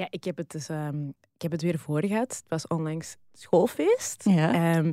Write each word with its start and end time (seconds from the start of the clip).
Ja, 0.00 0.06
ik 0.10 0.24
heb 0.24 0.36
het, 0.36 0.50
dus, 0.50 0.68
ehm, 0.68 1.08
ik 1.08 1.42
heb 1.42 1.50
het 1.50 1.62
weer 1.62 1.78
voor 1.78 2.06
gehad. 2.06 2.28
Het 2.28 2.44
was 2.48 2.66
onlangs 2.66 3.16
schoolfeest. 3.32 4.24
Ja. 4.24 4.52
Ehm, 4.52 4.92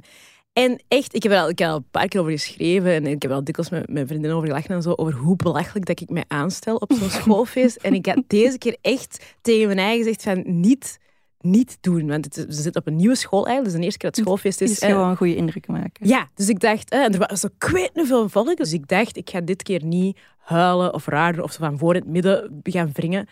en 0.53 0.83
echt, 0.87 1.15
ik 1.15 1.23
heb 1.23 1.31
er 1.31 1.39
al, 1.39 1.49
ik 1.49 1.59
heb 1.59 1.67
er 1.67 1.73
al 1.73 1.79
een 1.79 1.89
paar 1.91 2.07
keer 2.07 2.19
over 2.19 2.31
geschreven 2.31 2.91
en 2.91 3.05
ik 3.05 3.21
heb 3.21 3.31
al 3.31 3.43
dikwijls 3.43 3.71
met 3.71 3.89
mijn 3.89 4.07
vriendinnen 4.07 4.37
over 4.37 4.49
gelachen 4.49 4.75
en 4.75 4.81
zo, 4.81 4.93
over 4.95 5.13
hoe 5.13 5.35
belachelijk 5.35 5.85
dat 5.85 5.99
ik 5.99 6.09
mij 6.09 6.23
aanstel 6.27 6.75
op 6.75 6.93
zo'n 6.93 7.09
schoolfeest. 7.19 7.75
En 7.75 7.93
ik 7.93 8.05
had 8.05 8.23
deze 8.27 8.57
keer 8.57 8.77
echt 8.81 9.35
tegen 9.41 9.67
mijn 9.67 9.79
eigen 9.79 9.97
gezegd 9.97 10.23
van 10.23 10.59
niet, 10.59 10.97
niet 11.39 11.77
doen. 11.81 12.07
Want 12.07 12.25
het, 12.25 12.45
we 12.45 12.53
zitten 12.53 12.81
op 12.81 12.87
een 12.87 12.95
nieuwe 12.95 13.15
school 13.15 13.45
eigenlijk, 13.45 13.65
dus 13.65 13.79
de 13.79 13.83
eerste 13.83 13.99
keer 13.99 14.09
dat 14.09 14.17
het 14.19 14.27
schoolfeest 14.27 14.61
is. 14.61 14.71
is 14.71 14.79
eh, 14.79 14.89
gewoon 14.89 15.09
een 15.09 15.17
goede 15.17 15.35
indruk 15.35 15.67
maken. 15.67 16.07
ja, 16.07 16.29
dus 16.33 16.49
ik 16.49 16.59
dacht, 16.59 16.89
eh, 16.89 17.03
en 17.03 17.13
er 17.13 17.25
was 17.27 17.39
zo 17.39 17.49
kwijt 17.57 17.91
veel 17.93 18.29
volk, 18.29 18.57
dus 18.57 18.73
ik 18.73 18.87
dacht, 18.87 19.17
ik 19.17 19.29
ga 19.29 19.41
dit 19.41 19.63
keer 19.63 19.83
niet 19.83 20.17
huilen 20.37 20.93
of 20.93 21.05
raar 21.05 21.41
of 21.41 21.51
zo 21.51 21.57
van 21.59 21.77
voor 21.77 21.95
in 21.95 22.01
het 22.01 22.09
midden 22.09 22.59
gaan 22.63 22.91
wringen. 22.93 23.27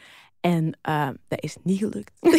En 0.46 0.78
eh, 0.82 1.08
dat 1.28 1.44
is 1.44 1.56
niet 1.64 1.80
gelukt. 1.80 2.12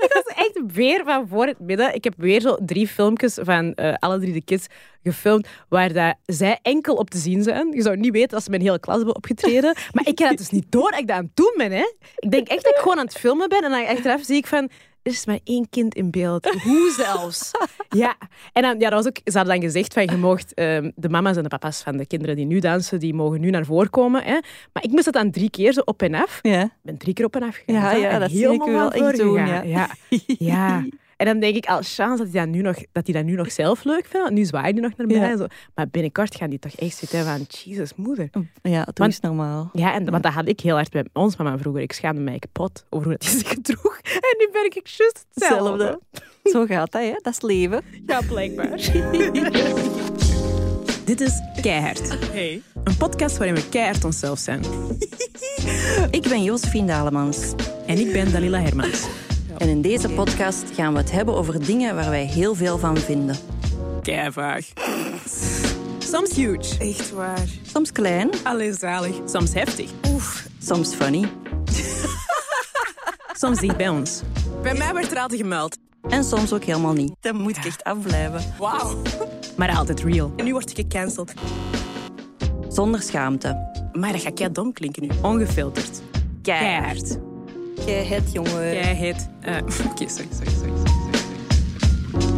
Het 0.00 0.12
was 0.12 0.36
echt 0.36 0.60
weer 0.72 1.04
van 1.04 1.28
voor 1.28 1.46
het 1.46 1.60
midden. 1.60 1.94
Ik 1.94 2.04
heb 2.04 2.14
weer 2.16 2.40
zo 2.40 2.56
drie 2.60 2.88
filmpjes 2.88 3.38
van 3.42 3.74
eh, 3.74 3.94
alle 3.98 4.18
drie 4.18 4.32
de 4.32 4.44
kids 4.44 4.66
gefilmd 5.02 5.48
waar 5.68 5.92
dat 5.92 6.14
zij 6.26 6.58
enkel 6.62 6.94
op 6.94 7.10
te 7.10 7.18
zien 7.18 7.42
zijn. 7.42 7.72
Je 7.72 7.82
zou 7.82 7.96
niet 7.96 8.12
weten 8.12 8.34
als 8.34 8.44
ze 8.44 8.50
mijn 8.50 8.62
hele 8.62 8.80
klas 8.80 8.96
hebben 8.96 9.16
opgetreden. 9.16 9.76
Maar 9.92 10.06
ik 10.06 10.18
had 10.18 10.28
het 10.28 10.38
dus 10.38 10.50
niet 10.50 10.66
door 10.68 10.90
dat 10.90 11.00
ik 11.00 11.06
dat 11.06 11.16
aan 11.16 11.24
het 11.24 11.36
doen 11.36 11.54
ben. 11.56 11.72
Hè. 11.72 11.92
Ik 12.16 12.30
denk 12.30 12.48
echt 12.48 12.64
dat 12.64 12.72
ik 12.72 12.78
gewoon 12.78 12.98
aan 12.98 13.04
het 13.04 13.18
filmen 13.18 13.48
ben 13.48 13.64
en 13.64 13.70
dan 13.70 13.86
achteraf 13.86 14.22
zie 14.22 14.36
ik 14.36 14.46
van... 14.46 14.70
Er 15.02 15.12
is 15.12 15.26
maar 15.26 15.38
één 15.44 15.68
kind 15.70 15.94
in 15.94 16.10
beeld. 16.10 16.44
Hoe 16.62 16.94
zelfs? 17.04 17.50
Ja. 17.88 18.14
En 18.52 18.62
dan, 18.62 18.78
ja, 18.78 18.90
dat 18.90 19.04
was 19.04 19.06
ook, 19.06 19.20
ze 19.24 19.36
hadden 19.36 19.54
dan 19.54 19.62
gezegd 19.62 19.92
van 19.92 20.02
je 20.04 20.16
mocht 20.16 20.54
ehm, 20.54 20.90
de 20.94 21.08
mama's 21.08 21.36
en 21.36 21.42
de 21.42 21.48
papa's 21.48 21.82
van 21.82 21.96
de 21.96 22.06
kinderen 22.06 22.36
die 22.36 22.46
nu 22.46 22.58
dansen, 22.58 23.00
die 23.00 23.14
mogen 23.14 23.40
nu 23.40 23.50
naar 23.50 23.64
voren 23.64 23.90
komen. 23.90 24.22
Hè. 24.22 24.38
Maar 24.72 24.82
ik 24.82 24.90
moest 24.90 25.04
dat 25.04 25.14
dan 25.14 25.30
drie 25.30 25.50
keer 25.50 25.72
zo 25.72 25.80
op 25.84 26.02
en 26.02 26.14
af. 26.14 26.38
Ja. 26.42 26.62
Ik 26.62 26.70
ben 26.82 26.96
drie 26.96 27.14
keer 27.14 27.24
op 27.24 27.36
en 27.36 27.42
af 27.42 27.56
gegaan. 27.66 28.00
Ja, 28.00 28.18
dat 28.18 28.30
zie 28.30 28.52
ik 28.52 28.62
wel 28.62 28.92
echt 28.92 29.16
doen, 29.16 29.46
ja. 29.46 29.62
Ja. 29.62 29.90
ja. 30.26 30.84
En 31.22 31.28
dan 31.28 31.40
denk 31.40 31.56
ik, 31.56 31.66
als 31.66 31.94
chance 31.94 32.22
dat 32.22 32.32
hij 32.32 32.44
dat 32.44 32.54
nu 32.54 32.62
nog, 32.62 32.76
dat 32.92 33.06
hij 33.06 33.14
dat 33.14 33.24
nu 33.24 33.34
nog 33.34 33.52
zelf 33.52 33.84
leuk 33.84 34.06
vindt. 34.06 34.30
Nu 34.30 34.44
zwaait 34.44 34.72
hij 34.72 34.82
nog 34.82 34.96
naar 34.96 35.06
mij. 35.06 35.16
Ja. 35.16 35.30
en 35.30 35.38
Zo. 35.38 35.46
Maar 35.74 35.88
binnenkort 35.88 36.36
gaan 36.36 36.50
die 36.50 36.58
toch 36.58 36.72
echt 36.72 36.96
zitten 36.96 37.24
van, 37.24 37.46
Jesus, 37.48 37.94
moeder. 37.96 38.30
Ja, 38.62 38.86
dat 38.92 39.08
is 39.08 39.20
normaal. 39.20 39.70
Ja, 39.72 39.94
en, 39.94 40.10
want 40.10 40.22
dat 40.22 40.32
had 40.32 40.48
ik 40.48 40.60
heel 40.60 40.74
hard 40.74 40.90
bij 40.90 41.04
ons 41.12 41.36
mama 41.36 41.58
vroeger. 41.58 41.82
Ik 41.82 41.92
schaamde 41.92 42.20
mij 42.20 42.38
kapot 42.38 42.84
over 42.90 43.06
hoe 43.06 43.16
dat 43.18 43.28
hij 43.28 43.38
zich 43.38 43.48
gedroeg. 43.48 44.00
En 44.32 44.36
nu 44.38 44.48
ben 44.52 44.64
ik 44.64 44.72
juist 44.72 45.26
hetzelfde. 45.34 45.84
Hetzelfde. 45.84 46.50
Zo 46.50 46.66
gaat 46.66 46.92
dat, 46.92 47.02
hè? 47.02 47.10
Dat 47.10 47.26
is 47.26 47.34
het 47.34 47.42
leven. 47.42 47.82
Ja, 48.06 48.20
blijkbaar. 48.28 48.68
Dit 51.04 51.20
is 51.20 51.40
Keihard. 51.60 52.30
Hey. 52.30 52.62
Een 52.84 52.96
podcast 52.96 53.36
waarin 53.36 53.54
we 53.54 53.68
keihard 53.68 54.04
onszelf 54.04 54.38
zijn. 54.38 54.62
Ik 56.10 56.22
ben 56.22 56.42
Josephine 56.42 56.86
Dalemans. 56.86 57.52
En 57.86 57.98
ik 57.98 58.12
ben 58.12 58.32
Dalila 58.32 58.60
Hermans. 58.60 59.06
En 59.62 59.68
in 59.68 59.82
deze 59.82 60.08
podcast 60.08 60.64
gaan 60.74 60.92
we 60.92 60.98
het 60.98 61.10
hebben 61.10 61.34
over 61.34 61.66
dingen 61.66 61.94
waar 61.94 62.10
wij 62.10 62.24
heel 62.24 62.54
veel 62.54 62.78
van 62.78 62.96
vinden. 62.96 63.36
Keivaag. 64.02 64.66
Soms 65.98 66.34
huge. 66.34 66.78
Echt 66.78 67.10
waar. 67.10 67.48
Soms 67.62 67.92
klein, 67.92 68.30
Allee, 68.42 68.72
zalig. 68.72 69.16
Soms 69.26 69.54
heftig. 69.54 69.90
soms 70.62 70.94
funny 70.94 71.28
Soms 73.40 73.58
dicht 73.58 73.76
bij 73.76 73.88
ons. 73.88 74.20
Bij 74.62 74.74
mij 74.74 74.94
werd 74.94 75.10
er 75.10 75.18
altijd 75.18 75.40
gemeld. 75.40 75.76
en 76.08 76.24
soms 76.24 76.52
ook 76.52 76.64
helemaal 76.64 76.92
niet. 76.92 77.12
Dan 77.20 77.36
moet 77.36 77.56
ik 77.56 77.64
echt 77.64 77.84
afblijven. 77.84 78.54
Wauw. 78.58 79.02
Maar 79.56 79.76
altijd 79.76 80.02
real. 80.02 80.32
En 80.36 80.44
nu 80.44 80.52
word 80.52 80.70
ik 80.70 80.76
gecanceld. 80.76 81.32
Zonder 82.68 83.02
schaamte. 83.02 83.70
Maar 83.92 84.12
dat 84.12 84.20
gaat 84.20 84.34
kei 84.34 84.52
dom 84.52 84.72
klinken 84.72 85.02
nu. 85.02 85.08
Ongefilterd. 85.22 86.02
Keihard. 86.42 87.18
Jij 87.86 88.04
het, 88.04 88.32
jongen. 88.32 88.62
Jij 88.74 88.94
heet... 88.94 89.28
eh, 89.40 89.56
Oké, 89.90 90.08
sorry, 90.08 90.28
sorry, 90.32 90.50
sorry, 90.50 90.50
sorry, 90.50 90.76
sorry. 90.76 92.32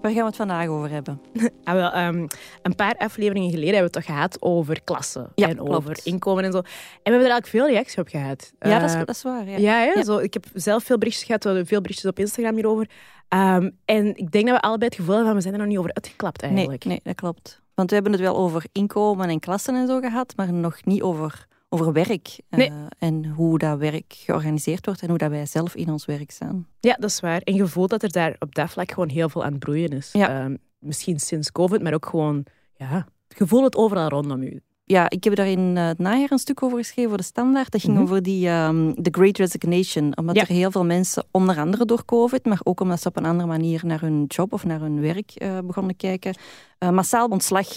Waar 0.00 0.14
gaan 0.14 0.20
we 0.24 0.28
het 0.28 0.36
vandaag 0.36 0.66
over 0.68 0.90
hebben? 0.90 1.20
Ah, 1.66 1.74
wel, 1.74 1.90
ehm, 1.92 2.26
een 2.62 2.74
paar 2.74 2.94
afleveringen 2.98 3.50
geleden 3.50 3.74
hebben 3.74 3.92
we 3.92 3.98
het 3.98 4.06
toch 4.06 4.14
gehad 4.16 4.36
over 4.42 4.80
klassen 4.84 5.32
Ja, 5.34 5.48
en 5.48 5.56
klopt. 5.56 5.70
over 5.74 5.98
inkomen 6.02 6.44
en 6.44 6.52
zo. 6.52 6.58
En 6.58 6.64
we 6.64 7.10
hebben 7.10 7.26
er 7.26 7.30
eigenlijk 7.30 7.46
veel 7.46 7.66
reactie 7.66 7.98
op 8.00 8.08
gehad. 8.08 8.52
Ja, 8.58 8.78
dat 8.78 8.88
is, 8.88 8.94
Eh, 8.94 8.98
dat 8.98 9.08
is 9.08 9.22
waar. 9.22 9.48
Ja. 9.48 9.82
Ja. 9.82 10.02
Zo, 10.04 10.18
ik 10.18 10.32
heb 10.34 10.44
zelf 10.54 10.84
veel 10.84 10.98
berichtjes 10.98 11.24
gehad, 11.26 11.42
we 11.42 11.48
hadden 11.48 11.66
veel 11.66 11.80
berichtjes 11.80 12.10
op 12.10 12.18
Instagram 12.18 12.54
hierover. 12.54 12.86
Ehm, 13.28 13.70
en 13.84 14.16
ik 14.16 14.30
denk 14.30 14.46
dat 14.46 14.54
we 14.56 14.62
allebei 14.62 14.84
het 14.90 14.94
gevoel 14.98 15.14
hebben 15.14 15.26
van 15.26 15.36
we 15.36 15.40
zijn 15.42 15.54
er 15.54 15.60
nog 15.60 15.68
niet 15.68 15.78
over 15.78 15.92
uitgeklapt 15.94 16.40
Nee, 16.42 16.50
eigenlijk. 16.52 16.84
nee, 16.84 17.00
dat 17.02 17.14
klopt. 17.14 17.62
Want 17.74 17.88
we 17.88 17.94
hebben 17.94 18.12
het 18.12 18.20
wel 18.22 18.36
over 18.36 18.64
inkomen 18.72 19.28
en 19.28 19.40
klassen 19.40 19.74
en 19.74 19.86
zo 19.86 20.00
gehad, 20.00 20.32
maar 20.36 20.52
nog 20.52 20.84
niet 20.84 21.02
over, 21.02 21.46
over 21.68 21.92
werk. 21.92 22.38
eh, 22.48 22.58
Nee. 22.58 22.70
en 22.98 23.26
hoe 23.26 23.58
dat 23.58 23.78
werk 23.78 24.04
georganiseerd 24.16 24.86
wordt 24.86 25.02
en 25.02 25.08
hoe 25.08 25.18
dat 25.18 25.30
wij 25.30 25.46
zelf 25.46 25.74
in 25.74 25.90
ons 25.90 26.04
werk 26.04 26.30
staan. 26.30 26.66
Ja, 26.80 26.94
dat 26.94 27.10
is 27.10 27.20
waar. 27.20 27.40
En 27.40 27.54
je 27.54 27.66
voelt 27.66 27.90
dat 27.90 28.02
er 28.02 28.12
daar 28.12 28.36
op 28.38 28.54
dat 28.54 28.70
vlak 28.70 28.90
gewoon 28.92 29.08
heel 29.08 29.28
veel 29.28 29.44
aan 29.44 29.50
het 29.50 29.58
broeien 29.60 29.88
is. 29.90 30.12
Ja. 30.12 30.28
Ehm, 30.44 30.56
misschien 30.78 31.18
sinds 31.20 31.52
COVID, 31.52 31.82
maar 31.82 31.94
ook 31.94 32.06
gewoon, 32.06 32.44
ja, 32.76 33.06
je 33.28 33.46
voelt 33.46 33.64
het 33.64 33.76
overal 33.76 34.08
rondom 34.08 34.42
u. 34.42 34.60
Ja, 34.88 35.10
ik 35.10 35.24
heb 35.24 35.34
daar 35.34 35.46
in 35.48 35.76
eh, 35.76 35.86
het 35.86 35.98
najaar 35.98 36.30
een 36.30 36.38
stuk 36.38 36.62
over 36.62 36.78
geschreven 36.78 37.08
voor 37.08 37.18
de 37.18 37.24
Standaard. 37.24 37.70
Dat 37.72 37.80
ging 37.80 37.92
Mhm. 37.92 38.02
over 38.02 38.22
die 38.22 38.48
ehm 38.48 38.92
The 39.02 39.08
Great 39.10 39.36
Resignation. 39.38 40.16
Omdat 40.16 40.34
Ja. 40.36 40.40
er 40.42 40.48
heel 40.48 40.70
veel 40.70 40.84
mensen, 40.84 41.24
onder 41.30 41.58
andere 41.58 41.84
door 41.84 42.04
COVID, 42.04 42.44
maar 42.44 42.60
ook 42.62 42.80
omdat 42.80 43.00
ze 43.00 43.08
op 43.08 43.16
een 43.16 43.24
andere 43.24 43.48
manier 43.48 43.80
naar 43.84 44.00
hun 44.00 44.24
job 44.26 44.52
of 44.52 44.64
naar 44.64 44.80
hun 44.80 45.00
werk 45.00 45.30
eh, 45.34 45.58
begonnen 45.64 45.96
kijken, 45.96 46.34
eh, 46.78 46.90
massaal 46.90 47.28
ontslag 47.28 47.68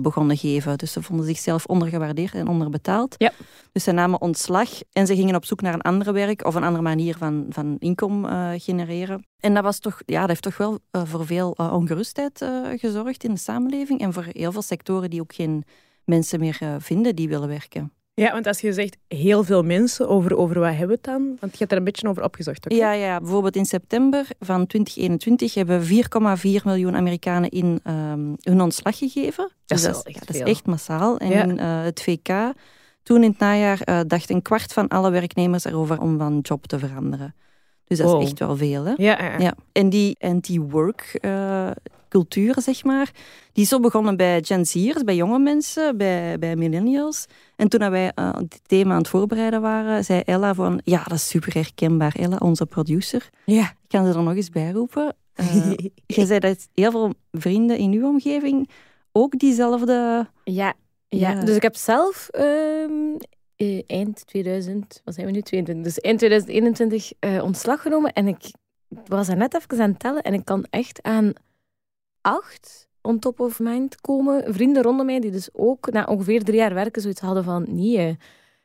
begonnen 0.00 0.36
geven. 0.36 0.78
Dus 0.78 0.92
ze 0.92 1.02
vonden 1.02 1.26
zichzelf 1.26 1.66
ondergewaardeerd 1.66 2.34
en 2.34 2.48
onderbetaald. 2.48 3.14
Ja. 3.18 3.32
Dus 3.72 3.84
ze 3.84 3.92
namen 3.92 4.20
ontslag 4.20 4.68
en 4.92 5.06
ze 5.06 5.16
gingen 5.16 5.34
op 5.34 5.44
zoek 5.44 5.60
naar 5.60 5.74
een 5.74 5.80
ander 5.82 6.12
werk 6.12 6.44
of 6.46 6.54
een 6.54 6.64
andere 6.64 6.82
manier 6.82 7.16
van, 7.16 7.46
van 7.48 7.76
inkomen 7.78 8.60
genereren. 8.60 9.26
En 9.40 9.54
dat, 9.54 9.62
was 9.62 9.78
toch, 9.78 10.00
ja, 10.06 10.20
dat 10.20 10.28
heeft 10.28 10.42
toch 10.42 10.56
wel 10.56 10.78
voor 10.92 11.26
veel 11.26 11.50
ongerustheid 11.50 12.44
gezorgd 12.76 13.24
in 13.24 13.32
de 13.34 13.40
samenleving 13.40 14.00
en 14.00 14.12
voor 14.12 14.26
heel 14.28 14.52
veel 14.52 14.62
sectoren 14.62 15.10
die 15.10 15.20
ook 15.20 15.34
geen 15.34 15.64
mensen 16.08 16.40
meer 16.40 16.56
eh, 16.60 16.74
vinden 16.78 17.16
die 17.16 17.28
willen 17.28 17.48
werken. 17.48 17.92
Ja, 18.14 18.32
want 18.32 18.46
als 18.46 18.60
je 18.60 18.72
zegt 18.72 18.96
heel 19.08 19.44
veel 19.44 19.62
mensen, 19.62 20.08
over, 20.08 20.36
over 20.36 20.58
wat 20.58 20.68
hebben 20.68 20.86
we 20.86 20.92
het 20.92 21.04
dan? 21.04 21.36
Want 21.40 21.52
je 21.52 21.58
hebt 21.58 21.72
er 21.72 21.78
een 21.78 21.84
beetje 21.84 22.08
over 22.08 22.22
opgezocht, 22.24 22.62
toch? 22.62 22.78
Ja, 22.78 22.92
ja, 22.92 23.18
bijvoorbeeld 23.20 23.56
in 23.56 23.64
september 23.64 24.26
van 24.40 24.66
2021 24.66 25.54
hebben 25.54 25.82
4,4 25.86 26.64
miljoen 26.64 26.96
Amerikanen 26.96 27.50
in 27.50 27.80
ehm, 27.82 28.34
hun 28.40 28.60
ontslag 28.60 28.98
gegeven. 28.98 29.50
Dus 29.66 29.82
dat, 29.82 29.96
is, 29.96 30.02
echt 30.02 30.26
dat 30.26 30.36
is 30.36 30.42
echt 30.42 30.66
massaal. 30.66 31.18
En 31.18 31.30
Ja. 31.30 31.56
eh, 31.56 31.84
het 31.84 32.02
VK, 32.02 32.52
toen 33.02 33.22
in 33.22 33.30
het 33.30 33.38
najaar, 33.38 33.80
eh, 33.80 34.00
dacht 34.06 34.30
een 34.30 34.42
kwart 34.42 34.72
van 34.72 34.88
alle 34.88 35.10
werknemers 35.10 35.64
erover 35.64 36.00
om 36.00 36.18
van 36.18 36.38
job 36.42 36.66
te 36.66 36.78
veranderen. 36.78 37.34
Dus 37.84 37.98
dat 37.98 38.10
Wow. 38.10 38.20
is 38.22 38.28
echt 38.28 38.38
wel 38.38 38.56
veel. 38.56 38.84
Hè? 38.84 38.92
Ja, 38.96 39.22
ja. 39.24 39.38
Ja. 39.38 39.54
En 39.72 39.88
die 39.88 40.16
anti-work 40.20 41.18
eh, 41.20 41.70
cultuur, 42.08 42.60
zeg 42.60 42.84
maar, 42.84 43.10
die 43.58 43.66
is 43.66 43.72
zo 43.72 43.80
begonnen 43.80 44.16
bij 44.16 44.42
Gen 44.42 44.66
Z'ers, 44.66 45.04
bij 45.04 45.14
jonge 45.14 45.38
mensen, 45.38 45.96
bij, 45.96 46.38
bij 46.38 46.56
millennials. 46.56 47.26
En 47.56 47.68
toen 47.68 47.90
wij 47.90 48.12
eh, 48.14 48.36
dit 48.38 48.60
thema 48.66 48.92
aan 48.92 48.98
het 48.98 49.08
voorbereiden 49.08 49.60
waren, 49.60 50.04
zei 50.04 50.20
Ella 50.20 50.54
van, 50.54 50.80
ja, 50.84 51.02
dat 51.04 51.16
is 51.16 51.28
super 51.28 51.54
herkenbaar. 51.54 52.14
Ella, 52.16 52.36
onze 52.36 52.66
producer. 52.66 53.28
ja. 53.44 53.62
Ik 53.62 53.88
kan 53.88 54.06
ze 54.06 54.18
er 54.18 54.22
nog 54.22 54.34
eens 54.34 54.50
bij 54.50 54.70
roepen. 54.70 55.16
Eh, 55.32 55.72
je 56.16 56.26
zei 56.26 56.38
dat 56.38 56.68
heel 56.74 56.90
veel 56.90 57.14
vrienden 57.32 57.76
in 57.78 57.92
uw 57.92 58.06
omgeving 58.06 58.70
ook 59.12 59.38
diezelfde... 59.38 60.26
Ja, 60.44 60.74
ja. 61.08 61.30
Ja. 61.30 61.44
dus 61.44 61.56
ik 61.56 61.62
heb 61.62 61.76
zelf 61.76 62.28
ehm, 62.28 63.16
eh, 63.56 63.82
eind 63.86 64.26
2000, 64.26 65.00
wat 65.04 65.14
zijn 65.14 65.26
we 65.26 65.32
nu, 65.32 65.40
22, 65.42 65.84
dus 65.84 66.00
eind 66.00 66.18
2021 66.18 67.12
eh, 67.18 67.42
ontslag 67.42 67.82
genomen. 67.82 68.12
En 68.12 68.28
ik 68.28 68.50
was 69.06 69.26
daar 69.26 69.36
net 69.36 69.54
even 69.54 69.80
aan 69.80 69.90
het 69.90 69.98
tellen 69.98 70.22
en 70.22 70.34
ik 70.34 70.44
kan 70.44 70.66
echt 70.70 71.02
aan 71.02 71.32
acht 72.20 72.87
on 73.02 73.18
top 73.18 73.40
of 73.40 73.58
mind 73.58 74.00
komen. 74.00 74.54
Vrienden 74.54 74.82
rondom 74.82 75.06
mij 75.06 75.20
die 75.20 75.30
dus 75.30 75.48
ook 75.52 75.92
na 75.92 76.04
ongeveer 76.04 76.44
drie 76.44 76.58
jaar 76.58 76.74
werken 76.74 77.02
zoiets 77.02 77.20
hadden 77.20 77.44
van 77.44 77.66
nee, 77.68 78.16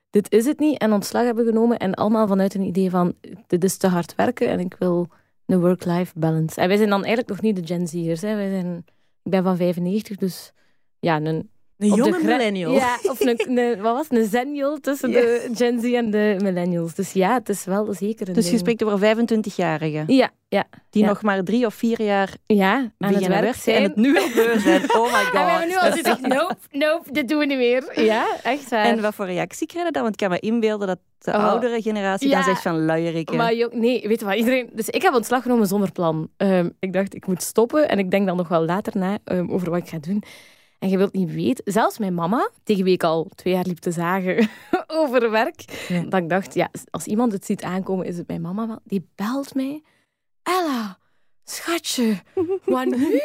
dit 0.10 0.32
is 0.32 0.46
het 0.46 0.60
niet. 0.60 0.78
En 0.78 0.94
ontslag 0.94 1.24
hebben 1.24 1.46
genomen 1.46 1.78
en 1.78 1.94
allemaal 1.94 2.28
vanuit 2.28 2.54
een 2.54 2.62
idee 2.62 2.90
van 2.90 3.14
dit 3.48 3.64
is 3.64 3.78
te 3.78 3.88
hard 3.88 4.16
werken 4.16 4.48
en 4.48 4.60
ik 4.60 4.76
wil 4.80 5.08
een 5.46 5.60
work-life 5.60 6.20
balance. 6.20 6.62
En 6.62 6.68
wij 6.68 6.78
zijn 6.78 6.90
dan 6.90 7.04
eigenlijk 7.04 7.30
nog 7.30 7.42
niet 7.42 7.56
de 7.56 7.74
Gen 7.74 7.88
Z'ers. 7.88 8.22
Wij 8.22 8.50
zijn, 8.50 8.86
ik 9.24 9.32
ben 9.32 9.44
van 9.44 9.58
95, 9.58 10.18
dus 10.18 10.54
ja, 11.00 11.22
een 11.22 11.50
Een 11.78 11.92
op 11.92 11.98
jonge 11.98 12.12
gra- 12.12 12.26
millennial. 12.26 12.72
Ja, 12.74 12.98
of 13.04 13.20
een, 13.20 13.58
een, 13.58 13.82
wat 13.82 13.96
was 13.96 14.08
het, 14.10 14.18
een 14.18 14.26
zennial 14.30 14.78
tussen 14.80 15.12
de 15.12 15.50
Gen 15.54 15.80
Z 15.80 15.94
en 15.94 16.12
de 16.12 16.36
millennials. 16.42 16.94
Dus 16.96 17.14
ja, 17.14 17.34
het 17.34 17.50
is 17.50 17.66
wel 17.66 17.94
zeker 17.94 18.28
een 18.28 18.34
Dus 18.34 18.50
je 18.52 18.58
spreekt 18.58 18.84
over 18.84 19.16
25-jarigen 19.18 20.04
Ja, 20.08 20.30
ja, 20.48 20.64
die 20.90 21.02
Ja. 21.02 21.08
nog 21.08 21.22
maar 21.22 21.44
drie 21.44 21.66
of 21.66 21.74
vier 21.74 22.02
jaar 22.02 22.30
ja. 22.46 22.92
Aan 22.98 23.14
het 23.14 23.28
werk 23.28 23.56
zijn. 23.56 23.76
en 23.78 23.84
het 23.84 23.96
nu 23.96 24.18
al 24.18 24.28
beu 24.36 24.60
zijn. 24.60 24.82
Oh 24.98 25.04
my 25.04 25.24
god. 25.24 25.34
En 25.34 25.46
we 25.46 25.52
hebben 25.52 25.68
nu 25.68 25.76
al 25.76 26.16
van, 26.16 26.30
nope, 26.30 26.56
nope, 26.72 27.12
dit 27.12 27.30
doen 27.30 27.40
we 27.40 27.46
niet 27.46 27.58
meer. 27.58 28.02
Ja, 28.04 28.26
echt 28.44 28.70
waar. 28.70 28.86
En 28.86 29.02
wat 29.02 29.16
voor 29.16 29.26
reactie 29.26 29.68
krijg 29.68 29.86
je 29.86 29.92
dan? 29.92 30.02
Want 30.02 30.14
ik 30.22 30.28
kan 30.28 30.30
me 30.30 30.40
inbeelden 30.40 30.88
dat 30.88 31.00
de 31.18 31.32
Oh. 31.32 31.44
oudere 31.50 31.82
generatie 31.82 32.30
Ja. 32.30 32.36
dan 32.36 32.44
zegt 32.44 32.62
van 32.62 32.86
luierikken. 32.86 33.38
Maar 33.38 33.54
joh, 33.56 33.74
nee, 33.74 34.08
weet 34.08 34.20
je 34.20 34.26
wat, 34.26 34.36
iedereen... 34.36 34.70
Dus 34.74 34.90
ik 34.90 35.02
heb 35.02 35.14
ontslag 35.14 35.42
genomen 35.42 35.68
zonder 35.68 35.92
plan. 35.92 36.30
Ehm, 36.38 36.70
ik 36.80 36.94
dacht, 36.94 37.16
ik 37.16 37.28
moet 37.28 37.42
stoppen 37.44 37.90
en 37.90 38.00
ik 38.00 38.12
denk 38.12 38.28
dan 38.28 38.38
nog 38.38 38.48
wel 38.48 38.66
later 38.66 38.98
na 38.98 39.18
ehm, 39.24 39.50
over 39.52 39.70
wat 39.70 39.80
ik 39.80 39.88
ga 39.90 39.98
doen. 40.02 40.24
En 40.84 40.90
je 40.90 40.98
wilt 40.98 41.14
niet 41.14 41.34
weten, 41.34 41.74
zelfs 41.74 41.98
mijn 41.98 42.14
mama, 42.14 42.50
tegen 42.64 42.84
wie 42.84 42.94
ik 42.94 43.04
al 43.04 43.30
twee 43.36 43.54
jaar 43.54 43.66
liep 43.66 43.78
te 43.78 43.92
zagen 43.92 44.50
over 45.02 45.32
werk, 45.32 45.86
Ja. 45.88 46.02
dat 46.04 46.22
ik 46.22 46.30
dacht, 46.30 46.54
ja, 46.54 46.70
als 46.90 47.06
iemand 47.06 47.32
het 47.32 47.46
ziet 47.46 47.64
aankomen, 47.64 48.06
is 48.06 48.18
het 48.18 48.28
mijn 48.28 48.42
mama 48.42 48.68
wel. 48.68 48.80
Die 48.84 49.08
belt 49.16 49.54
mij. 49.56 49.82
Ella, 50.44 50.98
schatje, 51.44 52.16
wat 52.66 52.86
nu? 52.86 53.20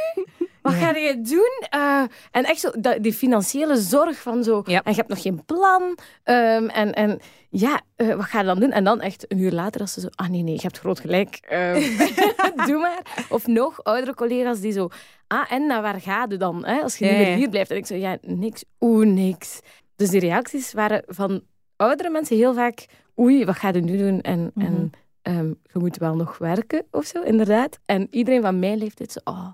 Wat 0.71 0.79
Ja. 0.81 0.87
ga 0.93 0.97
je 0.99 1.21
doen? 1.21 1.67
Eh, 1.81 2.03
en 2.31 2.45
echt 2.45 2.61
zo, 2.61 2.71
dat- 2.81 3.03
die 3.03 3.13
financiële 3.13 3.77
zorg 3.77 4.21
van 4.23 4.45
zo. 4.45 4.63
Ja. 4.65 4.83
En 4.83 4.91
je 4.91 4.97
hebt 4.97 5.09
nog 5.09 5.23
geen 5.23 5.45
plan. 5.45 5.99
Ehm, 6.23 6.69
en, 6.69 6.93
en 6.95 7.19
ja, 7.51 7.81
eh, 7.97 8.15
wat 8.15 8.25
ga 8.25 8.39
je 8.41 8.47
dan 8.47 8.61
doen? 8.61 8.71
En 8.71 8.85
dan 8.85 9.01
echt 9.01 9.25
een 9.33 9.39
uur 9.39 9.53
later, 9.53 9.81
als 9.81 9.93
ze 9.93 10.01
zo, 10.01 10.09
ah 10.15 10.29
nee, 10.29 10.43
nee, 10.43 10.55
je 10.55 10.61
hebt 10.63 10.79
groot 10.79 11.01
gelijk. 11.01 11.39
Ehm, 11.49 11.81
doe 12.67 12.79
maar. 12.79 13.27
Of 13.29 13.47
nog 13.47 13.85
oudere 13.85 14.15
collega's 14.15 14.61
die 14.61 14.73
zo, 14.73 14.89
ah 15.27 15.53
en 15.53 15.67
naar 15.67 15.83
waar 15.83 16.01
ga 16.01 16.27
je 16.29 16.37
dan? 16.37 16.65
Hè, 16.67 16.81
als 16.83 16.97
je 16.99 17.05
Ja, 17.05 17.11
niet 17.11 17.21
meer 17.27 17.37
hier 17.37 17.49
blijft. 17.49 17.71
En 17.71 17.77
ik 17.77 17.87
zo, 17.87 17.95
ja, 17.95 18.17
niks. 18.23 18.65
Oeh, 18.81 19.07
niks. 19.07 19.61
Dus 19.97 20.11
die 20.11 20.21
reacties 20.21 20.73
waren 20.73 21.03
van 21.07 21.43
oudere 21.77 22.11
mensen 22.11 22.37
heel 22.37 22.55
vaak, 22.55 22.87
oei, 23.19 23.45
wat 23.45 23.57
ga 23.57 23.69
je 23.69 23.81
nu 23.81 23.97
doen? 23.97 24.21
En, 24.21 24.51
Mhm. 24.55 24.67
en 24.67 24.91
ehm, 25.23 25.47
je 25.47 25.79
moet 25.79 25.97
wel 25.97 26.15
nog 26.17 26.39
werken 26.39 26.85
of 26.91 27.05
zo, 27.05 27.23
inderdaad. 27.23 27.79
En 27.87 28.07
iedereen 28.11 28.43
van 28.43 28.59
mijn 28.59 28.79
leeftijd 28.79 29.13
zo, 29.13 29.21
oh, 29.25 29.47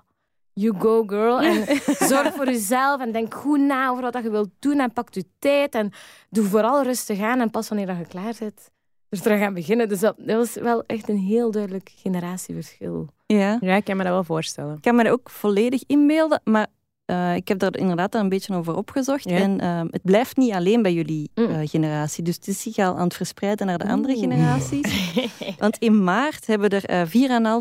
you 0.55 0.73
go 0.79 1.03
girl. 1.07 1.41
En 1.41 1.65
zorg 2.09 2.33
voor 2.33 2.45
jezelf 2.45 3.01
en 3.01 3.11
denk 3.11 3.33
goed 3.33 3.59
na 3.59 3.89
over 3.89 4.11
wat 4.11 4.23
je 4.23 4.29
wilt 4.29 4.49
doen 4.59 4.79
en 4.79 4.93
pak 4.93 5.13
je 5.13 5.25
tijd 5.39 5.75
en 5.75 5.91
doe 6.29 6.45
vooral 6.45 6.83
rustig 6.83 7.21
aan 7.21 7.39
en 7.39 7.49
pas 7.49 7.69
wanneer 7.69 7.87
dat 7.87 7.97
je 7.97 8.05
klaar 8.05 8.33
bent. 8.39 8.71
Dus 9.09 9.21
terug 9.21 9.39
gaan 9.39 9.53
beginnen. 9.53 9.89
Dus 9.89 9.99
dat, 9.99 10.15
dat 10.17 10.35
was 10.35 10.53
wel 10.63 10.83
echt 10.85 11.09
een 11.09 11.17
heel 11.17 11.51
duidelijk 11.51 11.91
generatieverschil. 11.95 13.07
Ja. 13.25 13.57
Ja, 13.61 13.75
ik 13.75 13.83
kan 13.83 13.97
me 13.97 14.03
dat 14.03 14.11
wel 14.11 14.23
voorstellen. 14.23 14.75
Ik 14.75 14.81
kan 14.81 14.95
me 14.95 15.03
dat 15.03 15.11
ook 15.11 15.29
volledig 15.29 15.83
inbeelden, 15.87 16.41
maar 16.43 16.67
eh, 17.05 17.35
ik 17.35 17.47
heb 17.47 17.59
daar 17.59 17.77
inderdaad 17.77 18.15
een 18.15 18.29
beetje 18.29 18.55
over 18.55 18.75
opgezocht. 18.75 19.29
Ja. 19.29 19.37
En 19.37 19.59
ehm, 19.59 19.87
het 19.91 20.01
blijft 20.03 20.37
niet 20.37 20.53
alleen 20.53 20.81
bij 20.81 20.93
jullie 20.93 21.29
Mm. 21.35 21.45
eh, 21.49 21.67
generatie. 21.69 22.23
Dus 22.23 22.35
het 22.35 22.47
is 22.47 22.61
zich 22.61 22.77
al 22.77 22.95
aan 22.97 23.03
het 23.03 23.13
verspreiden 23.15 23.67
naar 23.67 23.77
de 23.77 23.87
andere 23.87 24.15
generaties. 24.17 25.13
Want 25.59 25.77
in 25.77 26.03
maart 26.03 26.47
hebben 26.47 26.69
er 26.69 26.85
eh 26.85 27.01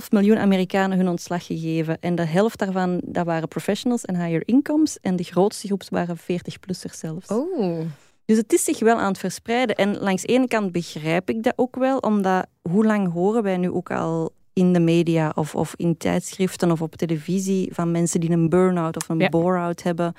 4,5 0.01 0.09
miljoen 0.11 0.39
Amerikanen 0.39 0.99
hun 0.99 1.09
ontslag 1.09 1.47
gegeven. 1.47 1.97
En 2.01 2.15
de 2.15 2.25
helft 2.25 2.59
daarvan 2.59 3.01
dat 3.05 3.27
waren 3.27 3.49
professionals 3.49 4.05
en 4.05 4.17
higher 4.25 4.43
incomes. 4.45 4.99
En 5.01 5.17
de 5.17 5.23
grootste 5.25 5.67
groep 5.67 5.83
waren 5.89 6.17
40-plussers 6.19 6.99
zelfs. 6.99 7.29
Oh. 7.29 7.81
Dus 8.25 8.37
het 8.37 8.53
is 8.53 8.65
zich 8.65 8.79
wel 8.79 8.97
aan 8.97 9.09
het 9.09 9.19
verspreiden. 9.19 9.77
En 9.77 9.99
langs 9.99 10.23
de 10.23 10.29
ene 10.29 10.49
kant 10.49 10.73
begrijp 10.73 11.31
ik 11.31 11.43
dat 11.43 11.53
ook 11.57 11.77
wel, 11.77 11.99
omdat 11.99 12.47
hoe 12.71 12.85
lang 12.85 13.13
horen 13.13 13.43
wij 13.43 13.57
nu 13.57 13.71
ook 13.71 13.91
al 13.91 14.33
in 14.55 14.73
de 14.73 14.81
media 14.81 15.33
of, 15.35 15.55
of 15.55 15.75
in 15.77 15.97
tijdschriften 15.97 16.71
of 16.71 16.83
op 16.83 16.97
televisie 16.97 17.75
van 17.75 17.91
mensen 17.91 18.21
die 18.21 18.31
een 18.31 18.49
burn-out 18.49 18.97
of 18.97 19.09
een 19.09 19.19
Ja. 19.19 19.29
bore-out 19.29 19.83
hebben. 19.83 20.15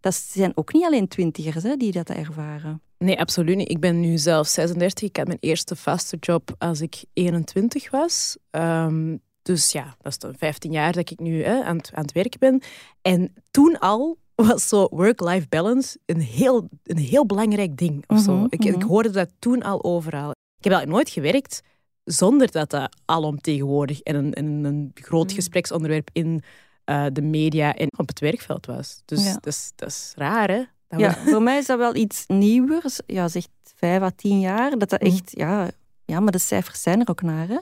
Dat 0.00 0.14
zijn 0.14 0.52
ook 0.54 0.72
niet 0.72 0.84
alleen 0.84 1.08
twintigers 1.08 1.62
hè, 1.62 1.76
die 1.76 1.92
dat 1.92 2.08
ervaren. 2.08 2.82
Nee, 2.98 3.18
absoluut 3.18 3.56
niet. 3.56 3.70
Ik 3.70 3.80
ben 3.80 4.00
nu 4.00 4.18
zelf 4.18 4.46
36. 4.46 5.08
Ik 5.08 5.16
had 5.16 5.26
mijn 5.26 5.38
eerste 5.40 5.76
vaste 5.76 6.16
job 6.20 6.54
als 6.58 6.80
ik 6.80 7.04
21 7.12 7.90
was. 7.90 8.36
Ehm, 8.50 9.16
dus 9.42 9.72
ja, 9.72 9.96
dat 9.98 10.12
is 10.12 10.18
dan 10.18 10.34
15 10.36 10.72
jaar 10.72 10.92
dat 10.92 11.10
ik 11.10 11.18
nu 11.18 11.42
hè, 11.44 11.62
aan, 11.62 11.76
het, 11.76 11.90
aan 11.94 12.02
het 12.02 12.12
werk 12.12 12.38
ben. 12.38 12.62
En 13.02 13.34
toen 13.50 13.78
al 13.78 14.18
was 14.34 14.68
zo 14.68 14.88
work-life 14.90 15.46
balance 15.48 15.98
een 16.06 16.20
heel, 16.20 16.68
een 16.82 16.98
heel 16.98 17.26
belangrijk 17.26 17.76
ding. 17.76 18.04
Of 18.06 18.20
zo. 18.20 18.34
Mhm, 18.36 18.46
ik, 18.48 18.64
ik 18.64 18.76
mhm. 18.76 18.86
hoorde 18.86 19.10
dat 19.10 19.30
toen 19.38 19.62
al 19.62 19.84
overal. 19.84 20.30
Ik 20.30 20.64
heb 20.64 20.72
eigenlijk 20.72 20.92
nooit 20.92 21.10
gewerkt 21.10 21.62
zonder 22.10 22.50
dat 22.50 22.70
dat 22.70 22.96
alomtegenwoordig 23.04 24.00
en 24.00 24.14
een, 24.14 24.34
en 24.34 24.64
een 24.64 24.90
groot 24.94 25.26
Mhm. 25.26 25.34
gespreksonderwerp 25.34 26.08
in 26.12 26.42
eh, 26.84 27.06
de 27.12 27.22
media 27.22 27.74
en 27.74 27.88
op 27.96 28.08
het 28.08 28.20
werkveld 28.20 28.66
was. 28.66 29.02
Dus 29.04 29.24
Ja. 29.24 29.32
dat, 29.32 29.46
is, 29.46 29.72
dat 29.76 29.88
is 29.88 30.12
raar, 30.16 30.48
hè? 30.50 30.62
Dat 30.88 31.00
Ja, 31.00 31.08
we- 31.24 31.30
voor 31.30 31.42
mij 31.42 31.58
is 31.58 31.66
dat 31.66 31.78
wel 31.78 31.94
iets 31.94 32.24
nieuwers. 32.26 33.00
Ja, 33.06 33.28
zegt 33.28 33.48
vijf 33.76 34.02
à 34.02 34.10
tien 34.16 34.40
jaar. 34.40 34.78
Dat 34.78 34.90
dat 34.90 35.00
Mhm. 35.02 35.10
echt, 35.12 35.30
ja, 35.34 35.70
ja, 36.04 36.20
maar 36.20 36.32
de 36.32 36.38
cijfers 36.38 36.82
zijn 36.82 37.00
er 37.00 37.08
ook 37.10 37.22
naar. 37.22 37.48
Hè. 37.48 37.58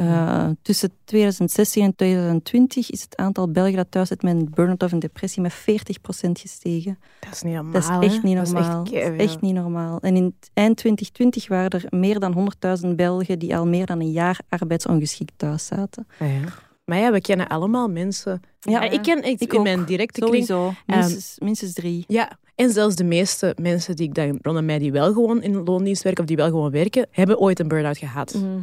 Uh, 0.00 0.48
tussen 0.62 0.90
2016 1.04 1.82
en 1.82 1.94
2020 1.96 2.90
is 2.90 3.02
het 3.02 3.16
aantal 3.16 3.50
Belgen 3.50 3.76
dat 3.76 3.86
thuis 3.90 4.08
zit 4.08 4.22
met 4.22 4.34
een 4.34 4.48
burn-out 4.54 4.82
of 4.82 4.92
een 4.92 4.98
depressie 4.98 5.42
met 5.42 5.52
40% 5.52 5.56
gestegen. 6.32 6.98
Dat 7.20 7.32
is 7.32 7.42
niet 7.42 7.54
normaal. 7.54 7.72
Dat 7.72 7.82
is 7.82 7.88
echt 8.14 8.22
niet 8.22 8.36
Dat 8.36 8.46
is 8.46 8.52
normaal. 8.52 8.68
echt 8.70 8.78
Dat 8.78 8.94
is 8.94 9.00
keiveel. 9.00 9.18
echt 9.26 9.40
niet 9.40 9.54
normaal. 9.54 10.00
En 10.00 10.16
in 10.16 10.34
eind 10.54 10.76
2020 10.76 11.48
waren 11.48 11.70
er 11.70 11.98
meer 11.98 12.18
dan 12.20 12.52
100.000 12.84 12.88
Belgen 12.96 13.38
die 13.38 13.56
al 13.56 13.66
meer 13.66 13.86
dan 13.86 14.00
een 14.00 14.10
jaar 14.10 14.40
arbeidsongeschikt 14.48 15.32
thuis 15.36 15.66
zaten. 15.66 16.06
Ja. 16.18 16.26
Maar 16.84 16.98
ja, 16.98 17.12
we 17.12 17.20
kennen 17.20 17.48
allemaal 17.48 17.88
mensen. 17.88 18.40
Ja, 18.60 18.82
Ja, 18.84 18.90
ik 18.90 19.02
ken 19.02 19.24
ik, 19.24 19.40
ik 19.40 19.52
in 19.52 19.58
ook. 19.58 19.64
mijn 19.64 19.84
directe 19.84 20.20
kring. 20.20 20.46
Sowieso. 20.46 20.72
Minstens, 20.86 21.36
minstens 21.38 21.72
drie. 21.72 22.04
Ja, 22.06 22.38
en 22.54 22.70
zelfs 22.70 22.94
de 22.96 23.04
meeste 23.04 23.56
mensen 23.60 23.96
die 23.96 24.06
ik 24.08 24.14
dan 24.14 24.38
rondom 24.42 24.64
mij 24.64 24.78
die 24.78 24.92
wel 24.92 25.12
gewoon 25.12 25.42
in 25.42 25.62
loondienst 25.64 26.02
werken 26.02 26.22
of 26.22 26.28
die 26.28 26.36
wel 26.36 26.48
gewoon 26.48 26.70
werken, 26.70 27.06
hebben 27.10 27.38
ooit 27.38 27.60
een 27.60 27.68
burn-out 27.68 27.98
gehad. 27.98 28.34
Mhm. 28.34 28.60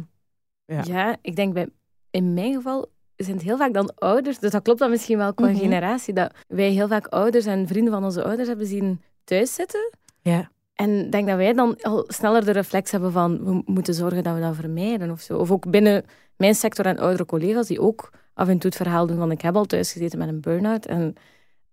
Ja. 0.66 0.82
Ja. 0.84 1.16
ik 1.22 1.36
denk 1.36 1.54
bij, 1.54 1.68
in 2.10 2.34
mijn 2.34 2.52
geval 2.54 2.86
zijn 3.16 3.36
het 3.36 3.44
heel 3.46 3.56
vaak 3.56 3.72
dan 3.74 3.92
ouders. 3.94 4.38
Dus 4.38 4.50
dat 4.50 4.62
klopt 4.62 4.78
dan 4.78 4.90
misschien 4.90 5.18
wel 5.18 5.34
qua 5.34 5.46
Mhm. 5.46 5.56
generatie. 5.58 6.14
Dat 6.14 6.34
wij 6.48 6.70
heel 6.70 6.88
vaak 6.88 7.06
ouders 7.06 7.46
en 7.46 7.66
vrienden 7.66 7.92
van 7.92 8.04
onze 8.04 8.24
ouders 8.24 8.48
hebben 8.48 8.66
zien 8.66 9.00
thuiszitten. 9.24 9.90
Ja. 10.22 10.50
En 10.74 10.90
ik 11.04 11.12
denk 11.12 11.26
dat 11.26 11.36
wij 11.36 11.52
dan 11.52 11.76
al 11.82 12.04
sneller 12.08 12.44
de 12.44 12.50
reflex 12.50 12.90
hebben 12.90 13.12
van 13.12 13.44
we 13.44 13.62
moeten 13.64 13.94
zorgen 13.94 14.22
dat 14.24 14.34
we 14.34 14.40
dat 14.40 14.54
vermijden 14.54 15.10
of 15.10 15.20
zo. 15.20 15.36
Of 15.38 15.50
ook 15.50 15.70
binnen 15.70 16.04
mijn 16.36 16.54
sector 16.54 16.86
en 16.86 16.98
oudere 16.98 17.26
collega's 17.26 17.66
die 17.66 17.80
ook 17.80 18.10
af 18.34 18.48
en 18.48 18.58
toe 18.58 18.70
het 18.70 18.78
verhaal 18.78 19.06
doen 19.06 19.16
van 19.18 19.30
ik 19.30 19.40
heb 19.40 19.56
al 19.56 19.64
thuis 19.64 19.92
gezeten 19.92 20.18
met 20.18 20.28
een 20.28 20.40
burn-out. 20.40 20.86
En 20.86 21.14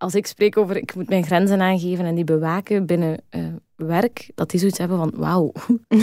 als 0.04 0.16
ik 0.16 0.28
spreek 0.28 0.58
over 0.58 0.78
ik 0.78 0.96
moet 0.96 1.10
mijn 1.10 1.26
grenzen 1.26 1.62
aangeven 1.62 2.06
en 2.06 2.16
die 2.16 2.24
bewaken 2.24 2.86
binnen 2.86 3.22
eh, 3.30 3.42
werk, 3.76 4.32
dat 4.36 4.50
die 4.50 4.60
zoiets 4.60 4.78
hebben 4.78 4.98
van 4.98 5.12
wauw, 5.16 5.52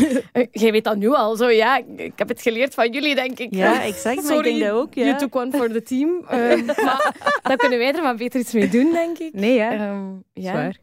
jij 0.63 0.73
weet 0.73 0.85
dat 0.85 0.97
nu 0.97 1.15
al. 1.15 1.37
Zo 1.37 1.49
ja, 1.49 1.83
ik, 1.97 2.13
heb 2.17 2.29
het 2.29 2.43
geleerd 2.43 2.75
van 2.75 2.93
jullie 2.93 3.15
denk 3.15 3.39
ik. 3.39 3.55
Ja, 3.55 3.83
exact. 3.83 4.17
Maar 4.17 4.25
Sorry, 4.25 4.49
ik 4.49 4.59
denk 4.59 4.71
dat 4.71 4.81
ook. 4.81 4.95
Ja. 4.95 5.05
You 5.05 5.19
took 5.19 5.37
one 5.37 5.51
for 5.51 5.73
the 5.73 5.83
team. 5.83 6.09
Ehm, 6.29 6.65
maar 6.65 7.41
dan 7.43 7.57
kunnen 7.57 7.79
wij 7.79 7.93
er 7.93 8.03
maar 8.03 8.17
beter 8.17 8.41
iets 8.41 8.53
mee 8.53 8.69
doen, 8.69 8.93
denk 8.93 9.19
ik. 9.19 9.35
Nee, 9.35 9.55
ja. 9.55 9.73
Ehm, 9.73 10.11
ja. 10.33 10.51
Zwaar. 10.51 10.79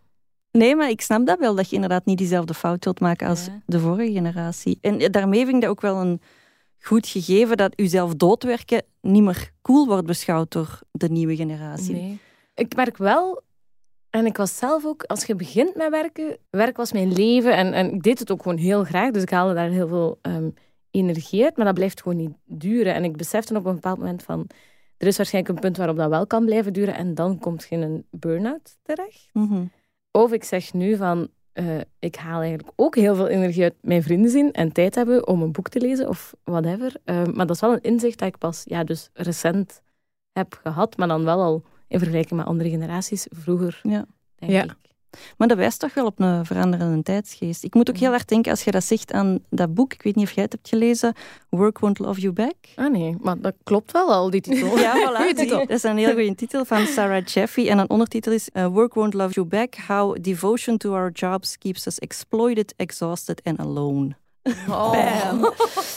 Nee, 0.52 0.76
maar 0.76 0.90
ik 0.90 1.02
snap 1.02 1.26
dat 1.26 1.40
wel, 1.40 1.56
dat 1.56 1.70
je 1.70 1.76
inderdaad 1.76 2.06
niet 2.06 2.18
diezelfde 2.18 2.54
fout 2.54 2.84
wilt 2.84 3.00
maken 3.00 3.28
als 3.28 3.46
Ja. 3.46 3.62
de 3.66 3.80
vorige 3.80 4.12
generatie. 4.12 4.78
En 4.82 5.00
eh, 5.00 5.10
daarmee 5.10 5.44
vind 5.44 5.56
ik 5.56 5.62
dat 5.62 5.70
ook 5.70 5.82
wel 5.82 5.96
een 6.02 6.22
goed 6.80 7.08
gegeven 7.08 7.58
dat 7.58 7.74
uzelf 7.76 8.16
doodwerken 8.16 8.84
niet 9.02 9.24
meer 9.24 9.52
cool 9.62 9.88
wordt 9.88 10.06
beschouwd 10.06 10.52
door 10.52 10.80
de 10.92 11.10
nieuwe 11.10 11.36
generatie. 11.36 11.94
Nee. 11.94 12.20
Ik 12.58 12.76
merk 12.76 12.98
wel, 12.98 13.42
en 14.10 14.26
ik 14.26 14.38
was 14.38 14.58
zelf 14.58 14.86
ook, 14.86 15.04
als 15.04 15.26
je 15.26 15.36
begint 15.36 15.76
met 15.76 15.90
werken, 15.90 16.38
werk 16.50 16.78
was 16.78 16.92
mijn 16.92 17.14
leven 17.14 17.56
en, 17.56 17.74
en 17.74 17.94
ik 17.94 18.04
deed 18.04 18.20
het 18.20 18.32
ook 18.32 18.42
gewoon 18.42 18.58
heel 18.58 18.84
graag, 18.84 19.12
dus 19.12 19.22
ik 19.22 19.30
haalde 19.30 19.54
daar 19.54 19.70
heel 19.70 19.88
veel 19.88 20.20
ehm, 20.22 20.50
energie 20.92 21.44
uit, 21.44 21.58
maar 21.58 21.66
dat 21.66 21.76
blijft 21.76 22.02
gewoon 22.02 22.18
niet 22.18 22.36
duren. 22.46 22.94
En 22.94 23.04
ik 23.04 23.18
besefte 23.18 23.56
op 23.56 23.66
een 23.66 23.74
bepaald 23.74 23.98
moment 23.98 24.24
van, 24.24 24.48
er 24.98 25.08
is 25.08 25.18
waarschijnlijk 25.18 25.56
een 25.56 25.62
punt 25.62 25.78
waarop 25.78 25.98
dat 25.98 26.10
wel 26.10 26.28
kan 26.28 26.46
blijven 26.46 26.74
duren 26.74 26.96
en 26.96 27.16
dan 27.16 27.40
komt 27.40 27.66
je 27.70 27.76
in 27.76 27.82
een 27.82 28.06
burn-out 28.10 28.78
terecht. 28.82 29.30
Mhm. 29.34 29.66
Of 30.12 30.32
ik 30.32 30.44
zeg 30.44 30.74
nu 30.74 30.96
van, 30.96 31.28
eh, 31.54 31.80
ik 32.00 32.16
haal 32.16 32.40
eigenlijk 32.42 32.72
ook 32.76 32.96
heel 32.96 33.16
veel 33.16 33.28
energie 33.28 33.64
uit 33.64 33.76
mijn 33.82 34.04
vrienden 34.04 34.32
zien 34.32 34.52
en 34.52 34.72
tijd 34.72 34.96
hebben 34.96 35.28
om 35.28 35.42
een 35.42 35.52
boek 35.52 35.70
te 35.70 35.80
lezen 35.80 36.08
of 36.08 36.36
whatever. 36.44 36.96
Eh, 37.04 37.24
maar 37.24 37.46
dat 37.46 37.56
is 37.56 37.62
wel 37.62 37.74
een 37.74 37.82
inzicht 37.82 38.20
dat 38.20 38.28
ik 38.28 38.38
pas 38.38 38.62
ja, 38.66 38.84
dus 38.84 39.10
recent 39.14 39.82
heb 40.32 40.60
gehad, 40.64 40.98
maar 40.98 41.08
dan 41.08 41.24
wel 41.24 41.42
al 41.42 41.64
in 41.88 42.00
vergelijking 42.00 42.40
met 42.40 42.48
andere 42.50 42.70
generaties 42.70 43.28
vroeger, 43.30 43.80
Ja. 43.84 44.06
denk 44.36 44.52
Ja. 44.52 44.64
ik. 44.64 44.76
Maar 45.38 45.48
dat 45.48 45.58
wijst 45.58 45.80
toch 45.80 45.94
wel 45.94 46.06
op 46.06 46.20
een 46.20 46.46
veranderende 46.46 47.04
tijdsgeest. 47.04 47.64
Ik 47.64 47.74
moet 47.74 47.90
ook 47.90 47.98
heel 47.98 48.14
erg 48.14 48.26
denken, 48.26 48.52
als 48.52 48.64
je 48.64 48.72
dat 48.72 48.84
zegt 48.84 49.12
aan 49.14 49.40
dat 49.50 49.74
boek, 49.74 49.94
ik 49.94 50.02
weet 50.02 50.16
niet 50.16 50.26
of 50.28 50.32
jij 50.32 50.44
het 50.44 50.52
hebt 50.52 50.70
gelezen, 50.70 51.14
Work 51.50 51.80
Won't 51.80 52.00
Love 52.00 52.20
You 52.20 52.34
Back. 52.34 52.56
Ah 52.76 52.92
nee, 52.92 53.16
maar 53.20 53.40
dat 53.42 53.54
klopt 53.64 53.92
wel 53.92 54.12
al, 54.14 54.30
die 54.30 54.42
titel. 54.42 54.78
Ja, 54.80 54.94
voilà. 54.96 55.36
Titel. 55.36 55.58
Dat 55.60 55.70
is 55.70 55.84
een 55.84 55.98
heel 55.98 56.14
goede 56.14 56.36
titel 56.36 56.66
van 56.66 56.86
Sarah 56.86 57.26
Jeffy. 57.26 57.68
En 57.70 57.78
een 57.78 57.90
ondertitel 57.90 58.32
is 58.32 58.50
uh, 58.54 58.66
Work 58.68 58.94
Won't 58.94 59.14
Love 59.14 59.34
You 59.34 59.48
Back, 59.48 59.76
How 59.88 60.18
Devotion 60.22 60.78
to 60.78 60.94
Our 60.94 61.12
Jobs 61.12 61.58
Keeps 61.58 61.88
Us 61.88 62.00
Exploited, 62.00 62.74
Exhausted 62.76 63.42
and 63.44 63.60
Alone. 63.60 64.16
Oh. 64.70 64.92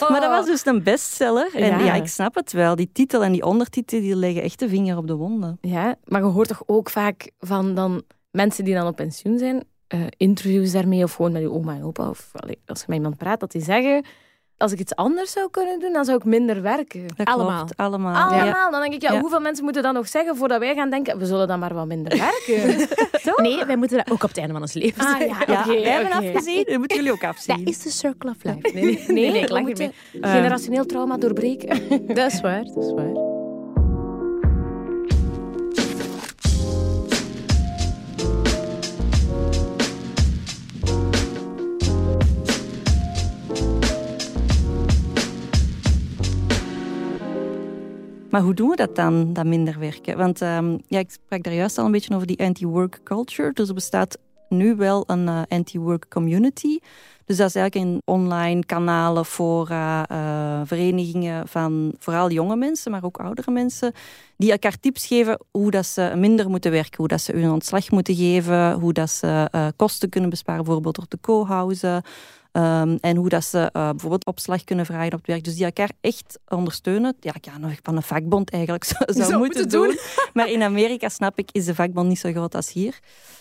Maar 0.09 0.21
dat 0.21 0.29
was 0.29 0.45
dus 0.45 0.65
een 0.65 0.83
bestseller. 0.83 1.49
En 1.55 1.69
ja. 1.69 1.79
Ja. 1.79 1.93
ik 1.93 2.07
snap 2.07 2.35
het 2.35 2.51
wel. 2.51 2.75
Die 2.75 2.89
titel 2.93 3.23
en 3.23 3.31
die 3.31 3.45
ondertitel 3.45 3.99
die 3.99 4.15
leggen 4.15 4.41
echt 4.41 4.59
de 4.59 4.69
vinger 4.69 4.97
op 4.97 5.07
de 5.07 5.15
wonden. 5.15 5.57
Ja, 5.61 5.95
maar 6.05 6.21
je 6.21 6.27
hoort 6.27 6.47
toch 6.47 6.63
ook 6.65 6.89
vaak 6.89 7.31
van 7.39 7.75
dan 7.75 8.03
mensen 8.31 8.63
die 8.63 8.73
dan 8.73 8.87
op 8.87 8.95
pensioen 8.95 9.37
zijn, 9.37 9.63
eh, 9.87 9.99
interviews 10.17 10.71
daarmee 10.71 11.03
of 11.03 11.13
gewoon 11.13 11.31
met 11.31 11.41
je 11.41 11.51
oma 11.51 11.75
en 11.75 11.83
opa, 11.83 12.09
of 12.09 12.31
allee, 12.35 12.59
als 12.65 12.79
je 12.79 12.85
met 12.87 12.97
iemand 12.97 13.17
praat, 13.17 13.39
dat 13.39 13.51
die 13.51 13.61
zeggen, 13.61 14.05
als 14.61 14.71
ik 14.71 14.79
iets 14.79 14.95
anders 14.95 15.31
zou 15.31 15.47
kunnen 15.51 15.79
doen, 15.79 15.93
dan 15.93 16.05
zou 16.05 16.17
ik 16.17 16.23
minder 16.23 16.61
werken. 16.61 17.07
Dat 17.15 17.27
Allemaal. 17.27 17.57
klopt, 17.57 17.77
allemaal. 17.77 18.15
Allemaal. 18.27 18.45
Ja. 18.45 18.69
Dan 18.69 18.81
denk 18.81 18.93
ik, 18.93 19.01
ja, 19.01 19.13
Ja. 19.13 19.19
hoeveel 19.19 19.39
mensen 19.39 19.63
moeten 19.63 19.83
dat 19.83 19.93
nog 19.93 20.07
zeggen 20.07 20.35
voordat 20.35 20.59
wij 20.59 20.75
gaan 20.75 20.89
denken, 20.89 21.17
we 21.17 21.25
zullen 21.25 21.47
dan 21.47 21.59
maar 21.59 21.73
wat 21.73 21.85
minder 21.87 22.17
werken? 22.17 22.87
Toch? 23.23 23.37
Nee, 23.41 23.65
wij 23.65 23.75
moeten 23.75 23.97
dat 23.97 24.11
ook 24.11 24.23
op 24.23 24.29
het 24.29 24.37
einde 24.37 24.53
van 24.53 24.61
ons 24.61 24.73
leven 24.73 25.05
Ah, 25.05 25.19
ja, 25.19 25.25
Ja, 25.47 25.65
wij 25.67 25.81
hebben 25.81 26.11
afgezien, 26.11 26.63
dat 26.65 26.77
moeten 26.77 26.97
jullie 26.97 27.11
ook 27.11 27.23
afzien. 27.23 27.57
Dat 27.57 27.67
is 27.67 27.81
de 27.81 27.89
circle 27.89 28.29
of 28.29 28.43
life. 28.43 28.59
Nee, 28.73 28.83
nee, 28.83 29.03
Nee, 29.07 29.31
nee, 29.31 29.41
ik 29.41 29.49
lach 29.49 29.61
moeten 29.61 29.91
mee. 30.11 30.31
generationeel 30.31 30.85
trauma 30.85 31.17
doorbreken. 31.17 31.81
Dat 32.07 32.31
is 32.31 32.41
waar, 32.41 32.63
dat 32.63 32.83
is 32.83 32.91
waar. 32.93 33.30
Maar 48.31 48.41
hoe 48.41 48.53
doen 48.53 48.69
we 48.69 48.75
dat 48.75 48.95
dan, 48.95 49.33
dat 49.33 49.45
minder 49.45 49.79
werken? 49.79 50.17
Want 50.17 50.41
ehm, 50.41 50.77
ja, 50.87 50.99
ik 50.99 51.11
sprak 51.11 51.43
daar 51.43 51.53
juist 51.53 51.77
al 51.77 51.85
een 51.85 51.91
beetje 51.91 52.15
over 52.15 52.27
die 52.27 52.39
anti-work 52.39 52.99
culture. 53.03 53.51
Dus 53.53 53.67
er 53.67 53.73
bestaat 53.73 54.17
nu 54.49 54.75
wel 54.75 55.03
een 55.07 55.27
eh, 55.27 55.41
anti-work 55.47 56.05
community. 56.09 56.79
Dus 57.25 57.37
dat 57.37 57.47
is 57.47 57.55
eigenlijk 57.55 57.75
een 57.75 58.01
online 58.05 58.65
kanalen, 58.65 59.25
fora, 59.25 60.07
eh, 60.07 60.61
verenigingen 60.63 61.47
van 61.47 61.93
vooral 61.99 62.31
jonge 62.31 62.55
mensen, 62.55 62.91
maar 62.91 63.03
ook 63.03 63.17
oudere 63.17 63.51
mensen, 63.51 63.93
die 64.37 64.51
elkaar 64.51 64.79
tips 64.79 65.05
geven 65.05 65.39
hoe 65.51 65.71
dat 65.71 65.85
ze 65.85 66.13
minder 66.15 66.49
moeten 66.49 66.71
werken, 66.71 66.97
hoe 66.97 67.07
dat 67.07 67.21
ze 67.21 67.31
hun 67.31 67.51
ontslag 67.51 67.91
moeten 67.91 68.15
geven, 68.15 68.73
hoe 68.73 68.93
dat 68.93 69.09
ze 69.09 69.47
eh, 69.51 69.67
kosten 69.75 70.09
kunnen 70.09 70.29
besparen, 70.29 70.63
bijvoorbeeld 70.63 70.95
door 70.95 71.07
te 71.07 71.19
co-housen. 71.21 72.03
Ehm, 72.51 72.97
en 73.01 73.15
hoe 73.15 73.29
dat 73.29 73.43
ze 73.45 73.59
eh, 73.71 73.89
bijvoorbeeld 73.89 74.25
opslag 74.25 74.63
kunnen 74.63 74.85
vragen 74.85 75.05
op 75.13 75.17
het 75.17 75.27
werk. 75.27 75.43
Dus 75.43 75.55
die 75.55 75.65
elkaar 75.65 75.91
echt 76.01 76.39
ondersteunen. 76.47 77.15
Ja, 77.19 77.33
ik 77.35 77.45
ja, 77.45 77.57
nog 77.57 77.71
van 77.83 77.95
een 77.95 78.03
vakbond 78.03 78.49
eigenlijk 78.51 78.83
zou, 78.91 79.03
zou, 79.13 79.25
Zou 79.27 79.39
moeten 79.39 79.61
moeten 79.61 79.79
doen. 79.79 79.87
doen. 79.87 79.99
Maar 80.33 80.49
in 80.49 80.61
Amerika, 80.61 81.09
snap 81.09 81.37
ik, 81.37 81.49
is 81.51 81.65
de 81.65 81.75
vakbond 81.75 82.07
niet 82.07 82.19
zo 82.19 82.31
groot 82.31 82.55
als 82.55 82.71
hier. 82.73 82.99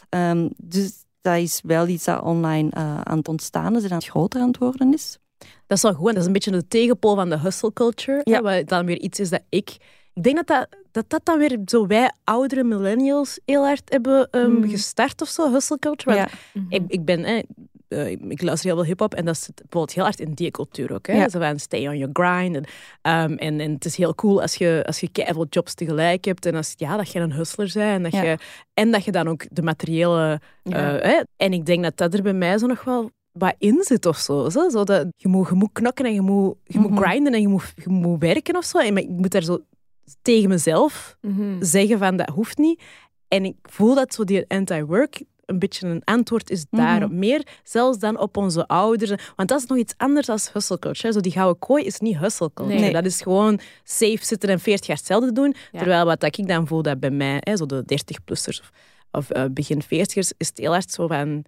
Ehm, 0.08 0.48
dus 0.56 0.92
dat 1.20 1.36
is 1.36 1.60
wel 1.64 1.86
iets 1.88 2.04
dat 2.04 2.22
online 2.22 2.70
eh, 2.70 3.00
aan 3.00 3.18
het 3.18 3.28
ontstaan 3.28 3.76
is 3.76 3.84
en 3.84 3.90
aan 3.90 3.96
het 3.96 4.06
groter 4.06 4.40
aan 4.40 4.46
het 4.48 4.58
worden 4.58 4.92
is. 4.94 5.18
Dat 5.66 5.76
is 5.76 5.82
wel 5.82 5.92
goed. 5.94 6.06
en 6.08 6.12
Dat 6.12 6.20
is 6.20 6.26
een 6.26 6.32
beetje 6.32 6.50
de 6.50 6.68
tegenpol 6.68 7.14
van 7.14 7.28
de 7.30 7.38
hustle 7.38 7.72
culture. 7.72 8.20
Ja. 8.24 8.34
hè, 8.42 8.42
Wat 8.42 8.68
dan 8.68 8.86
weer 8.86 8.98
iets 9.00 9.20
is 9.20 9.30
dat 9.30 9.42
ik... 9.48 9.76
Ik 10.14 10.22
denk 10.22 10.36
dat 10.36 10.46
dat, 10.46 10.68
dat, 10.90 11.04
dat 11.08 11.20
dan 11.24 11.38
weer 11.38 11.58
zo 11.64 11.86
wij 11.86 12.12
oudere 12.24 12.64
millennials 12.64 13.40
heel 13.44 13.64
hard 13.64 13.82
hebben 13.90 14.28
ehm, 14.30 14.50
Mm. 14.50 14.68
gestart 14.68 15.22
of 15.22 15.28
zo, 15.28 15.52
hustle 15.52 15.78
culture. 15.78 16.16
Want 16.16 16.30
Ja. 16.52 16.60
ik, 16.68 16.82
ik 16.86 17.04
ben... 17.04 17.46
eh, 17.90 18.10
ik 18.10 18.42
luister 18.42 18.68
heel 18.68 18.76
veel 18.78 18.86
hip-hop 18.88 19.14
en 19.14 19.24
dat 19.24 19.36
zit 19.38 19.54
bijvoorbeeld 19.54 19.92
heel 19.92 20.04
hard 20.04 20.20
in 20.20 20.32
die 20.32 20.50
cultuur 20.50 20.92
ook. 20.92 21.06
Hè? 21.06 21.12
Ja. 21.12 21.28
Zo 21.28 21.38
van 21.38 21.58
stay 21.58 21.86
on 21.88 21.96
your 21.98 22.10
grind. 22.12 22.56
En, 22.56 22.64
ehm, 23.02 23.32
en, 23.32 23.60
en 23.60 23.72
het 23.72 23.84
is 23.84 23.96
heel 23.96 24.14
cool 24.14 24.40
als 24.42 24.54
je, 24.54 24.82
als 24.86 25.00
je 25.00 25.08
keiveel 25.08 25.46
jobs 25.50 25.74
tegelijk 25.74 26.24
hebt 26.24 26.46
en 26.46 26.54
als, 26.54 26.72
ja, 26.76 26.96
dat 26.96 27.10
je 27.12 27.18
een 27.20 27.32
hustler 27.32 27.70
bent 27.74 27.96
en 27.96 28.02
dat, 28.02 28.12
Ja. 28.12 28.22
je, 28.22 28.38
en 28.74 28.90
dat 28.90 29.04
je 29.04 29.12
dan 29.12 29.28
ook 29.28 29.44
de 29.50 29.62
materiële 29.62 30.40
Ja. 30.62 30.98
eh, 30.98 31.10
hè? 31.12 31.20
En 31.36 31.52
ik 31.52 31.66
denk 31.66 31.82
dat 31.82 31.96
dat 31.96 32.14
er 32.14 32.22
bij 32.22 32.32
mij 32.32 32.58
zo 32.58 32.66
nog 32.66 32.84
wel 32.84 33.10
wat 33.32 33.54
in 33.58 33.82
zit 33.82 34.06
of 34.06 34.16
zo. 34.18 34.48
zo. 34.48 34.68
zo 34.68 34.84
dat, 34.84 35.06
je, 35.16 35.28
moet, 35.28 35.48
je 35.48 35.54
moet 35.54 35.70
knokken 35.72 36.04
en 36.04 36.14
je 36.14 36.20
moet, 36.20 36.54
je 36.64 36.78
moet 36.78 36.90
Mhm. 36.90 37.00
grinden 37.02 37.32
en 37.32 37.40
je 37.40 37.48
moet, 37.48 37.72
je 37.76 37.88
moet 37.90 38.20
werken 38.20 38.56
of 38.56 38.64
zo. 38.64 38.78
En 38.78 38.92
maar 38.92 39.02
ik 39.02 39.08
moet 39.08 39.30
daar 39.30 39.42
zo 39.42 39.58
tegen 40.22 40.48
mezelf 40.48 41.16
Mhm. 41.20 41.62
zeggen 41.62 41.98
van 41.98 42.16
dat 42.16 42.28
hoeft 42.28 42.58
niet. 42.58 42.82
En 43.28 43.44
ik 43.44 43.56
voel 43.62 43.94
dat 43.94 44.14
zo 44.14 44.24
die 44.24 44.44
anti-work 44.48 45.22
een 45.50 45.58
beetje 45.58 45.86
een 45.88 46.02
antwoord 46.04 46.50
is 46.50 46.64
Mhm. 46.70 46.82
daarop. 46.82 47.10
Meer 47.10 47.46
zelfs 47.62 47.98
dan 47.98 48.18
op 48.18 48.36
onze 48.36 48.66
ouders. 48.66 49.10
Want 49.36 49.48
dat 49.48 49.60
is 49.60 49.66
nog 49.66 49.78
iets 49.78 49.94
anders 49.96 50.26
dan 50.26 50.38
hustle 50.52 50.78
culture. 50.78 51.12
Zo 51.12 51.20
die 51.20 51.32
gouden 51.32 51.58
kooi 51.58 51.84
is 51.84 51.98
niet 51.98 52.18
hustle 52.18 52.50
culture. 52.54 52.80
Nee. 52.80 52.92
Dat 52.92 53.04
is 53.04 53.20
gewoon 53.22 53.60
safe 53.84 54.18
zitten 54.24 54.48
en 54.48 54.60
40 54.60 54.86
jaar 54.86 54.96
hetzelfde 54.96 55.32
doen. 55.32 55.54
Ja. 55.72 55.78
Terwijl 55.78 56.04
wat 56.04 56.22
ik 56.24 56.46
dan 56.48 56.66
voel 56.66 56.82
dat 56.82 57.00
bij 57.00 57.10
mij, 57.10 57.36
hè, 57.40 57.56
zo 57.56 57.66
de 57.66 57.82
30-plussers 57.84 58.60
of, 58.60 58.70
of 59.10 59.30
eh, 59.30 59.44
begin 59.50 59.82
40ers, 59.82 60.32
is 60.36 60.48
het 60.48 60.58
heel 60.58 60.72
hard 60.72 60.90
zo 60.90 61.06
van... 61.06 61.44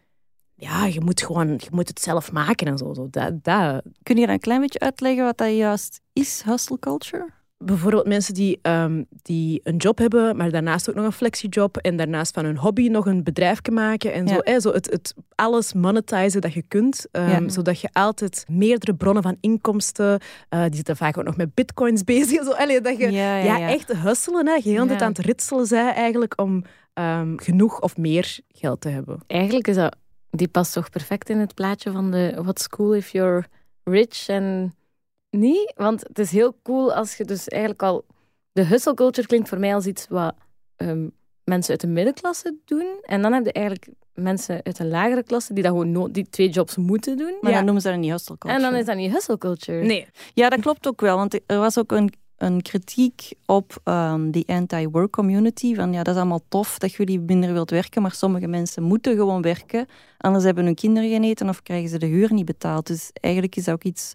Ja, 0.54 0.86
je 0.86 1.00
moet 1.00 1.22
gewoon 1.22 1.48
je 1.48 1.68
moet 1.70 1.88
het 1.88 2.00
zelf 2.00 2.32
maken 2.32 2.66
en 2.66 2.78
zo. 2.78 2.94
zo. 2.94 3.08
Dat, 3.10 3.44
dat, 3.44 3.82
Kun 4.02 4.16
je 4.16 4.26
dan 4.26 4.34
een 4.34 4.40
klein 4.40 4.60
beetje 4.60 4.78
uitleggen 4.78 5.24
wat 5.24 5.38
dat 5.38 5.52
juist 5.56 6.00
is, 6.12 6.42
hustle 6.44 6.78
culture? 6.78 7.28
Bijvoorbeeld 7.64 8.06
mensen 8.06 8.34
die, 8.34 8.58
ehm, 8.62 9.02
die 9.22 9.60
een 9.64 9.76
job 9.76 9.98
hebben, 9.98 10.36
maar 10.36 10.50
daarnaast 10.50 10.88
ook 10.88 10.94
nog 10.94 11.04
een 11.04 11.12
flexiejob 11.12 11.76
en 11.76 11.96
daarnaast 11.96 12.34
van 12.34 12.44
hun 12.44 12.56
hobby 12.56 12.88
nog 12.88 13.06
een 13.06 13.22
bedrijf 13.22 13.60
maken 13.70 14.12
en 14.12 14.28
zo. 14.28 14.38
Hè, 14.40 14.60
zo 14.60 14.72
het, 14.72 14.90
het 14.90 15.14
alles 15.34 15.72
monetizen 15.72 16.40
dat 16.40 16.52
je 16.52 16.62
kunt, 16.62 17.06
ehm, 17.10 17.28
Ja. 17.28 17.48
zodat 17.48 17.80
je 17.80 17.88
altijd 17.92 18.44
meerdere 18.48 18.94
bronnen 18.94 19.22
van 19.22 19.36
inkomsten, 19.40 20.20
eh, 20.48 20.64
die 20.64 20.74
zitten 20.74 20.96
vaak 20.96 21.18
ook 21.18 21.24
nog 21.24 21.36
met 21.36 21.54
bitcoins 21.54 22.04
bezig, 22.14 22.44
zo, 22.44 22.50
allee, 22.50 22.80
dat 22.80 22.98
je 22.98 23.10
ja, 23.10 23.36
ja, 23.36 23.68
echt 23.68 23.92
hustelen, 23.92 24.46
hè, 24.46 24.54
je 24.54 24.60
heel 24.62 24.88
aan 24.88 25.08
het 25.08 25.18
ritselen 25.18 25.66
zij 25.66 25.92
eigenlijk 25.92 26.40
om 26.40 26.64
ehm, 26.92 27.36
genoeg 27.36 27.80
of 27.80 27.96
meer 27.96 28.38
geld 28.48 28.80
te 28.80 28.88
hebben. 28.88 29.20
Eigenlijk 29.26 29.68
is 29.68 29.74
dat, 29.76 29.96
die 30.30 30.48
past 30.48 30.72
toch 30.72 30.90
perfect 30.90 31.28
in 31.28 31.38
het 31.38 31.54
plaatje 31.54 31.92
van 31.92 32.10
de 32.10 32.38
what's 32.42 32.68
cool 32.68 32.94
if 32.94 33.08
you're 33.08 33.44
rich 33.84 34.28
en 34.28 34.74
niet? 35.32 35.72
Want 35.76 36.00
het 36.08 36.18
is 36.18 36.30
heel 36.30 36.56
cool 36.62 36.94
als 36.94 37.16
je 37.16 37.24
dus 37.24 37.48
eigenlijk 37.48 37.82
al... 37.82 38.04
De 38.52 38.64
hustle 38.64 38.94
culture 38.94 39.26
klinkt 39.26 39.48
voor 39.48 39.58
mij 39.58 39.74
als 39.74 39.86
iets 39.86 40.06
wat 40.08 40.34
ehm, 40.76 41.08
mensen 41.44 41.70
uit 41.70 41.80
de 41.80 41.86
middenklasse 41.86 42.56
doen. 42.64 42.86
En 43.02 43.22
dan 43.22 43.32
heb 43.32 43.44
je 43.44 43.52
eigenlijk 43.52 43.88
mensen 44.14 44.60
uit 44.62 44.76
de 44.76 44.84
lagere 44.84 45.22
klasse 45.22 45.52
die 45.54 45.62
dat 45.62 45.72
gewoon 45.72 45.92
no- 45.92 46.10
die 46.10 46.26
twee 46.30 46.48
jobs 46.48 46.76
moeten 46.76 47.16
doen. 47.16 47.34
Maar 47.40 47.50
Ja. 47.50 47.56
dan 47.56 47.64
noemen 47.64 47.82
ze 47.82 47.88
dat 47.88 47.98
niet 47.98 48.10
hustle 48.10 48.38
culture. 48.38 48.64
En 48.64 48.70
dan 48.70 48.80
is 48.80 48.86
dat 48.86 48.96
niet 48.96 49.12
hustle 49.12 49.38
culture. 49.38 49.82
Nee, 49.84 50.06
Ja, 50.34 50.48
dat 50.48 50.60
klopt 50.60 50.86
ook 50.88 51.00
wel. 51.00 51.16
Want 51.16 51.40
er 51.46 51.58
was 51.58 51.78
ook 51.78 51.92
een, 51.92 52.12
een 52.36 52.62
kritiek 52.62 53.32
op 53.46 53.80
ehm, 53.84 54.30
die 54.30 54.44
anti-work 54.48 55.10
community. 55.12 55.74
Van 55.74 55.92
ja, 55.92 56.02
dat 56.02 56.14
is 56.14 56.20
allemaal 56.20 56.42
tof 56.48 56.78
dat 56.78 56.92
jullie 56.92 57.20
minder 57.20 57.52
wilt 57.52 57.70
werken, 57.70 58.02
maar 58.02 58.12
sommige 58.12 58.46
mensen 58.46 58.82
moeten 58.82 59.16
gewoon 59.16 59.42
werken. 59.42 59.86
Anders 60.18 60.44
hebben 60.44 60.64
hun 60.64 60.74
kinderen 60.74 61.08
geen 61.10 61.24
eten 61.24 61.48
of 61.48 61.62
krijgen 61.62 61.88
ze 61.88 61.98
de 61.98 62.06
huur 62.06 62.32
niet 62.32 62.44
betaald. 62.44 62.86
Dus 62.86 63.10
eigenlijk 63.12 63.56
is 63.56 63.64
dat 63.64 63.74
ook 63.74 63.84
iets 63.84 64.14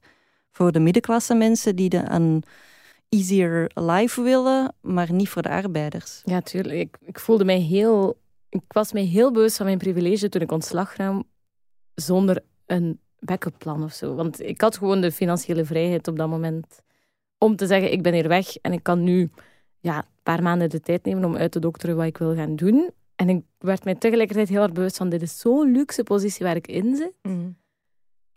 voor 0.57 0.71
de 0.71 0.79
middenklasse 0.79 1.33
mensen 1.35 1.75
die 1.75 1.89
de, 1.89 2.03
een 2.09 2.43
easier 3.09 3.71
life 3.73 4.21
willen, 4.21 4.73
maar 4.81 5.13
niet 5.13 5.29
voor 5.29 5.41
de 5.41 5.49
arbeiders. 5.49 6.21
Ja, 6.23 6.41
tuurlijk. 6.41 6.77
Ik, 6.79 6.97
ik 6.99 7.19
voelde 7.19 7.45
mij 7.45 7.59
heel... 7.59 8.17
Ik 8.49 8.63
was 8.67 8.91
mij 8.91 9.03
heel 9.03 9.31
bewust 9.31 9.57
van 9.57 9.65
mijn 9.65 9.77
privilege 9.77 10.29
toen 10.29 10.41
ik 10.41 10.51
ontslag 10.51 10.97
nam 10.97 11.23
zonder 11.93 12.43
een 12.65 12.99
backup 13.19 13.57
plan 13.57 13.83
of 13.83 13.93
zo. 13.93 14.15
Want 14.15 14.41
ik 14.41 14.61
had 14.61 14.77
gewoon 14.77 15.01
de 15.01 15.11
financiële 15.11 15.65
vrijheid 15.65 16.07
op 16.07 16.17
dat 16.17 16.29
moment 16.29 16.81
om 17.37 17.55
te 17.55 17.67
zeggen, 17.67 17.91
ik 17.91 18.01
ben 18.01 18.13
hier 18.13 18.27
weg 18.27 18.57
en 18.57 18.73
ik 18.73 18.83
kan 18.83 19.03
nu 19.03 19.29
ja, 19.79 19.97
een 19.97 20.23
paar 20.23 20.43
maanden 20.43 20.69
de 20.69 20.79
tijd 20.79 21.05
nemen 21.05 21.25
om 21.25 21.35
uit 21.35 21.51
te 21.51 21.59
dokteren 21.59 21.95
wat 21.95 22.05
ik 22.05 22.17
wil 22.17 22.35
gaan 22.35 22.55
doen. 22.55 22.91
En 23.15 23.29
ik 23.29 23.43
werd 23.57 23.83
mij 23.83 23.95
tegelijkertijd 23.95 24.49
heel 24.49 24.61
erg 24.61 24.71
bewust 24.71 24.97
van, 24.97 25.09
dit 25.09 25.21
is 25.21 25.39
zo'n 25.39 25.71
luxe 25.71 26.03
positie 26.03 26.45
waar 26.45 26.55
ik 26.55 26.67
in 26.67 26.95
zit. 26.95 27.13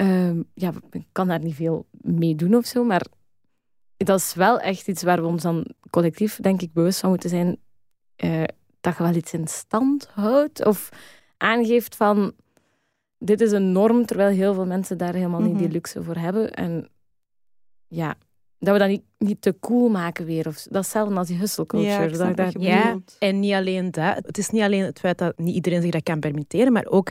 Ehm, 0.00 0.42
ja, 0.54 0.72
ik 0.90 1.06
kan 1.12 1.28
daar 1.28 1.40
niet 1.40 1.54
veel 1.54 1.86
mee 1.90 2.34
doen 2.34 2.54
of 2.54 2.66
zo, 2.66 2.84
maar 2.84 3.04
dat 3.96 4.18
is 4.18 4.34
wel 4.34 4.58
echt 4.60 4.88
iets 4.88 5.02
waar 5.02 5.20
we 5.20 5.26
ons 5.26 5.42
dan 5.42 5.66
collectief, 5.90 6.36
denk 6.36 6.62
ik, 6.62 6.72
bewust 6.72 7.00
van 7.00 7.08
moeten 7.10 7.30
zijn. 7.30 7.56
eh, 8.16 8.42
dat 8.80 8.96
je 8.96 9.02
wel 9.02 9.14
iets 9.14 9.32
in 9.32 9.48
stand 9.48 10.08
houdt 10.14 10.64
of 10.66 10.88
aangeeft 11.36 11.96
van 11.96 12.32
dit 13.18 13.40
is 13.40 13.52
een 13.52 13.72
norm, 13.72 14.06
terwijl 14.06 14.36
heel 14.36 14.54
veel 14.54 14.66
mensen 14.66 14.98
daar 14.98 15.14
helemaal 15.14 15.40
niet 15.40 15.54
die 15.58 15.62
Mhm. 15.66 15.72
luxe 15.72 16.02
voor 16.02 16.16
hebben. 16.16 16.52
En 16.52 16.88
ja, 17.88 18.14
dat 18.58 18.72
we 18.72 18.78
dat 18.78 18.88
niet, 18.88 19.02
niet 19.18 19.42
te 19.42 19.56
cool 19.60 19.88
maken 19.88 20.24
weer. 20.24 20.46
Of, 20.46 20.54
dat 20.54 20.64
is 20.66 20.72
hetzelfde 20.72 21.14
als 21.14 21.28
die 21.28 21.36
hustle 21.38 21.66
culture. 21.66 21.90
Ja, 22.10 22.16
dat, 22.16 22.36
dat- 22.36 22.62
Ja. 22.62 22.98
En 23.18 23.40
niet 23.40 23.52
alleen 23.52 23.90
dat. 23.90 24.16
Het 24.26 24.38
is 24.38 24.50
niet 24.50 24.62
alleen 24.62 24.84
het 24.84 24.98
feit 24.98 25.18
dat 25.18 25.38
niet 25.38 25.54
iedereen 25.54 25.82
zich 25.82 25.90
dat 25.90 26.02
kan 26.02 26.20
permitteren, 26.20 26.72
maar 26.72 26.86
ook, 26.86 27.10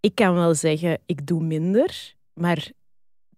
ik 0.00 0.14
kan 0.14 0.34
wel 0.34 0.54
zeggen, 0.54 0.98
ik 1.06 1.26
doe 1.26 1.42
minder, 1.42 2.14
maar 2.40 2.70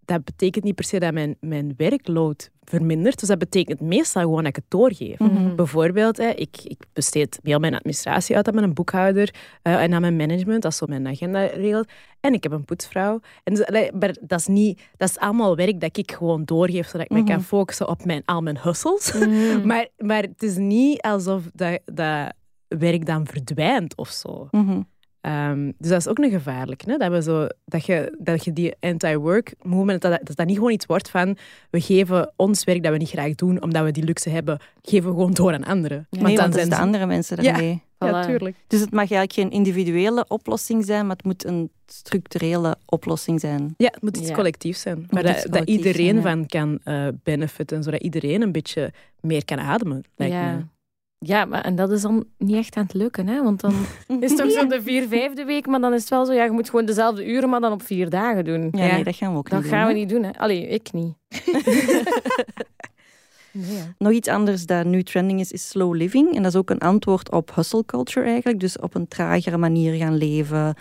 dat 0.05 0.25
betekent 0.25 0.65
niet 0.65 0.75
per 0.75 0.85
se 0.85 0.99
dat 0.99 1.13
mijn, 1.13 1.37
mijn 1.41 1.75
werkload 1.77 2.51
vermindert. 2.65 3.19
Dus 3.21 3.29
dat 3.29 3.39
betekent 3.39 3.81
meestal 3.81 4.23
gewoon 4.23 4.37
dat 4.39 4.47
ik 4.47 4.57
het 4.57 4.65
doorgeef. 4.69 5.19
Mhm. 5.19 5.55
Bijvoorbeeld, 5.55 6.17
hè, 6.17 6.29
ik, 6.29 6.57
ik 6.65 6.85
besteed 6.93 7.39
heel 7.43 7.59
mijn 7.59 7.75
administratie 7.75 8.37
uit 8.37 8.49
aan 8.49 8.55
mijn 8.55 8.75
boekhouder 8.75 9.35
eh, 9.63 9.83
en 9.83 9.95
aan 9.95 10.01
mijn 10.01 10.17
management, 10.17 10.63
dat 10.63 10.75
zo 10.75 10.87
mijn 10.87 11.07
agenda 11.07 11.45
regelt. 11.47 11.89
En 12.21 12.33
ik 12.33 12.43
heb 12.43 12.53
een 12.53 12.65
poetsvrouw. 12.65 13.21
En 13.45 13.55
dus, 13.55 13.91
maar 13.93 14.17
dat 14.21 14.39
is, 14.41 14.47
niet, 14.47 14.81
dat 14.97 15.09
is 15.09 15.19
allemaal 15.19 15.57
werk 15.57 15.81
dat 15.81 15.97
ik 15.97 16.13
gewoon 16.13 16.45
doorgeef, 16.45 16.87
zodat 16.89 17.07
ik 17.07 17.11
me 17.13 17.19
Mhm. 17.23 17.27
kan 17.31 17.43
focussen 17.43 17.89
op 17.89 18.05
mijn, 18.05 18.23
al 18.25 18.41
mijn 18.41 18.59
hustles. 18.59 19.13
Mhm. 19.13 19.67
Maar, 19.67 19.89
maar 19.97 20.23
het 20.23 20.43
is 20.43 20.57
niet 20.57 21.01
alsof 21.03 21.43
dat, 21.55 21.81
dat 21.85 22.33
werk 22.69 23.07
dan 23.07 23.27
verdwijnt 23.27 23.97
of 23.97 24.09
zo. 24.09 24.49
Ehm, 25.21 25.71
dus 25.79 25.91
dat 25.91 25.99
is 25.99 26.09
ook 26.09 26.19
een 26.19 26.31
gevaarlijk. 26.31 26.83
Hè? 26.87 26.97
Dat, 26.97 27.11
we 27.11 27.23
zo, 27.23 27.47
dat, 27.65 27.87
je, 27.87 28.17
dat 28.19 28.45
je 28.45 28.53
die 28.53 28.75
anti-work 28.81 29.55
movement, 29.63 30.03
dat, 30.03 30.21
dat 30.23 30.37
dat 30.37 30.47
niet 30.47 30.57
gewoon 30.57 30.73
iets 30.73 30.87
wordt 30.87 31.11
van 31.11 31.37
we 31.71 31.81
geven 31.81 32.33
ons 32.37 32.65
werk 32.65 32.83
dat 32.83 32.93
we 32.93 32.99
niet 32.99 33.09
graag 33.09 33.35
doen, 33.35 33.63
omdat 33.63 33.85
we 33.85 33.91
die 33.91 34.05
luxe 34.05 34.31
hebben, 34.31 34.59
geven 34.83 35.09
we 35.09 35.15
gewoon 35.15 35.33
door 35.33 35.53
aan 35.53 35.65
anderen. 35.65 36.07
Nee, 36.11 36.23
want, 36.23 36.37
dan 36.37 36.53
zijn 36.53 36.69
de 36.69 36.77
andere 36.79 37.07
mensen 37.07 37.43
Ja. 37.43 37.53
daarmee. 37.53 37.83
Ja, 37.99 38.23
Voilà. 38.23 38.27
tuurlijk. 38.27 38.57
Dus 38.67 38.81
het 38.81 38.91
mag 38.91 38.99
eigenlijk 38.99 39.33
geen 39.33 39.51
individuele 39.51 40.25
oplossing 40.29 40.85
zijn, 40.85 41.07
maar 41.07 41.17
het 41.17 41.25
moet 41.25 41.45
een 41.45 41.71
structurele 41.87 42.77
oplossing 42.87 43.41
zijn. 43.41 43.75
Ja, 43.77 43.89
het 43.91 44.03
moet 44.03 44.17
iets 44.17 44.29
Ja. 44.29 44.35
collectiefs 44.35 44.81
zijn. 44.81 45.07
Waar 45.11 45.31
iets 45.31 45.45
dat, 45.45 45.69
iedereen 45.69 45.95
zijn, 45.95 46.17
ja. 46.17 46.23
van 46.23 46.47
kan 46.47 46.79
eh 46.85 47.09
benefiten, 47.23 47.83
zodat 47.83 48.01
iedereen 48.03 48.43
een 48.43 48.53
beetje 48.53 48.93
meer 49.21 49.45
kan 49.45 49.59
ademen, 49.61 50.05
lijkt 50.17 50.35
ja. 50.35 50.53
me. 50.57 50.65
Ja, 51.27 51.45
maar 51.45 51.61
en 51.61 51.75
dat 51.77 51.91
is 51.91 52.03
dan 52.03 52.25
niet 52.39 52.57
echt 52.57 52.77
aan 52.77 52.83
het 52.83 52.95
lukken, 52.95 53.27
hè? 53.27 53.43
Want 53.43 53.61
dan 53.61 53.73
is 54.21 54.31
het 54.31 54.39
toch 54.39 54.51
zo 54.51 54.67
de 54.67 54.83
vier 54.83 55.09
vijfde 55.09 55.45
week, 55.45 55.67
maar 55.67 55.81
dan 55.81 55.93
is 55.93 56.01
het 56.01 56.11
wel 56.11 56.27
zo, 56.27 56.33
ja, 56.33 56.45
je 56.45 56.51
moet 56.51 56.71
gewoon 56.71 56.85
dezelfde 56.85 57.27
uren, 57.27 57.49
maar 57.49 57.61
dan 57.61 57.73
op 57.73 57.83
vier 57.83 58.11
dagen 58.11 58.45
doen. 58.45 58.69
Ja, 58.73 58.85
Ja. 58.85 58.93
nee, 58.95 59.05
dat 59.05 59.17
gaan 59.17 59.33
we 59.33 59.39
ook 59.39 59.51
Dat 59.51 59.63
niet 59.63 59.69
gaan 59.71 59.79
doen. 59.79 59.89
we 59.89 59.95
hè. 59.95 59.99
niet 60.01 60.09
doen, 60.09 60.23
hè? 60.23 60.31
Allee, 60.39 60.69
ik 60.69 60.93
niet. 60.93 61.15
nee, 63.53 63.77
ja. 63.77 63.95
Nog 63.99 64.13
iets 64.13 64.29
anders 64.29 64.67
dat 64.67 64.85
nu 64.85 65.03
trending 65.03 65.41
is, 65.41 65.53
is 65.53 65.69
slow 65.69 65.95
living. 65.95 66.35
En 66.37 66.43
dat 66.43 66.53
is 66.53 66.59
ook 66.59 66.71
een 66.71 66.79
antwoord 66.79 67.31
op 67.31 67.55
hustle 67.55 67.85
culture 67.85 68.27
eigenlijk. 68.27 68.61
Dus 68.61 68.79
op 68.79 68.95
een 68.95 69.09
tragere 69.09 69.57
manier 69.57 69.95
gaan 69.95 70.17
leven. 70.17 70.75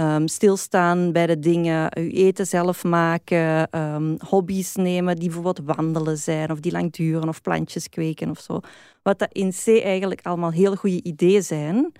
Ehm, 0.00 0.26
stilstaan 0.26 1.12
bij 1.12 1.26
de 1.26 1.38
dingen. 1.38 1.96
Uw 1.98 2.10
eten 2.10 2.46
zelf 2.46 2.84
maken. 2.84 3.70
ehm, 3.70 4.14
hobby's 4.18 4.74
nemen 4.74 5.16
die 5.16 5.28
bijvoorbeeld 5.28 5.76
wandelen 5.76 6.16
zijn. 6.16 6.50
Of 6.50 6.60
die 6.60 6.72
lang 6.72 6.92
duren. 6.92 7.28
Of 7.28 7.42
plantjes 7.42 7.88
kweken 7.88 8.30
of 8.30 8.40
zo. 8.40 8.60
Wat 9.02 9.18
dat 9.18 9.32
in 9.32 9.50
C 9.50 9.66
eigenlijk 9.66 10.20
allemaal 10.22 10.50
heel 10.50 10.74
goede 10.74 11.02
ideeën 11.02 11.42
zijn. 11.42 11.92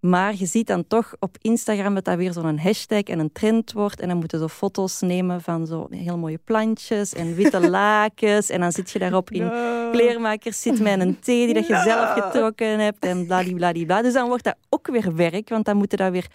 Maar 0.00 0.34
je 0.36 0.46
ziet 0.46 0.66
dan 0.66 0.86
toch 0.86 1.14
op 1.18 1.36
Instagram 1.40 1.94
dat 1.94 2.04
dat 2.04 2.16
weer 2.16 2.32
zo'n 2.32 2.58
hashtag 2.58 3.02
en 3.02 3.18
een 3.18 3.32
trend 3.32 3.72
wordt. 3.72 4.00
En 4.00 4.08
dan 4.08 4.16
moeten 4.16 4.38
ze 4.38 4.48
foto's 4.48 5.00
nemen 5.00 5.40
van 5.40 5.66
zo 5.66 5.86
heel 5.90 6.18
mooie 6.18 6.40
plantjes 6.44 7.14
en 7.14 7.34
witte 7.34 7.70
lakens. 7.78 8.50
En 8.50 8.60
dan 8.60 8.72
zit 8.72 8.90
je 8.90 8.98
daarop 8.98 9.30
in 9.30 9.50
kleermakers 9.92 10.62
zit 10.62 10.80
met 10.80 11.00
een 11.00 11.20
thee 11.20 11.44
die 11.44 11.54
dat 11.54 11.66
je 11.66 11.82
zelf 11.84 12.12
getrokken 12.12 12.78
hebt 12.78 13.04
en 13.04 13.26
bladibladibla. 13.26 14.02
Dus 14.02 14.12
dan 14.12 14.28
wordt 14.28 14.44
dat 14.44 14.56
ook 14.68 14.86
weer 14.86 15.14
werk, 15.14 15.48
want 15.48 15.64
dan 15.64 15.76
moet 15.76 15.90
je 15.90 15.96
dat 15.96 16.12
weer 16.12 16.26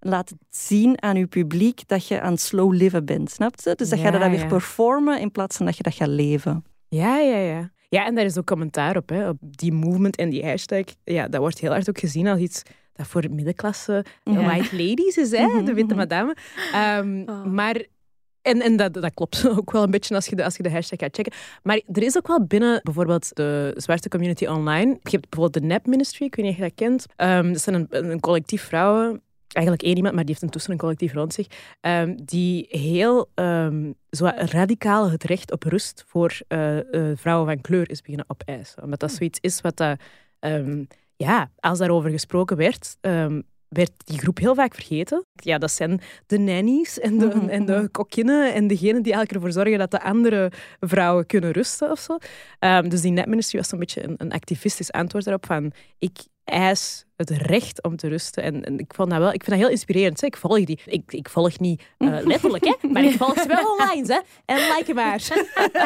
laten 0.00 0.38
zien 0.50 1.02
aan 1.02 1.16
je 1.16 1.26
publiek 1.26 1.80
dat 1.88 2.06
je 2.06 2.20
aan 2.20 2.32
het 2.32 2.40
slow 2.40 2.72
leven 2.74 3.04
bent, 3.04 3.30
snap 3.30 3.54
je? 3.60 3.74
Dus 3.74 3.88
dat 3.88 3.98
ga 3.98 4.06
je 4.06 4.12
Ja, 4.12 4.18
dat 4.18 4.30
weer 4.30 4.38
ja. 4.38 4.46
performen 4.46 5.20
in 5.20 5.30
plaats 5.32 5.56
van 5.56 5.66
dat 5.66 5.76
je 5.76 5.82
dat 5.82 5.94
gaat 5.94 6.08
leven. 6.08 6.64
Ja, 6.88 7.18
ja, 7.18 7.36
ja. 7.36 7.70
Ja, 7.88 8.06
en 8.06 8.14
daar 8.14 8.24
is 8.24 8.38
ook 8.38 8.46
commentaar 8.46 8.96
op, 8.96 9.08
hè, 9.08 9.28
op 9.28 9.36
die 9.40 9.72
movement 9.72 10.16
en 10.16 10.30
die 10.30 10.44
hashtag. 10.46 10.84
Ja, 11.04 11.28
dat 11.28 11.40
wordt 11.40 11.58
heel 11.58 11.70
hard 11.70 11.88
ook 11.88 11.98
gezien 11.98 12.26
als 12.26 12.40
iets 12.40 12.62
dat 12.92 13.06
voor 13.06 13.24
middenklasse 13.30 14.04
Ja. 14.24 14.32
white 14.44 14.76
ladies 14.76 15.16
is, 15.16 15.30
hè, 15.30 15.62
de 15.64 15.74
witte 15.74 15.94
Mhm. 15.94 15.96
madame. 15.96 16.36
Ehm, 16.72 17.22
Oh. 17.26 17.44
Maar... 17.44 17.84
En, 18.42 18.60
en 18.60 18.76
dat, 18.76 18.94
dat 18.94 19.14
klopt 19.14 19.48
ook 19.58 19.70
wel 19.72 19.82
een 19.82 19.90
beetje 19.90 20.14
als 20.14 20.26
je, 20.26 20.36
de, 20.36 20.44
als 20.44 20.56
je 20.56 20.62
de 20.62 20.70
hashtag 20.70 20.98
gaat 20.98 21.14
checken. 21.16 21.32
Maar 21.62 21.80
er 21.92 22.02
is 22.02 22.16
ook 22.16 22.26
wel 22.26 22.44
binnen 22.44 22.80
bijvoorbeeld 22.82 23.36
de 23.36 23.72
zwarte 23.76 24.08
community 24.08 24.46
online. 24.46 24.90
Je 25.02 25.10
hebt 25.10 25.28
bijvoorbeeld 25.30 25.62
de 25.62 25.68
NAP 25.68 25.86
Ministry, 25.86 26.26
ik 26.26 26.34
weet 26.34 26.44
niet 26.44 26.54
of 26.54 26.60
je 26.60 26.64
dat 26.68 26.74
kent. 26.74 27.06
Ehm, 27.16 27.52
dat 27.52 27.62
zijn 27.62 27.86
een, 27.90 28.10
een 28.10 28.20
collectief 28.20 28.62
vrouwen, 28.62 29.22
eigenlijk 29.52 29.86
één 29.86 29.96
iemand, 29.96 30.14
maar 30.14 30.24
die 30.24 30.32
heeft 30.32 30.44
intussen 30.44 30.72
een 30.72 30.78
collectief 30.78 31.12
rond 31.12 31.34
zich, 31.34 31.46
ehm, 31.80 32.16
die 32.24 32.66
heel 32.68 33.30
ehm, 33.34 33.92
zo 34.10 34.30
radicaal 34.34 35.10
het 35.10 35.24
recht 35.24 35.52
op 35.52 35.62
rust 35.62 36.04
voor 36.06 36.38
eh, 36.48 36.78
eh, 36.78 37.16
vrouwen 37.16 37.46
van 37.46 37.60
kleur 37.60 37.90
is 37.90 38.00
beginnen 38.00 38.24
opeisen. 38.28 38.82
Omdat 38.82 39.00
dat 39.00 39.12
zoiets 39.12 39.38
is 39.40 39.60
wat 39.60 39.76
dat, 39.76 40.00
ehm, 40.38 40.84
ja, 41.16 41.50
als 41.58 41.78
daarover 41.78 42.10
gesproken 42.10 42.56
werd, 42.56 42.96
werd 43.68 43.92
die 44.04 44.18
groep 44.18 44.38
heel 44.38 44.54
vaak 44.54 44.74
vergeten. 44.74 45.24
Ja, 45.32 45.58
dat 45.58 45.70
zijn 45.70 46.00
de 46.26 46.38
nannies 46.38 46.98
en 46.98 47.18
de, 47.18 47.26
Mhm, 47.26 47.48
en 47.48 47.66
de 47.66 47.88
kokkinnen 47.92 48.54
en 48.54 48.66
degenen 48.66 49.02
die 49.02 49.12
eigenlijk 49.12 49.32
ervoor 49.32 49.62
zorgen 49.62 49.78
dat 49.78 49.90
de 49.90 50.02
andere 50.02 50.52
vrouwen 50.80 51.26
kunnen 51.26 51.50
rusten 51.50 51.90
of 51.90 51.98
zo. 51.98 52.18
Dus 52.88 53.00
die 53.00 53.12
netministry 53.12 53.58
was 53.58 53.68
zo'n 53.68 53.78
beetje 53.78 54.04
een, 54.04 54.14
een 54.16 54.32
activistisch 54.32 54.92
antwoord 54.92 55.24
daarop 55.24 55.46
van 55.46 55.72
ik 55.98 56.18
eis 56.50 57.04
het 57.16 57.30
recht 57.30 57.82
om 57.82 57.96
te 57.96 58.08
rusten. 58.08 58.42
En, 58.42 58.64
en 58.64 58.78
ik, 58.78 58.94
vond 58.94 59.10
dat 59.10 59.18
wel, 59.18 59.32
ik 59.32 59.44
vind 59.44 59.50
dat 59.50 59.58
heel 59.58 59.68
inspirerend. 59.76 60.20
Hè. 60.20 60.26
Ik 60.26 60.36
volg 60.36 60.64
die. 60.64 60.80
Ik, 60.86 61.12
ik 61.12 61.28
volg 61.28 61.58
niet 61.58 61.82
eh, 61.98 62.08
letterlijk, 62.32 62.64
hè, 62.64 62.88
maar 62.88 63.04
ik 63.04 63.16
volg 63.16 63.40
ze 63.40 63.48
wel 63.48 63.72
online. 63.72 64.06
Hè. 64.14 64.20
En 64.54 64.56
like 64.76 64.94
maar. 64.94 65.28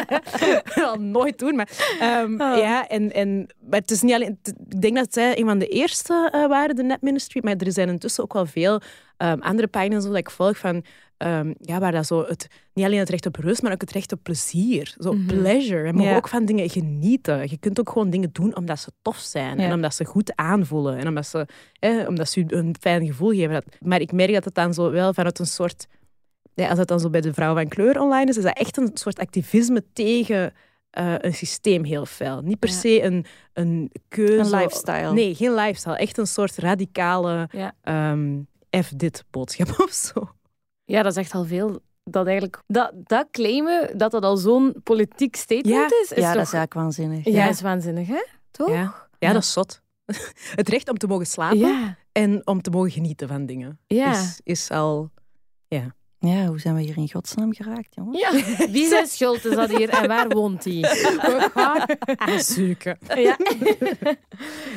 Wel 0.75 0.95
nooit 0.97 1.39
doen, 1.39 1.55
maar... 1.57 1.69
ehm, 2.01 2.39
Ja, 2.41 2.89
en, 2.89 3.13
en, 3.13 3.47
maar 3.71 3.81
het 3.81 3.91
is 3.91 4.03
niet 4.03 4.15
alleen... 4.15 4.39
het- 4.43 4.55
Ik 4.71 4.81
denk 4.81 4.97
dat 4.97 5.13
zij 5.13 5.39
een 5.39 5.47
van 5.47 5.59
de 5.59 5.67
eerste 5.67 6.29
eh, 6.33 6.47
waren, 6.47 6.77
de 6.77 6.83
Net 6.83 7.03
Ministry. 7.03 7.41
Maar 7.45 7.57
er 7.57 7.73
zijn 7.73 7.89
intussen 7.89 8.23
ook 8.25 8.33
wel 8.33 8.47
veel 8.47 8.81
ehm, 9.17 9.41
andere 9.41 9.69
pagina's 9.69 10.05
dat 10.05 10.17
ik 10.17 10.31
volg 10.31 10.59
van... 10.59 10.85
ehm, 11.17 11.53
ja, 11.61 11.79
waar 11.79 11.93
dat 11.93 12.07
zo 12.07 12.25
het, 12.27 12.47
niet 12.75 12.85
alleen 12.85 12.99
het 12.99 13.09
recht 13.09 13.27
op 13.27 13.37
rust, 13.37 13.63
maar 13.63 13.73
ook 13.73 13.81
het 13.81 13.91
recht 13.93 14.13
op 14.13 14.19
plezier. 14.23 14.95
Zo 14.99 15.13
Mhm. 15.13 15.27
pleasure. 15.27 15.83
We 15.83 15.93
mogen 15.93 16.11
Ja. 16.11 16.17
ook 16.17 16.29
van 16.29 16.45
dingen 16.45 16.71
genieten. 16.71 17.41
Je 17.51 17.59
kunt 17.59 17.81
ook 17.81 17.89
gewoon 17.89 18.11
dingen 18.11 18.31
doen 18.33 18.57
omdat 18.57 18.79
ze 18.81 18.91
tof 19.03 19.17
zijn. 19.19 19.59
Ja. 19.59 19.65
En 19.65 19.73
omdat 19.73 19.95
ze 19.95 20.05
goed 20.05 20.37
aanvoelen. 20.37 20.97
En 20.99 21.09
omdat 21.09 21.27
ze, 21.27 21.47
eh, 21.79 22.09
omdat 22.09 22.29
ze 22.29 22.41
je 22.41 22.55
een 22.55 22.75
fijn 22.81 23.07
gevoel 23.07 23.31
geven. 23.31 23.65
Maar 23.81 24.01
ik 24.01 24.13
merk 24.13 24.33
dat 24.33 24.45
het 24.45 24.55
dan 24.55 24.75
zo 24.75 24.91
wel 24.91 25.15
vanuit 25.15 25.39
een 25.39 25.47
soort... 25.47 25.87
Ja, 26.55 26.69
als 26.69 26.79
het 26.79 26.89
dan 26.89 27.01
zo 27.01 27.11
bij 27.11 27.21
de 27.21 27.33
vrouw 27.35 27.55
van 27.55 27.69
kleur 27.69 28.01
online 28.01 28.31
is, 28.31 28.37
is 28.37 28.43
dat 28.43 28.57
echt 28.59 28.77
een 28.77 28.91
soort 28.95 29.19
activisme 29.19 29.85
tegen 29.93 30.53
eh, 30.91 31.15
een 31.19 31.35
systeem 31.35 31.85
heel 31.85 32.07
fel. 32.07 32.41
Niet 32.43 32.59
per 32.59 32.69
Ja. 32.69 32.75
se 32.75 33.03
een, 33.03 33.25
een 33.53 33.91
keuze. 34.09 34.55
Een 34.55 34.61
lifestyle. 34.61 35.13
Nee, 35.13 35.35
geen 35.35 35.55
lifestyle. 35.55 35.97
Echt 35.97 36.19
een 36.19 36.27
soort 36.27 36.57
radicale 36.57 37.49
Ja. 37.53 37.73
ehm, 37.83 38.41
F 38.83 38.93
dit 38.97 39.25
boodschap 39.31 39.69
of 39.87 39.91
zo. 39.93 40.31
Ja, 40.85 41.03
dat 41.03 41.13
is 41.13 41.19
echt 41.19 41.35
al 41.35 41.45
veel. 41.45 41.81
Dat 42.05 42.27
eigenlijk... 42.27 42.63
Dat, 42.67 42.93
dat 42.95 43.27
claimen, 43.31 43.99
dat 43.99 44.11
dat 44.11 44.25
al 44.25 44.37
zo'n 44.37 44.75
politiek 44.83 45.37
statement 45.37 45.91
Ja. 45.91 46.01
is, 46.03 46.13
is 46.13 46.17
ja, 46.17 46.27
toch... 46.27 46.35
dat 46.35 46.47
is 46.47 46.53
eigenlijk 46.53 46.75
waanzinnig. 46.75 47.25
Ja, 47.25 47.49
is 47.49 47.61
waanzinnig, 47.61 48.09
hè? 48.09 48.25
Toch? 48.51 48.69
Ja, 48.71 49.09
ja 49.19 49.33
dat 49.33 49.43
is 49.43 49.53
zot. 49.53 49.83
Het 50.61 50.69
recht 50.69 50.89
om 50.89 50.97
te 50.97 51.07
mogen 51.07 51.27
slapen 51.27 51.99
en 52.13 52.47
om 52.47 52.63
te 52.63 52.71
mogen 52.71 52.91
genieten 52.91 53.29
van 53.29 53.47
dingen 53.47 53.81
is, 53.87 54.41
is 54.43 54.71
al... 54.71 55.11
Ja, 55.69 55.95
hoe 56.33 56.59
zijn 56.61 56.75
we 56.75 56.81
hier 56.81 56.97
in 56.97 57.11
godsnaam 57.11 57.53
geraakt, 57.55 57.95
jongens? 57.95 58.19
ja. 58.21 58.31
Wie 58.71 58.87
zijn 58.89 59.07
schuld 59.07 59.45
is 59.45 59.55
dat 59.57 59.77
hier 59.77 59.89
en 59.89 60.09
waar 60.09 60.29
woont 60.29 60.65
hij? 60.65 60.81
We 60.81 61.51
gaan 62.19 62.41
zoeken. 62.41 62.99
Ja. 63.15 63.37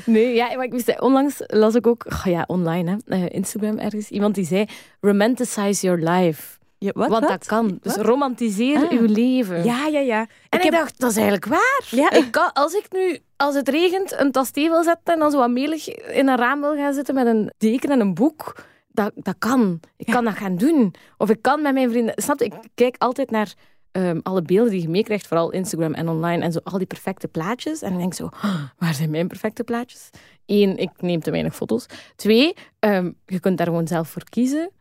Nee, 0.05 0.33
ja, 0.35 0.55
maar 0.55 0.65
ik 0.65 0.71
wist, 0.71 0.99
onlangs 1.01 1.35
las 1.47 1.75
ik 1.75 1.87
ook, 1.87 2.05
oh 2.09 2.21
ja, 2.25 2.43
online, 2.47 2.97
hè, 3.05 3.15
eh, 3.15 3.29
Instagram 3.29 3.77
ergens, 3.77 4.09
iemand 4.09 4.35
die 4.35 4.45
zei, 4.45 4.65
romanticize 5.01 5.85
your 5.85 6.09
life. 6.09 6.57
Ja, 6.77 6.91
wat, 6.95 7.07
Want 7.09 7.21
wat? 7.21 7.29
dat 7.29 7.45
kan. 7.45 7.77
Dus 7.81 7.95
romantiseer 7.95 8.77
Ah. 8.77 8.91
uw 8.91 9.05
leven. 9.05 9.63
Ja, 9.63 9.87
ja, 9.87 9.99
ja. 9.99 10.27
En 10.49 10.63
ik, 10.63 10.71
dacht, 10.71 10.99
dat 10.99 11.09
is 11.09 11.15
eigenlijk 11.15 11.45
waar. 11.45 11.87
Ja. 11.89 12.11
Ik 12.11 12.31
kan, 12.31 12.53
als 12.53 12.73
ik 12.73 12.85
nu, 12.91 13.19
als 13.37 13.55
het 13.55 13.69
regent, 13.69 14.19
een 14.19 14.31
tas 14.31 14.49
thee 14.51 14.69
wil 14.69 14.83
zetten 14.83 15.13
en 15.13 15.19
dan 15.19 15.31
zo 15.31 15.37
wat 15.37 15.49
melig 15.49 15.87
in 15.89 16.27
een 16.27 16.37
raam 16.37 16.61
wil 16.61 16.75
gaan 16.75 16.93
zitten 16.93 17.15
met 17.15 17.25
een 17.27 17.51
deken 17.57 17.89
en 17.89 17.99
een 17.99 18.13
boek, 18.13 18.55
dat, 18.97 19.11
dat 19.15 19.35
kan. 19.37 19.79
Ik 19.97 20.05
kan 20.05 20.23
dat 20.23 20.33
gaan 20.33 20.55
doen. 20.55 20.93
Of 21.17 21.29
ik 21.29 21.41
kan 21.41 21.61
met 21.61 21.73
mijn 21.73 21.89
vrienden... 21.89 22.13
Snap 22.15 22.39
je? 22.39 22.45
Ik 22.45 22.53
kijk 22.75 22.95
altijd 22.97 23.31
naar 23.31 23.53
ehm, 23.91 24.19
alle 24.23 24.41
beelden 24.41 24.71
die 24.71 24.81
je 24.81 24.89
meekrijgt, 24.89 25.27
vooral 25.27 25.51
Instagram 25.51 25.93
en 25.93 26.09
online, 26.09 26.43
en 26.43 26.51
zo 26.51 26.59
al 26.63 26.77
die 26.77 26.87
perfecte 26.87 27.27
plaatjes. 27.27 27.81
En 27.81 27.91
ik 27.91 27.97
denk 27.97 28.13
zo, 28.13 28.25
"Oh, 28.25 28.61
waar 28.77 28.93
zijn 28.93 29.09
mijn 29.09 29.27
perfecte 29.27 29.63
plaatjes? 29.63 30.09
Eén, 30.45 30.77
ik 30.77 30.89
neem 30.97 31.19
te 31.19 31.31
weinig 31.31 31.55
foto's. 31.55 31.85
Twee, 32.15 32.53
ehm, 32.79 33.11
je 33.25 33.39
kunt 33.39 33.57
daar 33.57 33.67
gewoon 33.67 33.87
zelf 33.87 34.09
voor 34.09 34.23
kiezen 34.29 34.71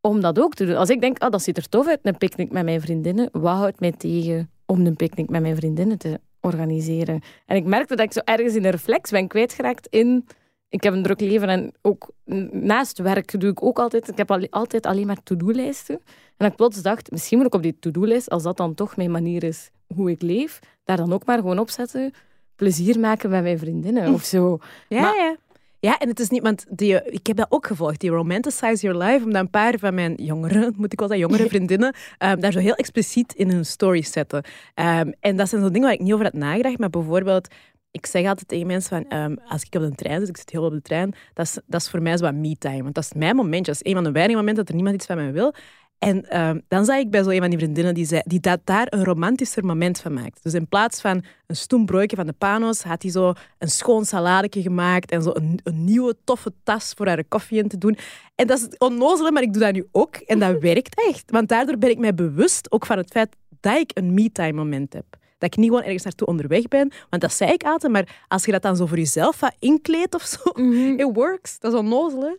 om 0.00 0.20
dat 0.20 0.38
ook 0.38 0.54
te 0.54 0.64
doen. 0.64 0.76
Als 0.76 0.90
ik 0.90 1.00
denk, 1.00 1.18
ah, 1.18 1.30
dat 1.30 1.42
ziet 1.42 1.56
er 1.56 1.68
tof 1.68 1.86
uit, 1.86 1.98
een 2.02 2.18
picknick 2.18 2.52
met 2.52 2.64
mijn 2.64 2.80
vriendinnen, 2.80 3.28
wat 3.32 3.56
houdt 3.56 3.80
mij 3.80 3.92
tegen 3.92 4.50
om 4.66 4.86
een 4.86 4.96
picknick 4.96 5.30
met 5.30 5.42
mijn 5.42 5.56
vriendinnen 5.56 5.98
te 5.98 6.20
organiseren? 6.40 7.20
En 7.46 7.56
ik 7.56 7.64
merkte 7.64 7.96
dat 7.96 8.06
ik 8.06 8.12
zo 8.12 8.20
ergens 8.24 8.54
in 8.54 8.64
een 8.64 8.70
reflex 8.70 9.10
ben 9.10 9.28
kwijtgeraakt 9.28 9.86
in... 9.86 10.26
Ik 10.72 10.82
heb 10.82 10.92
een 10.92 11.02
druk 11.02 11.20
leven 11.20 11.48
en 11.48 11.72
ook 11.82 12.10
naast 12.50 12.98
werk 12.98 13.40
doe 13.40 13.50
ik 13.50 13.62
ook 13.62 13.78
altijd... 13.78 14.08
Ik 14.08 14.16
heb 14.16 14.30
al, 14.30 14.46
altijd 14.50 14.86
alleen 14.86 15.06
maar 15.06 15.22
to-do-lijsten. 15.22 16.00
En 16.36 16.46
ik 16.46 16.56
plots 16.56 16.82
dacht, 16.82 17.10
misschien 17.10 17.38
moet 17.38 17.46
ik 17.46 17.54
op 17.54 17.62
die 17.62 17.76
to-do-lijst, 17.78 18.30
als 18.30 18.42
dat 18.42 18.56
dan 18.56 18.74
toch 18.74 18.96
mijn 18.96 19.10
manier 19.10 19.44
is 19.44 19.70
hoe 19.94 20.10
ik 20.10 20.22
leef, 20.22 20.58
daar 20.84 20.96
dan 20.96 21.12
ook 21.12 21.26
maar 21.26 21.38
gewoon 21.38 21.58
opzetten, 21.58 22.12
plezier 22.56 23.00
maken 23.00 23.30
met 23.30 23.42
mijn 23.42 23.58
vriendinnen 23.58 24.12
of 24.12 24.24
zo. 24.24 24.58
Ja, 24.88 25.00
Maar- 25.00 25.16
ja. 25.16 25.36
Ja, 25.84 25.98
en 25.98 26.08
het 26.08 26.20
is 26.20 26.28
niet, 26.28 26.42
want 26.42 26.64
die, 26.68 27.02
ik 27.04 27.26
heb 27.26 27.36
dat 27.36 27.46
ook 27.48 27.66
gevolgd, 27.66 28.00
die 28.00 28.10
Romanticize 28.10 28.86
Your 28.86 29.04
Life, 29.04 29.24
omdat 29.24 29.42
een 29.42 29.50
paar 29.50 29.78
van 29.78 29.94
mijn 29.94 30.14
jongeren, 30.14 30.74
moet 30.78 30.92
ik 30.92 30.98
wel 30.98 31.08
zeggen, 31.08 31.26
jongere 31.28 31.48
vriendinnen, 31.54 31.94
ehm, 32.18 32.40
daar 32.40 32.52
zo 32.52 32.58
heel 32.58 32.74
expliciet 32.74 33.34
in 33.34 33.50
hun 33.50 33.64
stories 33.66 34.12
zetten. 34.12 34.42
Ehm, 34.74 35.12
en 35.20 35.36
dat 35.36 35.48
zijn 35.48 35.62
zo 35.62 35.66
dingen 35.70 35.82
waar 35.82 35.92
ik 35.92 36.00
niet 36.00 36.12
over 36.12 36.24
had 36.24 36.32
nagedacht, 36.34 36.78
maar 36.78 36.90
bijvoorbeeld, 36.90 37.48
ik 37.92 38.06
zeg 38.06 38.26
altijd 38.26 38.48
tegen 38.48 38.66
mensen 38.66 38.90
van, 38.90 39.18
ehm, 39.18 39.34
als 39.48 39.62
ik 39.62 39.74
op 39.74 39.82
de 39.82 39.94
trein 39.94 40.20
zit, 40.20 40.28
ik 40.28 40.36
zit 40.36 40.50
heel 40.50 40.64
op 40.64 40.72
de 40.72 40.82
trein, 40.82 41.14
dat 41.34 41.46
is, 41.46 41.58
dat 41.66 41.80
is 41.80 41.90
voor 41.90 42.02
mij 42.02 42.16
zo 42.16 42.24
wat 42.24 42.34
me-time, 42.34 42.82
want 42.82 42.94
dat 42.94 43.04
is 43.04 43.12
mijn 43.12 43.36
momentje, 43.36 43.72
dat 43.72 43.80
is 43.82 43.90
een 43.90 43.94
van 43.94 44.04
de 44.04 44.12
weinige 44.12 44.38
momenten 44.38 44.64
dat 44.64 44.68
er 44.68 44.74
niemand 44.74 44.96
iets 44.96 45.06
van 45.06 45.16
mij 45.16 45.32
wil. 45.32 45.54
En 45.98 46.28
ehm, 46.28 46.58
dan 46.68 46.84
zag 46.84 46.96
ik 46.96 47.10
bij 47.10 47.22
zo 47.22 47.30
een 47.30 47.40
van 47.40 47.50
die 47.50 47.58
vriendinnen 47.58 47.94
die, 47.94 48.06
zei, 48.06 48.22
die 48.24 48.40
dat 48.40 48.60
daar 48.64 48.86
een 48.90 49.04
romantischer 49.04 49.64
moment 49.64 50.00
van 50.00 50.12
maakt. 50.12 50.42
Dus 50.42 50.54
in 50.54 50.68
plaats 50.68 51.00
van 51.00 51.24
een 51.46 51.56
stoem 51.56 51.86
broodje 51.86 52.16
van 52.16 52.26
de 52.26 52.32
panos, 52.32 52.82
had 52.82 53.02
hij 53.02 53.10
zo 53.10 53.32
een 53.58 53.70
schoon 53.70 54.04
saladetje 54.04 54.62
gemaakt 54.62 55.10
en 55.10 55.22
zo 55.22 55.30
een, 55.34 55.60
een 55.62 55.84
nieuwe 55.84 56.16
toffe 56.24 56.52
tas 56.62 56.92
voor 56.96 57.06
haar 57.06 57.24
koffie 57.24 57.58
in 57.58 57.68
te 57.68 57.78
doen. 57.78 57.96
En 58.34 58.46
dat 58.46 58.58
is 58.58 58.78
onnozel, 58.78 59.30
maar 59.30 59.42
ik 59.42 59.52
doe 59.52 59.62
dat 59.62 59.72
nu 59.72 59.86
ook. 59.92 60.16
En 60.16 60.38
dat 60.38 60.60
werkt 60.70 61.06
echt. 61.08 61.30
Want 61.30 61.48
daardoor 61.48 61.78
ben 61.78 61.90
ik 61.90 61.98
mij 61.98 62.14
bewust 62.14 62.72
ook 62.72 62.86
van 62.86 62.96
het 62.96 63.10
feit 63.10 63.36
dat 63.60 63.78
ik 63.78 63.90
een 63.94 64.14
me-time 64.14 64.52
moment 64.52 64.92
heb. 64.92 65.20
Dat 65.42 65.52
ik 65.52 65.56
niet 65.56 65.68
gewoon 65.68 65.82
ergens 65.84 66.02
naartoe 66.04 66.26
onderweg 66.26 66.68
ben. 66.68 66.92
Want 67.10 67.22
dat 67.22 67.32
zei 67.32 67.52
ik 67.52 67.62
altijd, 67.62 67.92
maar 67.92 68.24
als 68.28 68.44
je 68.44 68.52
dat 68.52 68.62
dan 68.62 68.76
zo 68.76 68.86
voor 68.86 68.98
jezelf 68.98 69.40
wat 69.40 69.54
inkleedt 69.58 70.14
of 70.14 70.22
zo, 70.22 70.38
Mhm. 70.54 70.98
it 71.02 71.10
works. 71.14 71.58
Dat 71.58 71.72
is 71.72 71.78
onnozel, 71.78 72.20
hè? 72.22 72.34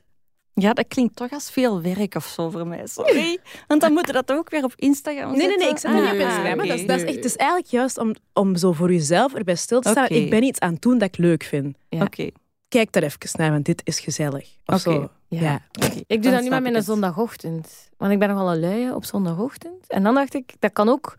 Ja, 0.55 0.73
dat 0.73 0.87
klinkt 0.87 1.15
toch 1.15 1.31
als 1.31 1.51
veel 1.51 1.81
werk 1.81 2.15
of 2.15 2.25
zo 2.25 2.49
voor 2.49 2.67
mij. 2.67 2.87
Sorry. 2.87 3.37
Want 3.67 3.81
dan 3.81 3.93
moeten 3.93 4.13
dat 4.13 4.31
ook 4.31 4.49
weer 4.49 4.63
op 4.63 4.73
Instagram 4.75 5.31
Nee, 5.37 5.47
nee, 5.47 5.57
nee, 5.57 5.69
ik 5.69 5.77
zetten. 5.77 5.91
zet 5.91 6.01
dat 6.01 6.11
niet 6.13 6.21
op 6.21 6.27
Ah, 6.27 6.33
Instagram. 6.35 6.67
Dat, 6.67 6.77
is, 6.79 6.85
dat 6.85 6.97
is 6.97 7.03
echt, 7.03 7.15
het 7.15 7.25
is 7.25 7.35
eigenlijk 7.35 7.69
juist 7.69 7.97
om, 7.97 8.13
om 8.33 8.55
zo 8.55 8.71
voor 8.71 8.91
jezelf 8.91 9.33
erbij 9.33 9.55
stil 9.55 9.79
te 9.81 9.89
staan. 9.89 10.07
Ik 10.09 10.29
ben 10.29 10.43
iets 10.43 10.59
aan 10.59 10.73
het 10.73 10.81
doen 10.81 10.97
dat 10.97 11.07
ik 11.07 11.17
leuk 11.17 11.43
vind. 11.43 11.77
Ja. 11.89 12.01
Oké. 12.03 12.29
Kijk 12.67 12.91
daar 12.91 13.03
even 13.03 13.19
naar, 13.37 13.51
want 13.51 13.65
dit 13.65 13.81
is 13.85 13.99
gezellig. 13.99 14.49
Of 14.65 14.85
Oké. 14.87 14.95
zo. 14.95 15.09
Ja. 15.27 15.41
Ja. 15.41 15.61
Ik 16.07 16.07
doe 16.07 16.21
Dan 16.21 16.31
dat 16.31 16.41
nu 16.43 16.49
maar 16.49 16.61
met 16.61 16.75
een 16.75 16.83
zondagochtend. 16.83 17.89
Want 17.97 18.11
ik 18.11 18.19
ben 18.19 18.29
nogal 18.29 18.51
een 18.51 18.59
luie 18.59 18.95
op 18.95 19.05
zondagochtend. 19.05 19.87
En 19.87 20.03
dan 20.03 20.15
dacht 20.15 20.33
ik, 20.33 20.53
dat 20.59 20.73
kan 20.73 20.89
ook 20.89 21.15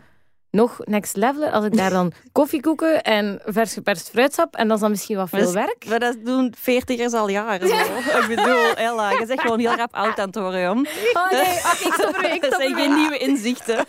nog 0.55 0.81
next 0.85 1.17
level. 1.17 1.49
Als 1.49 1.64
ik 1.64 1.77
daar 1.77 1.90
dan 1.90 2.12
koffiekoeken 2.33 3.03
en 3.03 3.40
vers 3.45 3.73
geperst 3.73 4.11
fruitsap. 4.11 4.55
En 4.55 4.67
dat 4.67 4.77
is 4.77 4.83
dan 4.83 4.90
misschien 4.90 5.17
wat 5.17 5.29
veel 5.29 5.53
werk. 5.53 5.85
Maar 5.88 5.99
dat 5.99 6.17
doen 6.25 6.55
veertigers 6.59 7.12
al 7.12 7.29
jaren. 7.29 7.69
Zo. 7.69 7.75
Ik 8.21 8.25
bedoel, 8.29 8.75
Ella, 8.75 9.11
je 9.11 9.25
zegt 9.27 9.40
gewoon 9.40 9.59
heel 9.59 9.75
rap 9.75 9.95
oud 9.95 10.19
aan 10.19 10.27
het 10.27 10.37
worden, 10.37 10.62
jong. 10.62 10.88
Oh 11.12 11.31
nee, 11.31 11.40
ik 11.43 11.93
stop. 11.93 12.17
Ik 12.17 12.45
geen 12.77 12.95
nieuwe 12.95 13.19
inzichten. 13.19 13.85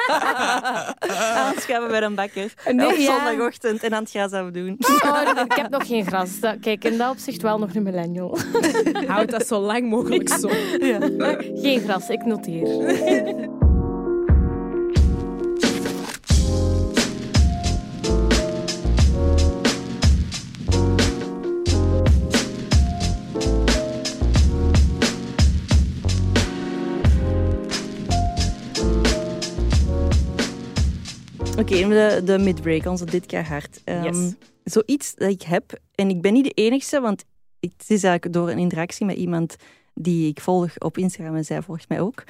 Anders 1.35 1.65
gaan 1.65 1.83
we 1.83 1.87
bij 1.89 2.01
een 2.01 2.15
bakker. 2.15 2.53
Nee, 2.71 2.87
op 2.87 2.93
ja. 2.93 3.05
zondagochtend 3.05 3.83
en 3.83 3.93
aan 3.93 4.01
het 4.01 4.11
gras 4.11 4.31
afdoen. 4.31 4.77
Oh, 5.03 5.33
nee, 5.33 5.43
ik 5.43 5.53
heb 5.53 5.69
nog 5.69 5.87
geen 5.87 6.05
gras. 6.05 6.29
Kijk, 6.61 6.83
in 6.83 6.97
dat 6.97 7.11
opzicht 7.11 7.41
wel 7.41 7.59
nog 7.59 7.75
een 7.75 7.83
millennial. 7.83 8.37
Houd 9.07 9.31
dat 9.31 9.47
zo 9.47 9.59
lang 9.59 9.89
mogelijk 9.89 10.29
zo. 10.29 10.49
Geen 11.61 11.79
gras, 11.79 12.09
ik 12.09 12.25
noteer. 12.25 13.63
Oké, 31.59 31.87
de, 31.87 32.21
de 32.23 32.37
midbreak, 32.37 32.85
onze 32.85 33.05
dit 33.05 33.25
keer 33.25 33.47
hard. 33.47 33.81
Ehm, 33.83 34.03
Yes. 34.03 34.33
Zoiets 34.63 35.15
dat 35.15 35.29
ik 35.29 35.41
heb, 35.41 35.79
en 35.95 36.09
ik 36.09 36.21
ben 36.21 36.33
niet 36.33 36.43
de 36.43 36.51
enigste, 36.51 36.99
want 36.99 37.23
het 37.59 37.73
is 37.87 38.03
eigenlijk 38.03 38.33
door 38.33 38.49
een 38.49 38.57
interactie 38.57 39.05
met 39.05 39.15
iemand 39.15 39.55
die 39.93 40.29
ik 40.29 40.39
volg 40.41 40.77
op 40.77 40.97
Instagram 40.97 41.35
en 41.35 41.45
zij 41.45 41.61
volgt 41.61 41.89
mij 41.89 41.99
ook. 42.01 42.23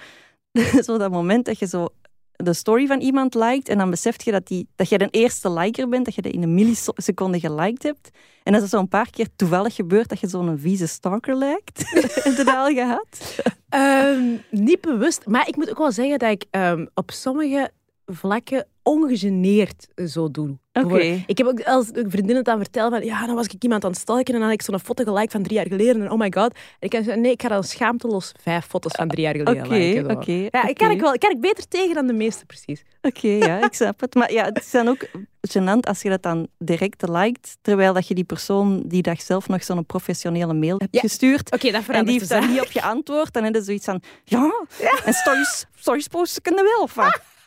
zo 0.86 0.98
dat 0.98 1.12
moment 1.12 1.46
dat 1.46 1.60
je 1.60 1.68
zo 1.68 1.88
de 2.36 2.54
story 2.54 2.88
van 2.88 3.00
iemand 3.00 3.34
liked 3.36 3.70
en 3.70 3.78
dan 3.78 3.90
beseft 3.90 4.24
je 4.24 4.32
dat, 4.32 4.48
die, 4.48 4.68
dat 4.76 4.90
je 4.90 4.98
de 4.98 5.08
eerste 5.12 5.52
liker 5.52 5.90
bent, 5.90 6.06
dat 6.06 6.16
je 6.16 6.22
dat 6.22 6.32
in 6.32 6.44
een 6.44 6.54
milliseconde 6.54 7.40
geliked 7.40 7.84
hebt. 7.84 8.10
En 8.44 8.54
dat 8.54 8.62
is 8.62 8.70
zo 8.70 8.80
een 8.80 8.88
paar 8.88 9.10
keer 9.10 9.28
toevallig 9.36 9.76
gebeurd 9.76 10.10
dat 10.10 10.20
je 10.20 10.28
zo'n 10.28 10.58
vieze 10.60 10.88
stalker 10.88 11.36
lijkt. 11.36 11.84
Heb 12.24 12.36
je 12.36 12.44
dat 12.44 12.56
al 12.56 12.74
gehad? 12.74 13.42
Ehm, 13.70 14.22
niet 14.50 14.82
bewust. 14.82 15.26
Maar 15.26 15.48
ik 15.48 15.56
moet 15.56 15.70
ook 15.70 15.78
wel 15.78 15.92
zeggen 15.92 16.20
dat 16.20 16.32
ik 16.32 16.46
ehm, 16.50 16.86
op 16.94 17.12
sommige 17.12 17.72
vlakken 18.06 18.68
ongegeneerd 18.86 19.88
zo 20.08 20.32
doe. 20.32 20.58
Bijvoorbeeld, 20.72 21.22
Ik 21.28 21.38
heb 21.38 21.48
ook 21.48 21.62
als 21.64 21.86
vriendinnen 21.94 22.36
het 22.36 22.48
aan 22.48 22.58
vertellen 22.58 22.92
van 22.92 23.04
ja, 23.06 23.26
dan 23.26 23.36
was 23.36 23.46
ik 23.48 23.64
iemand 23.64 23.84
aan 23.84 23.92
het 23.92 24.00
stalken 24.00 24.26
en 24.34 24.40
dan 24.40 24.42
had 24.50 24.52
ik 24.52 24.62
zo'n 24.62 24.80
foto 24.80 25.04
geliked 25.04 25.32
van 25.32 25.44
drie 25.44 25.56
jaar 25.56 25.68
geleden 25.68 26.02
en 26.02 26.12
oh 26.12 26.20
my 26.20 26.32
god. 26.36 26.54
En 26.54 26.88
ik 26.90 26.92
zeggen, 26.94 27.22
nee, 27.22 27.32
ik 27.32 27.42
ga 27.42 27.48
dan 27.48 27.64
schaamteloos 27.64 28.32
vijf 28.42 28.66
foto's 28.66 28.92
van 28.96 29.08
drie 29.08 29.22
jaar 29.24 29.36
geleden 29.36 29.66
Oké, 29.66 29.74
liken. 29.74 30.12
oké. 30.18 30.32
Ja, 30.32 30.48
oké. 30.60 30.68
ik 30.68 30.78
kan 30.78 30.92
ik 30.92 31.00
wel, 31.00 31.18
kan 31.18 31.32
ik 31.32 31.40
beter 31.42 31.68
tegen 31.68 31.94
dan 31.94 32.08
de 32.08 32.14
meeste, 32.14 32.46
precies. 32.46 32.84
Oké, 33.02 33.28
ja, 33.28 33.64
ik 33.66 33.74
snap 33.74 34.00
het. 34.02 34.16
Maar 34.16 34.32
ja, 34.32 34.44
het 34.46 34.58
is 34.58 34.72
dan 34.72 34.88
ook 34.88 35.08
gênant 35.50 35.80
als 35.88 36.02
je 36.02 36.10
dat 36.10 36.22
dan 36.24 36.48
direct 36.58 37.08
liked, 37.10 37.58
terwijl 37.62 37.94
dat 37.94 38.08
je 38.08 38.14
die 38.16 38.24
persoon 38.24 38.84
die 38.86 39.02
dag 39.02 39.22
zelf 39.22 39.48
nog 39.48 39.64
zo'n 39.64 39.86
professionele 39.86 40.54
mail 40.54 40.78
hebt 40.78 40.94
Ja. 40.96 41.00
gestuurd. 41.02 41.52
Oké, 41.52 41.72
dat 41.72 41.84
En 41.88 42.04
die 42.06 42.14
heeft 42.14 42.30
dan 42.30 42.42
zaak. 42.42 42.52
niet 42.52 42.62
op 42.62 42.72
je 42.72 42.82
antwoord. 42.82 43.34
Dan 43.34 43.44
heb 43.44 43.56
je 43.56 43.62
zoiets 43.64 43.86
van, 43.86 44.02
ja, 44.24 44.66
en 45.06 45.14
stories, 45.14 45.66
stories 45.76 46.08
posten 46.08 46.42
kunnen 46.42 46.64
wel, 46.64 46.88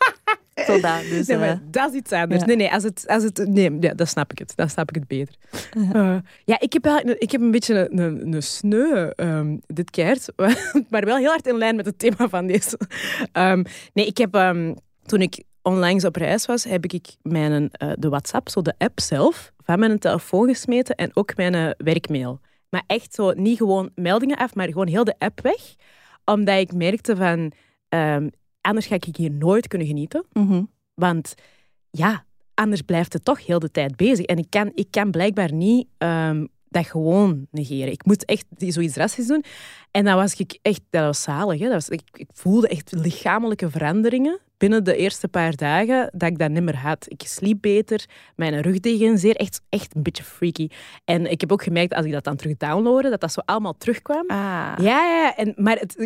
dat, 0.67 1.01
dus... 1.11 1.27
Nee, 1.27 1.37
eh, 1.37 1.39
maar 1.39 1.61
dat 1.71 1.91
is 1.91 1.99
iets 1.99 2.13
anders. 2.13 2.41
ja. 2.41 2.47
Nee, 2.47 2.57
nee, 2.57 2.73
als 2.73 2.83
het, 2.83 3.05
als 3.07 3.23
het, 3.23 3.47
nee 3.49 3.77
ja, 3.81 3.95
dan 3.95 4.07
snap 4.07 4.33
ik 4.33 4.39
het. 4.39 4.53
Dan 4.57 4.69
snap 4.69 4.89
ik 4.89 4.95
het 4.95 5.07
beter. 5.07 5.35
Eh, 5.93 6.17
ja, 6.45 6.61
ik 6.61 6.73
heb, 6.73 6.85
eigenlijk 6.85 7.21
ik 7.21 7.31
heb 7.31 7.41
een 7.41 7.51
beetje 7.51 7.89
een, 7.91 7.99
een, 7.99 8.33
een 8.33 8.43
sneu 8.43 9.09
ehm, 9.09 9.57
dit 9.67 9.91
keer, 9.91 10.19
maar 10.91 11.05
wel 11.05 11.17
heel 11.17 11.31
hard 11.31 11.47
in 11.47 11.59
lijn 11.59 11.77
met 11.77 11.87
het 11.87 11.99
thema 11.99 12.29
van 12.29 12.47
deze. 12.47 12.79
Ehm, 13.33 13.63
nee, 13.93 14.07
ik 14.07 14.19
heb, 14.19 14.35
ehm, 14.35 14.75
toen 15.07 15.21
ik 15.21 15.43
onlangs 15.63 16.05
op 16.05 16.17
reis 16.17 16.47
was, 16.47 16.65
heb 16.65 16.85
ik 16.85 17.17
mijn, 17.23 17.71
eh, 17.71 17.93
de 17.99 18.09
WhatsApp, 18.09 18.49
zo 18.49 18.63
de 18.63 18.75
app 18.79 19.01
zelf, 19.01 19.53
van 19.65 19.79
mijn 19.79 19.99
telefoon 19.99 20.49
gesmeten 20.49 20.95
en 20.95 21.11
ook 21.15 21.37
mijn 21.37 21.55
eh, 21.55 21.71
werkmail. 21.79 22.41
Maar 22.71 22.83
echt 22.87 23.15
zo, 23.15 23.33
niet 23.33 23.57
gewoon 23.57 23.91
meldingen 23.95 24.37
af, 24.37 24.55
maar 24.55 24.67
gewoon 24.67 24.87
heel 24.87 25.05
de 25.05 25.15
app 25.19 25.41
weg. 25.41 25.75
Omdat 26.25 26.59
ik 26.59 26.73
merkte 26.73 27.17
van, 27.17 27.53
anders 28.69 28.87
ga 28.87 28.95
ik 28.95 29.17
hier 29.17 29.31
nooit 29.31 29.69
kunnen 29.69 29.87
genieten. 29.87 30.25
mhm. 30.33 30.63
Want 30.95 31.35
ja, 31.91 32.25
anders 32.55 32.83
blijft 32.83 33.13
het 33.13 33.25
toch 33.25 33.47
heel 33.47 33.59
de 33.59 33.71
tijd 33.71 33.97
bezig. 33.97 34.25
En 34.25 34.39
ik 34.39 34.47
kan, 34.51 34.73
ik 34.75 34.91
kan 34.91 35.11
blijkbaar 35.11 35.53
niet 35.53 35.87
ehm, 35.99 36.47
dat 36.69 36.87
gewoon 36.87 37.47
negeren. 37.51 37.93
Ik 37.93 38.05
moet 38.05 38.25
echt 38.25 38.45
zoiets 38.57 38.95
drastisch 38.95 39.27
doen. 39.27 39.45
En 39.91 40.05
dan 40.05 40.17
was 40.17 40.35
ik 40.35 40.59
echt, 40.63 40.81
dat 40.91 41.05
was 41.05 41.23
zalig. 41.23 41.59
Hè? 41.59 41.65
Dat 41.65 41.75
was, 41.75 41.89
ik, 41.89 42.03
ik 42.13 42.29
voelde 42.33 42.69
echt 42.69 42.93
lichamelijke 42.93 43.71
veranderingen 43.71 44.39
binnen 44.59 44.85
de 44.85 44.97
eerste 44.97 45.29
paar 45.29 45.57
dagen 45.57 46.11
dat 46.13 46.31
ik 46.31 46.39
dat 46.39 46.51
niet 46.51 46.63
meer 46.63 46.77
had. 46.77 47.07
Ik 47.09 47.23
sliep 47.25 47.61
beter, 47.61 48.05
mijn 48.37 48.61
rug 48.61 48.81
deed 48.81 48.99
geen 48.99 49.19
zeer. 49.19 49.37
Echt, 49.37 49.61
echt 49.69 49.95
een 49.95 50.03
beetje 50.03 50.23
freaky. 50.23 50.69
En 51.05 51.31
ik 51.31 51.41
heb 51.41 51.53
ook 51.53 51.63
gemerkt, 51.63 51.95
als 51.95 52.07
ik 52.07 52.13
dat 52.13 52.25
dan 52.25 52.37
terug 52.37 52.57
downloadde, 52.57 53.11
dat 53.11 53.21
dat 53.21 53.33
zo 53.33 53.41
allemaal 53.45 53.75
terugkwam. 53.79 54.25
Ah. 54.27 54.73
Ja, 54.77 55.05
ja. 55.05 55.37
En, 55.37 55.53
maar 55.57 55.77
het, 55.77 55.97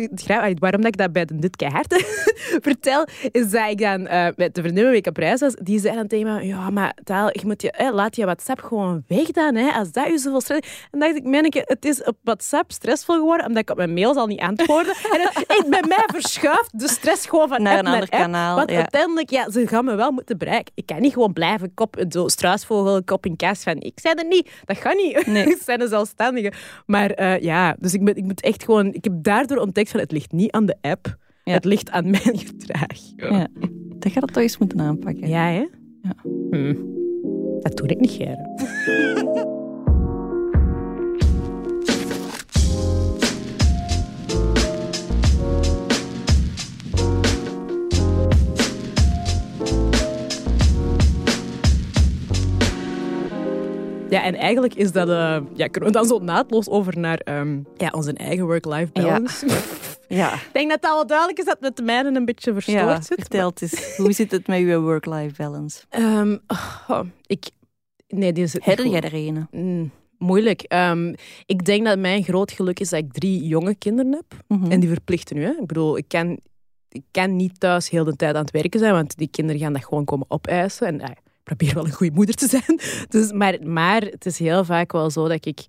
waarom 0.59 0.81
dat 0.81 0.91
ik 0.91 0.97
dat 0.97 1.11
bij 1.11 1.25
de 1.25 1.39
Dit 1.39 1.55
Keihard 1.55 1.93
vertel, 2.67 3.07
is 3.31 3.49
dat 3.49 3.69
ik 3.69 3.79
dan 3.79 4.07
eh, 4.07 4.27
met 4.35 4.55
de 4.55 4.61
vriendin 4.61 4.93
ik 4.93 5.07
op 5.07 5.17
reis 5.17 5.39
was, 5.39 5.55
die 5.55 5.79
zei 5.79 5.95
dan 5.95 6.07
tegen 6.07 6.33
me, 6.33 6.45
ja, 6.45 6.69
maar 6.69 6.97
Taal, 7.03 7.29
je 7.31 7.41
moet 7.43 7.61
je, 7.61 7.73
hè, 7.77 7.91
laat 7.91 8.15
je 8.15 8.25
WhatsApp 8.25 8.61
gewoon 8.61 9.03
weg 9.07 9.27
dan, 9.27 9.55
hè, 9.55 9.71
als 9.71 9.91
dat 9.91 10.07
je 10.07 10.17
zoveel 10.17 10.41
stress... 10.41 10.87
En 10.91 10.99
dacht 10.99 11.15
ik, 11.15 11.23
manneke, 11.23 11.61
het 11.65 11.85
is 11.85 12.03
op 12.03 12.17
WhatsApp 12.23 12.71
stressvol 12.71 13.15
geworden, 13.15 13.45
omdat 13.45 13.61
ik 13.61 13.69
op 13.69 13.77
mijn 13.77 13.93
mails 13.93 14.17
al 14.17 14.27
niet 14.27 14.39
antwoordde. 14.39 14.93
en 15.13 15.21
het, 15.21 15.69
bij 15.69 15.83
mij 15.87 16.03
verschuift 16.05 16.79
de 16.79 16.87
stress 16.87 17.25
gewoon 17.25 17.47
van 17.47 17.61
Naar 17.61 17.79
een 17.79 17.85
ander 17.85 18.09
app. 18.09 18.11
Want 18.55 18.69
ja. 18.69 18.75
uiteindelijk, 18.77 19.29
ja, 19.29 19.49
ze 19.51 19.67
gaan 19.67 19.85
me 19.85 19.95
wel 19.95 20.11
moeten 20.11 20.37
bereiken. 20.37 20.71
Ik 20.75 20.85
kan 20.85 21.01
niet 21.01 21.13
gewoon 21.13 21.33
blijven 21.33 21.73
kop, 21.73 22.03
zo 22.09 22.27
struisvogel, 22.27 23.03
kop 23.03 23.25
in 23.25 23.35
kaas 23.35 23.63
van, 23.63 23.79
ik 23.79 23.99
zei 23.99 24.15
er 24.17 24.25
niet. 24.27 24.51
Dat 24.65 24.77
gaat 24.77 24.95
niet. 24.95 25.25
Nee. 25.25 25.45
ik 25.55 25.61
zijn 25.61 25.81
een 25.81 25.87
zelfstandige. 25.87 26.51
Maar 26.85 27.09
eh, 27.11 27.39
ja, 27.41 27.75
dus 27.79 27.93
ik, 27.93 28.01
moet- 28.01 28.17
ik 28.17 28.23
moet 28.23 28.41
echt 28.41 28.63
gewoon... 28.63 28.93
Ik 28.93 29.03
heb 29.03 29.13
daardoor 29.15 29.57
ontdekt 29.57 29.89
van, 29.91 29.99
het 29.99 30.11
ligt 30.11 30.31
niet 30.31 30.51
aan 30.51 30.65
de 30.65 30.75
app. 30.81 31.17
Ja. 31.43 31.53
Het 31.53 31.65
ligt 31.65 31.91
aan 31.91 32.09
mijn 32.09 32.37
gedrag. 32.47 32.97
Ja. 33.15 33.47
Dat 33.99 34.11
gaat 34.11 34.23
het 34.23 34.33
toch 34.33 34.43
eens 34.43 34.57
moeten 34.57 34.79
aanpakken. 34.81 35.27
Ja, 35.27 35.45
hè? 35.45 35.67
Ja. 36.01 36.15
Hm. 36.51 36.75
Dat 37.59 37.77
doe 37.77 37.87
ik 37.87 37.99
niet, 37.99 38.11
Gerrit. 38.11 39.51
Ja, 54.13 54.23
en 54.23 54.35
eigenlijk 54.35 54.73
is 54.75 54.91
dat... 54.91 55.09
eh, 55.09 55.37
ja, 55.53 55.67
kunnen 55.67 55.91
we 55.91 55.97
dan 55.97 56.05
zo 56.05 56.19
naadloos 56.19 56.69
over 56.69 56.99
naar 56.99 57.17
ehm, 57.17 57.59
ja, 57.77 57.89
onze 57.95 58.13
eigen 58.13 58.45
work-life 58.45 58.91
balance. 58.91 59.45
Ja, 60.07 60.33
Ik 60.33 60.49
denk 60.53 60.69
dat 60.69 60.81
het 60.81 60.89
al 60.89 60.95
wel 60.95 61.07
duidelijk 61.07 61.39
is 61.39 61.45
dat 61.45 61.53
het 61.53 61.63
met 61.63 61.77
de 61.77 61.83
mijne 61.83 62.15
een 62.15 62.25
beetje 62.25 62.53
verstoord 62.53 62.77
ja 62.79 63.01
zit. 63.01 63.19
vertel 63.19 63.49
het 63.49 63.61
eens. 63.61 63.95
Hoe 63.97 64.11
zit 64.11 64.31
het 64.31 64.47
met 64.47 64.59
je 64.59 64.79
work-life 64.79 65.35
balance? 65.37 65.81
Ehm, 65.89 66.37
oh, 66.47 66.99
ik... 67.25 67.49
Nee, 68.07 68.33
die 68.33 68.43
is 68.43 68.53
het 68.53 68.63
jij 68.65 69.01
er 69.01 69.13
een? 69.13 69.47
Mm, 69.51 69.91
moeilijk. 70.17 70.61
Ehm, 70.61 71.13
ik 71.45 71.65
denk 71.65 71.85
dat 71.85 71.99
mijn 71.99 72.23
groot 72.23 72.51
geluk 72.51 72.79
is 72.79 72.89
dat 72.89 72.99
ik 72.99 73.13
drie 73.13 73.47
jonge 73.47 73.75
kinderen 73.75 74.11
heb. 74.11 74.25
Mhm. 74.47 74.71
En 74.71 74.79
die 74.79 74.89
verplichten 74.89 75.35
nu. 75.35 75.43
Hè. 75.43 75.51
Ik 75.51 75.67
bedoel, 75.67 75.97
ik 75.97 76.07
kan, 76.07 76.39
ik 76.89 77.03
kan 77.11 77.35
niet 77.35 77.59
thuis 77.59 77.89
heel 77.89 78.03
de 78.03 78.15
tijd 78.15 78.35
aan 78.35 78.41
het 78.41 78.51
werken 78.51 78.79
zijn, 78.79 78.93
want 78.93 79.17
die 79.17 79.27
kinderen 79.27 79.61
gaan 79.61 79.73
dat 79.73 79.85
gewoon 79.85 80.05
komen 80.05 80.25
opeisen. 80.29 80.87
En 80.87 80.99
ik 80.99 81.17
probeer 81.43 81.73
wel 81.73 81.85
een 81.85 81.91
goede 81.91 82.15
moeder 82.15 82.35
te 82.35 82.47
zijn. 82.47 82.79
Dus, 83.13 83.31
maar, 83.31 83.57
maar 83.63 84.01
het 84.01 84.25
is 84.25 84.39
heel 84.39 84.65
vaak 84.65 84.91
wel 84.91 85.09
zo 85.09 85.27
dat 85.27 85.45
ik 85.45 85.65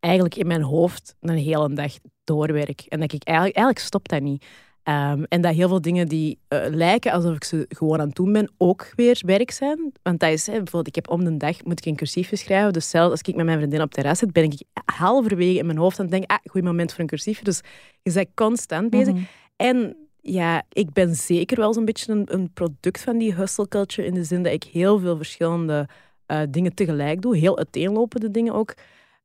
eigenlijk 0.00 0.36
in 0.36 0.46
mijn 0.46 0.62
hoofd 0.62 1.14
een 1.20 1.36
hele 1.36 1.74
dag 1.74 1.92
doorwerk. 2.24 2.80
En 2.80 3.00
dat 3.00 3.12
ik 3.12 3.24
eigenlijk, 3.24 3.56
eigenlijk 3.56 3.86
stopt 3.86 4.10
dat 4.10 4.22
niet. 4.22 4.44
Ehm, 4.82 5.22
en 5.28 5.40
dat 5.40 5.54
heel 5.54 5.68
veel 5.68 5.80
dingen 5.80 6.08
die 6.08 6.38
eh, 6.48 6.60
lijken 6.68 7.12
alsof 7.12 7.34
ik 7.34 7.44
ze 7.44 7.64
gewoon 7.68 8.00
aan 8.00 8.06
het 8.06 8.16
doen 8.16 8.32
ben, 8.32 8.52
ook 8.58 8.92
weer 8.96 9.22
werk 9.26 9.50
zijn. 9.50 9.92
Want 10.02 10.20
dat 10.20 10.30
is, 10.30 10.46
hè, 10.46 10.52
bijvoorbeeld, 10.52 10.86
ik 10.86 10.94
heb 10.94 11.10
om 11.10 11.24
de 11.24 11.36
dag 11.36 11.64
moet 11.64 11.78
ik 11.78 11.86
een 11.86 11.96
cursiefje 11.96 12.36
schrijven. 12.36 12.72
Dus 12.72 12.90
zelfs 12.90 13.10
als 13.10 13.20
ik 13.20 13.36
met 13.36 13.44
mijn 13.44 13.58
vriendin 13.58 13.82
op 13.82 13.92
terras 13.92 14.18
zit, 14.18 14.32
ben 14.32 14.44
ik 14.44 14.62
halverwege 14.84 15.58
in 15.58 15.66
mijn 15.66 15.78
hoofd 15.78 15.98
aan 15.98 16.04
het 16.04 16.14
denken, 16.14 16.36
ah, 16.36 16.42
goed 16.50 16.62
moment 16.62 16.90
voor 16.90 17.00
een 17.00 17.06
cursiefje. 17.06 17.44
Dus 17.44 17.60
je 18.02 18.12
bent 18.12 18.28
constant 18.34 18.90
bezig. 18.90 19.14
Mhm. 19.14 19.22
En 19.56 19.96
ja, 20.22 20.62
ik 20.72 20.92
ben 20.92 21.14
zeker 21.14 21.56
wel 21.56 21.74
zo'n 21.74 21.84
beetje 21.84 22.24
een, 22.26 22.52
product 22.52 23.00
van 23.00 23.18
die 23.18 23.34
hustle 23.34 23.68
culture. 23.68 24.06
In 24.08 24.14
de 24.14 24.24
zin 24.24 24.42
dat 24.42 24.52
ik 24.52 24.64
heel 24.64 24.98
veel 24.98 25.16
verschillende 25.16 25.88
eh, 26.26 26.42
dingen 26.50 26.74
tegelijk 26.74 27.22
doe. 27.22 27.36
Heel 27.36 27.58
uiteenlopende 27.58 28.30
dingen 28.30 28.54
ook. 28.54 28.74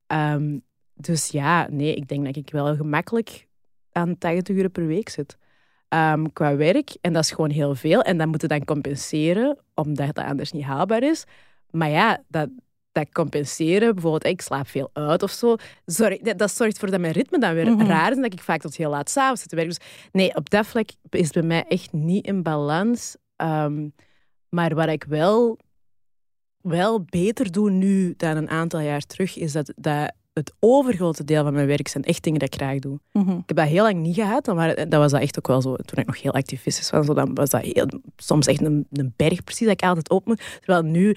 Ehm, 0.08 0.58
dus 0.94 1.30
ja, 1.30 1.68
nee, 1.70 1.96
ik 1.96 2.08
denk 2.08 2.26
dat 2.26 2.36
ik 2.36 2.52
wel 2.52 2.76
gemakkelijk 2.76 3.48
aan 3.92 4.18
80 4.18 4.56
uur 4.56 4.70
per 4.70 4.88
week 4.88 5.10
zit. 5.10 5.38
Ehm, 5.88 6.26
qua 6.34 6.56
werk. 6.56 6.98
En 7.02 7.14
dat 7.14 7.24
is 7.24 7.32
gewoon 7.32 7.50
heel 7.50 7.76
veel. 7.76 8.02
En 8.02 8.18
dat 8.18 8.28
moeten 8.28 8.50
dan 8.50 8.66
compenseren, 8.66 9.58
omdat 9.74 10.16
dat 10.16 10.26
anders 10.26 10.52
niet 10.52 10.64
haalbaar 10.64 11.04
is. 11.04 11.26
Maar 11.72 11.90
ja, 11.90 12.24
dat, 12.28 12.50
dat 13.00 13.12
compenseren, 13.14 13.94
bijvoorbeeld 13.94 14.26
ik 14.26 14.42
slaap 14.42 14.68
veel 14.68 14.90
uit 14.94 15.24
of 15.24 15.32
zo, 15.32 15.56
zorg, 15.86 16.18
dat, 16.20 16.38
dat 16.38 16.52
zorgt 16.52 16.74
ervoor 16.74 16.92
dat 16.92 17.00
mijn 17.00 17.14
ritme 17.14 17.40
dan 17.40 17.54
weer 17.54 17.72
Mhm. 17.72 17.86
raar 17.88 18.10
is 18.10 18.16
en 18.16 18.22
dat 18.22 18.34
ik 18.34 18.42
vaak 18.42 18.62
tot 18.62 18.76
heel 18.76 18.90
laat 18.90 19.10
s'avonds 19.10 19.42
zit 19.42 19.50
te 19.50 19.56
werken. 19.56 19.74
Dus 19.76 19.88
nee, 20.12 20.36
op 20.36 20.50
dat 20.50 20.66
vlak 20.66 20.90
is 21.10 21.24
het 21.24 21.34
bij 21.34 21.44
mij 21.44 21.66
echt 21.68 21.94
niet 21.94 22.26
in 22.26 22.44
balans. 22.44 23.16
Ehm, 23.36 23.88
maar 24.50 24.76
wat 24.76 24.88
ik 24.88 25.04
wel, 25.04 25.58
wel 26.62 27.02
beter 27.10 27.52
doe 27.52 27.70
nu 27.70 28.14
dan 28.18 28.38
een 28.38 28.50
aantal 28.50 28.80
jaar 28.80 29.02
terug, 29.02 29.38
is 29.38 29.52
dat, 29.52 29.74
dat 29.76 30.12
het 30.34 30.54
overgrote 30.60 31.24
deel 31.24 31.44
van 31.44 31.54
mijn 31.54 31.68
werk 31.68 31.88
zijn 31.88 32.04
echt 32.04 32.24
dingen 32.24 32.40
dat 32.40 32.54
ik 32.54 32.62
graag 32.62 32.80
doe. 32.80 33.00
Mhm. 33.12 33.30
Ik 33.38 33.44
heb 33.46 33.58
dat 33.58 33.68
heel 33.68 33.84
lang 33.84 33.96
niet 34.00 34.16
gehad, 34.16 34.46
waren- 34.46 34.90
dat 34.90 35.00
was 35.02 35.12
dat 35.12 35.22
echt 35.22 35.38
ook 35.38 35.48
wel 35.48 35.62
zo. 35.62 35.76
Toen 35.76 35.98
ik 36.00 36.06
nog 36.06 36.22
heel 36.22 36.34
activistisch 36.34 36.90
was, 36.90 37.06
dan 37.06 37.34
was 37.34 37.50
dat 37.50 37.62
heel, 37.62 37.88
soms 38.18 38.48
echt 38.48 38.62
een, 38.62 38.88
een 38.92 39.14
berg 39.16 39.44
precies 39.44 39.68
dat 39.68 39.82
ik 39.82 39.88
altijd 39.88 40.10
op 40.10 40.26
moet. 40.26 40.42
Terwijl 40.60 40.84
nu 40.84 41.16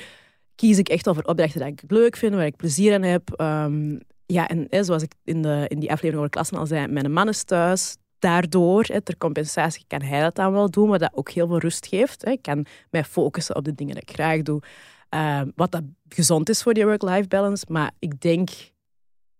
kies 0.60 0.78
ik 0.78 0.88
echt 0.88 1.06
al 1.06 1.14
voor 1.14 1.22
opdrachten 1.22 1.60
die 1.60 1.72
ik 1.72 1.82
leuk 1.86 2.16
vind, 2.16 2.34
waar 2.34 2.46
ik 2.46 2.56
plezier 2.56 2.94
aan 2.94 3.02
heb. 3.02 3.32
Ehm, 3.32 3.98
ja, 4.26 4.48
en 4.48 4.66
hè, 4.70 4.84
zoals 4.84 5.02
ik 5.02 5.12
in, 5.24 5.42
de, 5.42 5.64
in 5.68 5.78
die 5.78 5.88
aflevering 5.88 6.16
over 6.16 6.30
klassen 6.30 6.58
al 6.58 6.66
zei, 6.66 6.86
mijn 6.86 7.12
man 7.12 7.28
is 7.28 7.44
thuis. 7.44 7.96
Daardoor, 8.18 8.84
hè, 8.86 9.00
ter 9.00 9.16
compensatie, 9.16 9.84
kan 9.86 10.02
hij 10.02 10.20
dat 10.20 10.34
dan 10.34 10.52
wel 10.52 10.70
doen, 10.70 10.88
wat 10.88 11.00
dat 11.00 11.10
ook 11.14 11.30
heel 11.30 11.46
veel 11.46 11.58
rust 11.58 11.86
geeft. 11.86 12.24
Hè. 12.24 12.30
Ik 12.30 12.42
kan 12.42 12.66
mij 12.90 13.04
focussen 13.04 13.56
op 13.56 13.64
de 13.64 13.74
dingen 13.74 13.94
die 13.94 14.02
ik 14.02 14.14
graag 14.14 14.42
doe. 14.42 14.62
Ehm, 15.08 15.48
wat 15.54 15.70
dat 15.70 15.82
gezond 16.08 16.48
is 16.48 16.62
voor 16.62 16.74
die 16.74 16.84
work-life 16.84 17.28
balance. 17.28 17.64
Maar 17.68 17.90
ik 17.98 18.20
denk, 18.20 18.50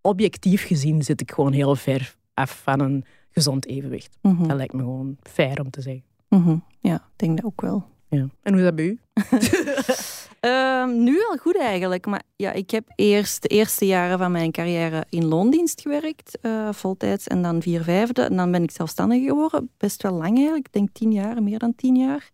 objectief 0.01 0.67
gezien, 0.67 1.03
zit 1.03 1.21
ik 1.21 1.33
gewoon 1.33 1.53
heel 1.53 1.77
ver 1.77 2.17
af 2.35 2.61
van 2.63 2.81
een 2.81 3.05
gezond 3.31 3.67
evenwicht. 3.67 4.19
Mhm. 4.23 4.49
Dat 4.49 4.57
lijkt 4.57 4.73
me 4.73 4.81
gewoon 4.81 5.17
fair 5.23 5.61
om 5.61 5.71
te 5.71 5.81
zeggen. 5.81 6.05
Mhm. 6.29 6.57
Ja, 6.79 6.95
ik 6.95 7.17
denk 7.17 7.37
dat 7.37 7.45
ook 7.45 7.61
wel. 7.61 7.85
Ja. 8.09 8.29
En 8.43 8.53
hoe 8.53 8.59
is 8.59 8.65
dat 8.65 8.75
bij 8.75 8.85
u? 8.85 9.01
Ehm, 10.41 11.03
nu 11.03 11.13
wel 11.13 11.37
goed 11.41 11.59
eigenlijk. 11.59 12.07
Maar 12.07 12.23
ja, 12.37 12.53
ik 12.53 12.71
heb 12.71 12.85
eerst 12.95 13.43
de 13.43 13.49
eerste 13.49 13.87
jaren 13.87 14.19
van 14.19 14.33
mijn 14.33 14.51
carrière 14.51 15.05
in 15.09 15.25
loondienst 15.25 15.81
gewerkt, 15.81 16.39
eh, 16.41 16.69
voltijds, 16.73 17.27
en 17.27 17.43
dan 17.43 17.63
vier 17.63 17.83
vijfde. 17.83 18.23
En 18.23 18.37
dan 18.37 18.51
ben 18.51 18.63
ik 18.63 18.71
zelfstandig 18.71 19.23
geworden, 19.25 19.71
best 19.79 20.03
wel 20.03 20.13
lang 20.13 20.37
eigenlijk. 20.37 20.67
Ik 20.67 20.73
denk 20.73 20.89
tien 20.93 21.13
jaar, 21.13 21.43
meer 21.43 21.59
dan 21.59 21.75
tien 21.75 21.97
jaar. 21.97 22.31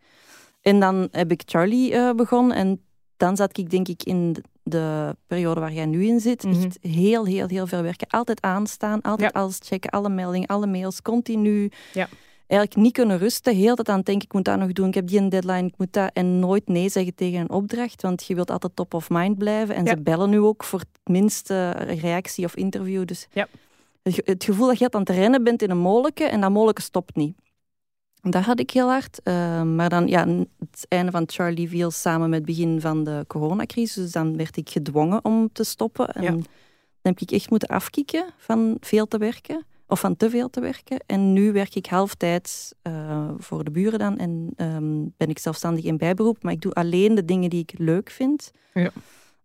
En 0.62 0.80
dan 0.80 1.08
heb 1.10 1.30
ik 1.30 1.42
Charlie 1.44 1.94
eh, 1.94 2.10
begonnen 2.12 2.56
en 2.56 2.80
dan 3.16 3.36
zat 3.36 3.58
ik 3.58 3.70
denk 3.70 3.88
ik 3.88 4.02
in 4.02 4.36
de 4.62 5.16
periode 5.26 5.60
waar 5.60 5.72
jij 5.72 5.86
nu 5.86 6.04
in 6.06 6.20
zit. 6.20 6.42
Mhm. 6.44 6.62
Echt 6.64 6.78
heel, 6.80 7.24
heel, 7.24 7.46
heel 7.46 7.66
veel 7.66 7.82
werken. 7.82 8.06
Altijd 8.10 8.40
aanstaan, 8.42 9.02
altijd 9.02 9.32
Ja. 9.34 9.40
alles 9.40 9.58
checken, 9.64 9.90
alle 9.90 10.08
meldingen, 10.08 10.48
alle 10.48 10.66
mails, 10.66 11.02
continu. 11.02 11.70
Ja. 11.92 12.08
Eigenlijk 12.46 12.80
niet 12.80 12.92
kunnen 12.92 13.18
rusten, 13.18 13.54
heel 13.56 13.74
tijd 13.74 13.88
aan 13.88 14.00
denken, 14.00 14.24
ik 14.26 14.32
moet 14.32 14.44
dat 14.44 14.58
nog 14.58 14.72
doen, 14.72 14.88
ik 14.88 14.94
heb 14.94 15.06
die 15.06 15.18
een 15.18 15.28
deadline, 15.28 15.66
ik 15.66 15.74
moet 15.76 15.92
dat. 15.92 16.10
En 16.12 16.38
nooit 16.38 16.68
nee 16.68 16.88
zeggen 16.88 17.14
tegen 17.14 17.40
een 17.40 17.50
opdracht, 17.50 18.02
want 18.02 18.24
je 18.24 18.34
wilt 18.34 18.50
altijd 18.50 18.76
top 18.76 18.94
of 18.94 19.10
mind 19.10 19.38
blijven. 19.38 19.74
En 19.74 19.84
Ja. 19.84 19.90
ze 19.90 20.00
bellen 20.02 20.30
nu 20.30 20.40
ook 20.40 20.64
voor 20.64 20.78
het 20.78 20.88
minste 21.04 21.70
reactie 21.70 22.44
of 22.44 22.56
interview. 22.56 23.04
Dus 23.04 23.26
Ja. 23.32 23.46
het 24.02 24.14
ge- 24.14 24.22
het 24.24 24.44
gevoel 24.44 24.66
dat 24.66 24.78
je 24.78 24.90
aan 24.90 25.00
het 25.00 25.10
rennen 25.10 25.44
bent 25.44 25.62
in 25.62 25.70
een 25.70 25.78
molenke 25.78 26.24
en 26.24 26.40
dat 26.40 26.50
molenke 26.50 26.82
stopt 26.82 27.16
niet. 27.16 27.36
Dat 28.22 28.42
had 28.44 28.60
ik 28.60 28.70
heel 28.70 28.88
hard. 28.88 29.20
Eh, 29.22 29.62
maar 29.62 29.88
dan, 29.88 30.06
ja, 30.08 30.26
het 30.58 30.86
einde 30.88 31.10
van 31.10 31.22
Charlie 31.26 31.68
viel 31.68 31.90
samen 31.90 32.28
met 32.30 32.38
het 32.38 32.46
begin 32.46 32.80
van 32.80 33.04
de 33.04 33.24
coronacrisis. 33.26 33.94
Dus 34.02 34.12
dan 34.12 34.36
werd 34.36 34.56
ik 34.56 34.70
gedwongen 34.70 35.24
om 35.24 35.48
te 35.52 35.64
stoppen. 35.64 36.08
En 36.08 36.22
Ja. 36.22 36.30
dan 36.30 36.44
heb 37.02 37.20
ik 37.20 37.30
echt 37.30 37.50
moeten 37.50 37.68
afkicken 37.68 38.24
van 38.36 38.76
veel 38.80 39.06
te 39.06 39.18
werken. 39.18 39.64
Of 39.88 40.00
van 40.00 40.16
te 40.16 40.30
veel 40.30 40.50
te 40.50 40.60
werken. 40.60 40.98
En 41.06 41.32
nu 41.32 41.52
werk 41.52 41.74
ik 41.74 41.86
halftijds 41.86 42.72
eh, 42.82 43.30
voor 43.38 43.64
de 43.64 43.70
buren 43.70 43.98
dan. 43.98 44.18
En 44.18 44.50
ehm, 44.56 45.04
ben 45.16 45.28
ik 45.28 45.38
zelfstandig 45.38 45.84
in 45.84 45.96
bijberoep. 45.96 46.42
Maar 46.42 46.52
ik 46.52 46.60
doe 46.60 46.72
alleen 46.72 47.14
de 47.14 47.24
dingen 47.24 47.50
die 47.50 47.60
ik 47.60 47.74
leuk 47.78 48.10
vind. 48.10 48.50
Ja. 48.74 48.90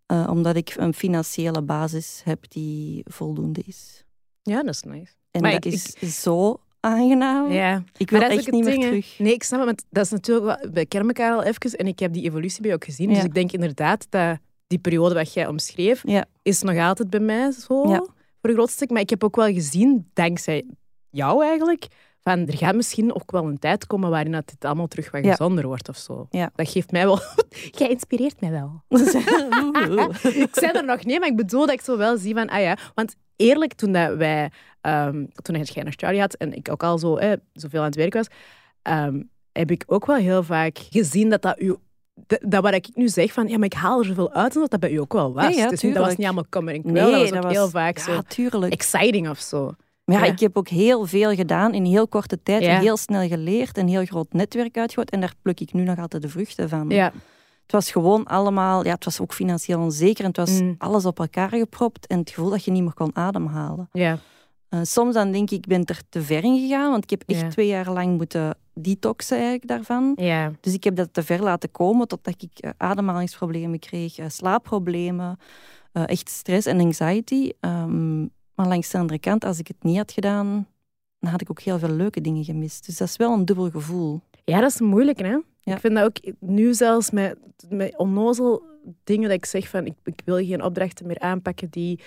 Eh, 0.06 0.28
omdat 0.30 0.56
ik 0.56 0.74
een 0.78 0.94
financiële 0.94 1.62
basis 1.62 2.22
heb 2.24 2.46
die 2.50 3.02
voldoende 3.08 3.62
is. 3.66 4.04
Ja, 4.42 4.64
dat 4.64 4.74
is 4.74 4.82
nice. 4.82 5.14
En 5.32 5.42
Maar 5.42 5.52
dat 5.52 5.66
ik- 5.66 5.74
is 6.00 6.22
zo 6.22 6.60
aangenaam. 6.80 7.52
Ja. 7.52 7.84
Ik 7.98 8.10
wil 8.10 8.20
Maar 8.20 8.30
echt 8.30 8.52
niet 8.52 8.64
meer 8.64 8.72
ding, 8.74 8.84
terug. 8.84 9.20
Nee, 9.20 9.34
ik 9.34 9.44
snap 9.44 9.60
het, 9.60 9.68
want 9.68 9.84
dat 9.90 10.06
is 10.06 10.12
natuurlijk. 10.12 10.68
We 10.74 10.86
kennen 10.86 11.10
elkaar 11.16 11.36
al 11.36 11.44
even 11.44 11.72
en 11.72 11.88
ik 11.88 12.00
heb 12.00 12.14
die 12.14 12.24
evolutie 12.24 12.62
bij 12.62 12.70
jou 12.70 12.82
ook 12.82 12.90
gezien. 12.90 13.10
Ja. 13.10 13.16
Dus 13.16 13.24
ik 13.24 13.34
denk 13.34 13.52
inderdaad 13.52 14.06
dat 14.10 14.38
die 14.68 14.80
periode 14.80 15.16
wat 15.16 15.34
jij 15.34 15.48
omschreef, 15.48 16.02
Ja. 16.06 16.26
is 16.42 16.62
nog 16.62 16.78
altijd 16.78 17.10
bij 17.10 17.20
mij 17.20 17.52
zo, 17.52 17.90
Ja. 17.90 18.06
Voor 18.42 18.50
een 18.50 18.56
groot 18.56 18.70
stuk. 18.70 18.90
Maar 18.90 19.02
ik 19.02 19.10
heb 19.10 19.24
ook 19.24 19.36
wel 19.36 19.54
gezien, 19.54 20.10
dankzij 20.14 20.64
jou 21.10 21.46
eigenlijk, 21.46 21.88
van 22.22 22.48
er 22.48 22.58
gaat 22.58 22.76
misschien 22.76 23.16
ook 23.16 23.32
wel 23.32 23.46
een 23.46 23.60
tijd 23.60 23.88
komen 23.88 24.10
waarin 24.10 24.32
dat 24.32 24.48
dit 24.48 24.66
allemaal 24.66 24.88
terug 24.88 25.12
wat 25.12 25.24
Ja. 25.24 25.30
gezonder 25.30 25.68
wordt 25.68 25.90
of 25.90 25.98
zo. 25.98 26.28
Ja. 26.30 26.52
Dat 26.56 26.70
geeft 26.70 26.92
mij 26.92 27.06
wel... 27.06 27.20
jij 27.80 27.88
inspireert 27.90 28.42
mij 28.42 28.52
wel. 28.52 28.84
ik 30.46 30.50
zei 30.52 30.72
er 30.72 30.86
nog 30.86 31.04
nee, 31.04 31.20
maar 31.20 31.30
ik 31.30 31.36
bedoel 31.36 31.66
dat 31.66 31.72
ik 31.76 31.82
zo 31.82 31.98
wel 31.98 32.18
zie 32.18 32.34
van, 32.34 32.50
ah 32.50 32.62
ja, 32.62 32.78
want 32.96 33.16
eerlijk, 33.36 33.74
toen 33.74 33.92
dat 33.92 34.16
wij, 34.18 34.52
ehm, 34.82 35.26
toen 35.42 35.62
jij 35.64 35.84
nog 35.84 35.94
Charlie 35.98 36.20
had 36.20 36.34
en 36.34 36.54
ik 36.54 36.72
ook 36.72 36.84
al 36.84 36.98
zo, 36.98 37.16
eh, 37.16 37.32
zoveel 37.54 37.80
aan 37.80 37.86
het 37.86 37.96
werk 37.96 38.14
was, 38.14 38.28
ehm, 38.82 39.22
heb 39.52 39.72
ik 39.72 39.84
ook 39.88 40.06
wel 40.06 40.16
heel 40.16 40.44
vaak 40.44 40.78
gezien 40.90 41.30
dat 41.30 41.42
dat 41.42 41.62
u, 41.62 41.76
dat, 42.28 42.62
wat 42.64 42.74
ik 42.74 42.90
nu 42.94 43.08
zeg 43.10 43.34
van, 43.34 43.48
ja, 43.48 43.56
maar 43.58 43.66
ik 43.66 43.74
haal 43.74 44.00
er 44.00 44.06
zoveel 44.06 44.32
uit, 44.34 44.56
en 44.56 44.66
dat 44.70 44.80
bij 44.80 44.92
u 44.92 44.98
ook 44.98 45.14
wel 45.14 45.34
was. 45.34 45.56
Ja, 45.56 45.70
dus 45.70 45.82
niet- 45.82 45.94
dat 45.94 46.06
was 46.06 46.16
niet 46.16 46.26
allemaal 46.26 46.46
kommer 46.50 46.74
en 46.74 46.82
kwel, 46.82 47.12
dat 47.30 47.44
was 47.44 47.52
heel 47.54 47.70
vaak 47.70 47.98
ja, 47.98 48.04
zo 48.04 48.22
tuurlijk. 48.28 48.74
exciting 48.74 49.30
of 49.30 49.40
zo. 49.40 49.72
Maar 50.06 50.20
ja, 50.20 50.26
Ja. 50.26 50.32
ik 50.32 50.40
heb 50.40 50.58
ook 50.58 50.68
heel 50.68 51.06
veel 51.06 51.34
gedaan 51.36 51.74
in 51.74 51.86
heel 51.86 52.08
korte 52.08 52.44
tijd. 52.44 52.64
Ja. 52.64 52.80
Heel 52.80 52.98
snel 52.98 53.28
geleerd, 53.28 53.78
een 53.78 53.88
heel 53.88 54.06
groot 54.06 54.34
netwerk 54.34 54.78
uitgegooid. 54.78 55.10
En 55.10 55.20
daar 55.20 55.34
pluk 55.42 55.60
ik 55.60 55.74
nu 55.74 55.84
nog 55.84 56.00
altijd 56.00 56.22
de 56.22 56.30
vruchten 56.30 56.70
van. 56.70 56.90
Ja, 56.90 57.12
Het 57.62 57.72
was 57.72 57.92
gewoon 57.92 58.26
allemaal... 58.26 58.86
Ja, 58.86 58.94
het 58.94 59.06
was 59.06 59.20
ook 59.20 59.34
financieel 59.34 59.80
onzeker. 59.80 60.20
En 60.24 60.28
het 60.28 60.38
was 60.38 60.62
Mm. 60.62 60.76
alles 60.78 61.06
op 61.06 61.20
elkaar 61.20 61.50
gepropt. 61.50 62.08
En 62.08 62.20
het 62.20 62.30
gevoel 62.30 62.50
dat 62.50 62.66
je 62.66 62.72
niet 62.72 62.84
meer 62.84 62.94
kon 62.94 63.16
ademhalen. 63.16 63.90
ja, 63.92 64.18
Eh, 64.72 64.80
soms 64.84 65.14
dan 65.14 65.32
denk 65.32 65.50
ik, 65.52 65.58
ik 65.58 65.68
ben 65.68 65.86
er 65.86 66.02
te 66.10 66.22
ver 66.22 66.44
in 66.44 66.60
gegaan. 66.60 66.92
Want 66.92 67.04
ik 67.04 67.10
heb 67.10 67.24
echt 67.26 67.40
Ja. 67.42 67.48
twee 67.50 67.68
jaar 67.68 67.92
lang 67.92 68.18
moeten 68.18 68.56
detoxen 68.74 69.36
eigenlijk 69.38 69.68
daarvan. 69.68 70.14
ja. 70.16 70.52
Dus 70.62 70.74
ik 70.74 70.84
heb 70.84 70.96
dat 70.96 71.14
te 71.14 71.24
ver 71.24 71.42
laten 71.44 71.72
komen 71.72 72.08
totdat 72.08 72.42
ik 72.42 72.60
eh, 72.60 72.70
ademhalingsproblemen 72.78 73.80
kreeg, 73.80 74.18
eh, 74.18 74.26
slaapproblemen, 74.30 75.40
echt 75.92 76.30
stress 76.30 76.68
en 76.68 76.80
anxiety. 76.80 77.52
Ehm, 77.60 78.20
maar 78.56 78.68
langs 78.68 78.90
de 78.90 78.98
andere 78.98 79.20
kant, 79.20 79.46
als 79.46 79.60
ik 79.60 79.68
het 79.68 79.84
niet 79.84 79.98
had 79.98 80.12
gedaan, 80.12 80.68
dan 81.20 81.32
had 81.32 81.42
ik 81.42 81.50
ook 81.50 81.62
heel 81.62 81.80
veel 81.80 81.90
leuke 81.90 82.22
dingen 82.22 82.44
gemist. 82.44 82.86
Dus 82.86 82.98
dat 82.98 83.08
is 83.08 83.16
wel 83.18 83.34
een 83.34 83.46
dubbel 83.46 83.70
gevoel. 83.70 84.22
Ja, 84.46 84.60
dat 84.60 84.70
is 84.72 84.80
moeilijk, 84.80 85.20
hè? 85.20 85.38
Ja. 85.60 85.74
Ik 85.74 85.80
vind 85.80 85.96
dat 85.96 86.04
ook 86.04 86.34
nu 86.40 86.74
zelfs 86.74 87.12
met, 87.12 87.36
met 87.70 87.98
onnozel 87.98 88.64
dingen 89.04 89.28
dat 89.30 89.38
ik 89.38 89.46
zeg 89.46 89.68
van 89.70 89.86
ik, 89.86 89.94
ik 90.04 90.22
wil 90.26 90.36
geen 90.36 90.64
opdrachten 90.64 91.08
meer 91.08 91.20
aanpakken 91.20 91.70
die 91.70 92.00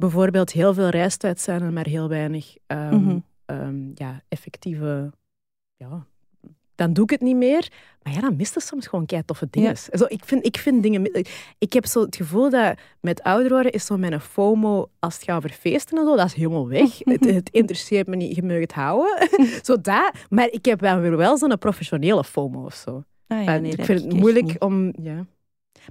bijvoorbeeld 0.00 0.52
heel 0.52 0.74
veel 0.74 0.88
reistijd 0.88 1.40
zijn 1.40 1.62
en 1.62 1.72
maar 1.72 1.86
heel 1.86 2.08
weinig 2.08 2.56
ehm, 2.66 2.94
Mhm. 2.94 3.18
ehm, 3.44 3.90
ja, 3.94 4.22
effectieve... 4.28 5.10
Ja, 5.76 6.06
dan 6.74 6.92
doe 6.92 7.04
ik 7.04 7.10
het 7.10 7.20
niet 7.20 7.36
meer. 7.36 7.68
Maar 8.02 8.12
ja, 8.12 8.20
dan 8.20 8.36
mist 8.36 8.60
soms 8.62 8.86
gewoon 8.86 9.06
kei 9.06 9.24
toffe 9.24 9.46
dingen. 9.50 9.76
Zo, 9.76 10.04
ik, 10.08 10.24
vind, 10.24 10.46
ik 10.46 10.58
vind 10.58 10.82
dingen... 10.82 11.10
Ik 11.58 11.72
heb 11.72 11.86
zo 11.86 12.00
het 12.00 12.16
gevoel 12.16 12.50
dat 12.50 12.78
met 13.00 13.22
ouder 13.22 13.48
worden 13.52 13.72
is 13.72 13.86
zo 13.86 13.96
mijn 13.96 14.20
FOMO 14.20 14.90
als 14.98 15.14
het 15.14 15.24
gaat 15.24 15.36
over 15.36 15.50
feesten 15.50 15.98
en 15.98 16.04
zo, 16.04 16.16
dat 16.16 16.26
is 16.26 16.34
helemaal 16.34 16.68
weg. 16.68 16.98
het, 16.98 17.24
het 17.24 17.50
interesseert 17.50 18.06
me 18.06 18.16
niet, 18.16 18.36
je 18.36 18.42
mag 18.42 18.56
het 18.58 18.72
houden. 18.72 19.28
zo 19.62 19.80
dat. 19.80 20.10
Maar 20.28 20.48
ik 20.50 20.64
heb 20.64 20.80
wel 20.80 21.00
weer 21.00 21.16
wel 21.16 21.38
zo'n 21.38 21.58
professionele 21.58 22.24
FOMO 22.24 22.64
of 22.64 22.74
zo. 22.74 23.04
Ah, 23.26 23.38
ja, 23.38 23.44
Maar 23.44 23.60
nee, 23.60 23.72
ik 23.72 23.84
vind 23.84 24.00
het 24.04 24.12
moeilijk 24.12 24.46
niet. 24.46 24.60
om... 24.60 24.92
Ja. 25.02 25.26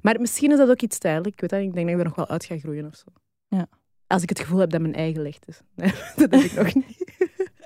Maar 0.01 0.19
misschien 0.19 0.51
is 0.51 0.57
dat 0.57 0.69
ook 0.69 0.81
iets 0.81 0.97
tijdelijk. 0.97 1.33
Ik 1.33 1.41
weet 1.41 1.49
dat. 1.49 1.59
Ik 1.59 1.73
denk 1.73 1.85
dat 1.87 1.95
ik 1.95 2.01
er 2.01 2.07
nog 2.07 2.15
wel 2.15 2.27
uit 2.27 2.45
ga 2.45 2.57
groeien 2.57 2.85
of 2.85 2.95
zo. 2.95 3.05
Ja. 3.47 3.67
Als 4.09 4.21
ik 4.21 4.29
het 4.29 4.39
gevoel 4.39 4.59
heb 4.59 4.69
dat 4.69 4.81
mijn 4.81 4.95
eigen 4.95 5.21
licht 5.21 5.47
is. 5.47 5.61
Dat 6.15 6.31
heb 6.31 6.41
ik 6.41 6.53
nog 6.53 6.73
niet. 6.73 7.15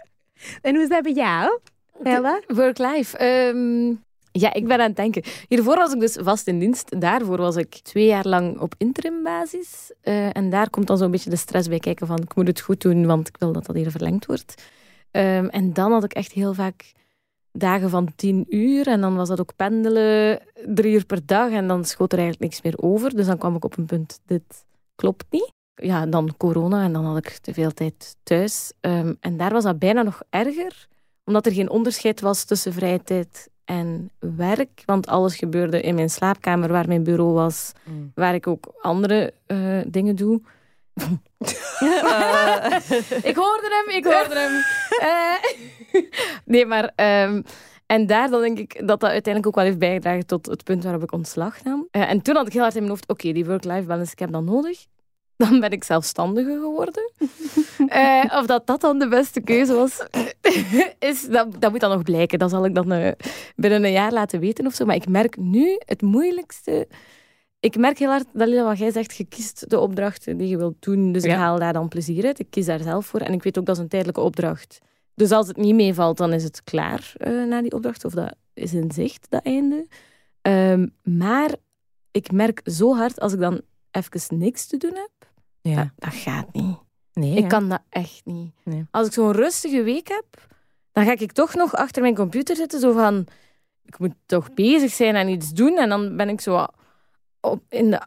en 0.61 0.73
hoe 0.73 0.83
is 0.83 0.89
dat 0.89 1.03
bij 1.03 1.13
jou? 1.13 1.59
Bella? 2.01 2.41
Work-life. 2.47 3.17
Ehm, 3.17 3.95
ja, 4.31 4.53
ik 4.53 4.67
ben 4.67 4.79
aan 4.79 4.87
het 4.87 4.95
denken. 4.95 5.23
Hiervoor 5.47 5.75
was 5.75 5.93
ik 5.93 5.99
dus 5.99 6.17
vast 6.21 6.47
in 6.47 6.59
dienst. 6.59 7.01
Daarvoor 7.01 7.37
was 7.37 7.55
ik 7.55 7.69
twee 7.69 8.05
jaar 8.05 8.27
lang 8.27 8.59
op 8.59 8.75
interimbasis. 8.77 9.91
Eh, 10.01 10.37
en 10.37 10.49
daar 10.49 10.69
komt 10.69 10.87
dan 10.87 10.97
zo'n 10.97 11.11
beetje 11.11 11.29
de 11.29 11.35
stress 11.35 11.67
bij 11.67 11.79
kijken 11.79 12.07
van 12.07 12.17
ik 12.17 12.35
moet 12.35 12.47
het 12.47 12.59
goed 12.61 12.81
doen, 12.81 13.05
want 13.05 13.27
ik 13.27 13.37
wil 13.39 13.51
dat 13.51 13.65
dat 13.65 13.75
hier 13.75 13.91
verlengd 13.91 14.25
wordt. 14.25 14.63
Ehm, 15.11 15.45
en 15.45 15.73
dan 15.73 15.91
had 15.91 16.03
ik 16.03 16.13
echt 16.13 16.31
heel 16.31 16.53
vaak 16.53 16.91
dagen 17.51 17.89
van 17.89 18.15
tien 18.15 18.45
uur. 18.49 18.87
En 18.87 19.01
dan 19.01 19.15
was 19.15 19.27
dat 19.27 19.39
ook 19.39 19.55
pendelen 19.55 20.39
drie 20.65 20.93
uur 20.93 21.05
per 21.05 21.25
dag. 21.25 21.51
En 21.51 21.67
dan 21.67 21.85
schoot 21.85 22.11
er 22.11 22.19
eigenlijk 22.19 22.51
niks 22.51 22.63
meer 22.63 22.89
over. 22.89 23.15
Dus 23.15 23.25
dan 23.25 23.37
kwam 23.37 23.55
ik 23.55 23.65
op 23.65 23.77
een 23.77 23.85
punt, 23.85 24.19
dit 24.25 24.65
klopt 24.95 25.25
niet. 25.29 25.51
Ja, 25.75 26.05
dan 26.05 26.33
corona 26.37 26.83
en 26.83 26.93
dan 26.93 27.05
had 27.05 27.17
ik 27.17 27.29
te 27.37 27.53
veel 27.53 27.71
tijd 27.71 28.15
thuis. 28.23 28.71
Ehm, 28.79 29.13
en 29.19 29.37
daar 29.37 29.51
was 29.51 29.63
dat 29.63 29.79
bijna 29.79 30.01
nog 30.01 30.21
erger 30.29 30.87
Omdat 31.25 31.45
er 31.45 31.51
geen 31.53 31.69
onderscheid 31.69 32.21
was 32.21 32.43
tussen 32.43 32.73
vrije 32.73 33.03
tijd 33.03 33.49
en 33.65 34.11
werk. 34.19 34.83
Want 34.85 35.07
alles 35.07 35.35
gebeurde 35.35 35.81
in 35.81 35.95
mijn 35.95 36.09
slaapkamer, 36.09 36.71
waar 36.71 36.87
mijn 36.87 37.03
bureau 37.03 37.33
was, 37.33 37.71
Mm. 37.83 38.11
waar 38.15 38.33
ik 38.33 38.47
ook 38.47 38.73
andere 38.81 39.33
eh, 39.45 39.79
dingen 39.87 40.15
doe. 40.15 40.41
Eh, 41.79 42.65
ik 43.29 43.35
hoorde 43.35 43.83
hem, 43.85 43.95
ik 43.95 44.03
hoorde 44.05 44.39
hem. 44.39 44.61
Eh, 45.09 46.01
nee, 46.53 46.65
maar... 46.65 46.91
ehm, 46.95 47.41
en 47.85 48.07
daar 48.07 48.29
dan 48.29 48.41
denk 48.41 48.57
ik 48.59 48.73
dat 48.87 48.99
dat 48.99 49.09
uiteindelijk 49.09 49.47
ook 49.47 49.55
wel 49.55 49.63
heeft 49.63 49.79
bijgedragen 49.79 50.25
tot 50.25 50.45
het 50.45 50.63
punt 50.63 50.83
waarop 50.83 51.03
ik 51.03 51.11
ontslag 51.11 51.63
nam. 51.63 51.87
En 51.91 52.21
toen 52.21 52.35
had 52.35 52.47
ik 52.47 52.53
heel 52.53 52.61
hard 52.61 52.73
in 52.73 52.79
mijn 52.79 52.91
hoofd, 52.93 53.09
oké, 53.09 53.31
die 53.31 53.45
work-life 53.45 53.83
balance, 53.87 54.11
ik 54.11 54.19
heb 54.19 54.31
dat 54.31 54.43
nodig. 54.43 54.85
Dan 55.49 55.59
ben 55.59 55.71
ik 55.71 55.83
zelfstandige 55.83 56.59
geworden. 56.61 57.11
Eh, 57.87 58.23
of 58.39 58.45
dat 58.45 58.67
dat 58.67 58.81
dan 58.81 58.99
de 58.99 59.07
beste 59.07 59.41
keuze 59.41 59.73
was, 59.73 60.07
is, 60.99 61.27
dat, 61.27 61.61
dat 61.61 61.71
moet 61.71 61.79
dan 61.79 61.91
nog 61.91 62.03
blijken. 62.03 62.39
Dat 62.39 62.49
zal 62.49 62.65
ik 62.65 62.75
dan 62.75 62.91
eh, 62.91 63.11
binnen 63.55 63.83
een 63.83 63.91
jaar 63.91 64.11
laten 64.11 64.39
weten 64.39 64.65
of 64.65 64.73
zo. 64.73 64.85
Maar 64.85 64.95
ik 64.95 65.07
merk 65.07 65.37
nu 65.37 65.79
het 65.85 66.01
moeilijkste... 66.01 66.87
Ik 67.59 67.77
merk 67.77 67.97
heel 67.97 68.09
hard, 68.09 68.25
Dalila, 68.33 68.63
wat 68.63 68.77
jij 68.77 68.91
zegt, 68.91 69.17
je 69.17 69.25
kiest 69.25 69.69
de 69.69 69.79
opdrachten 69.79 70.37
die 70.37 70.47
je 70.47 70.57
wilt 70.57 70.75
doen. 70.79 71.11
Dus 71.11 71.23
ik 71.23 71.31
haal 71.31 71.59
daar 71.59 71.73
dan 71.73 71.87
plezier 71.87 72.25
uit. 72.25 72.39
Ik 72.39 72.49
kies 72.49 72.65
daar 72.65 72.79
zelf 72.79 73.05
voor. 73.05 73.19
En 73.19 73.33
ik 73.33 73.43
weet 73.43 73.59
ook 73.59 73.65
dat 73.65 73.75
is 73.75 73.81
een 73.81 73.87
tijdelijke 73.87 74.21
opdracht. 74.21 74.79
Dus 75.15 75.31
als 75.31 75.47
het 75.47 75.57
niet 75.57 75.75
meevalt, 75.75 76.17
dan 76.17 76.33
is 76.33 76.43
het 76.43 76.63
klaar 76.63 77.13
eh, 77.17 77.43
na 77.43 77.61
die 77.61 77.73
opdracht. 77.73 78.05
Of 78.05 78.13
dat 78.13 78.35
is 78.53 78.73
in 78.73 78.91
zicht, 78.91 79.25
dat 79.29 79.43
einde. 79.43 79.87
Ehm, 80.41 80.87
maar 81.03 81.55
ik 82.11 82.31
merk 82.31 82.61
zo 82.63 82.95
hard, 82.95 83.19
als 83.19 83.33
ik 83.33 83.39
dan 83.39 83.61
even 83.91 84.37
niks 84.37 84.65
te 84.65 84.77
doen 84.77 84.93
heb, 84.93 85.11
Ja. 85.63 85.75
dat, 85.75 85.89
dat 85.95 86.13
gaat 86.13 86.53
niet. 86.53 86.77
Nee, 87.13 87.35
Ik 87.35 87.41
hè? 87.41 87.47
kan 87.47 87.69
dat 87.69 87.81
echt 87.89 88.21
niet. 88.25 88.51
Nee. 88.63 88.85
Als 88.91 89.07
ik 89.07 89.13
zo'n 89.13 89.31
rustige 89.31 89.83
week 89.83 90.07
heb, 90.07 90.47
dan 90.91 91.05
ga 91.05 91.11
ik 91.11 91.31
toch 91.31 91.53
nog 91.53 91.75
achter 91.75 92.01
mijn 92.01 92.15
computer 92.15 92.55
zitten. 92.55 92.79
Zo 92.79 92.91
van, 92.91 93.27
ik 93.85 93.99
moet 93.99 94.13
toch 94.25 94.53
bezig 94.53 94.91
zijn 94.91 95.15
en 95.15 95.27
iets 95.29 95.49
doen. 95.49 95.77
En 95.77 95.89
dan 95.89 96.17
ben 96.17 96.29
ik 96.29 96.41
zo 96.41 96.65
op, 97.41 97.61
in 97.69 97.91
de 97.91 98.01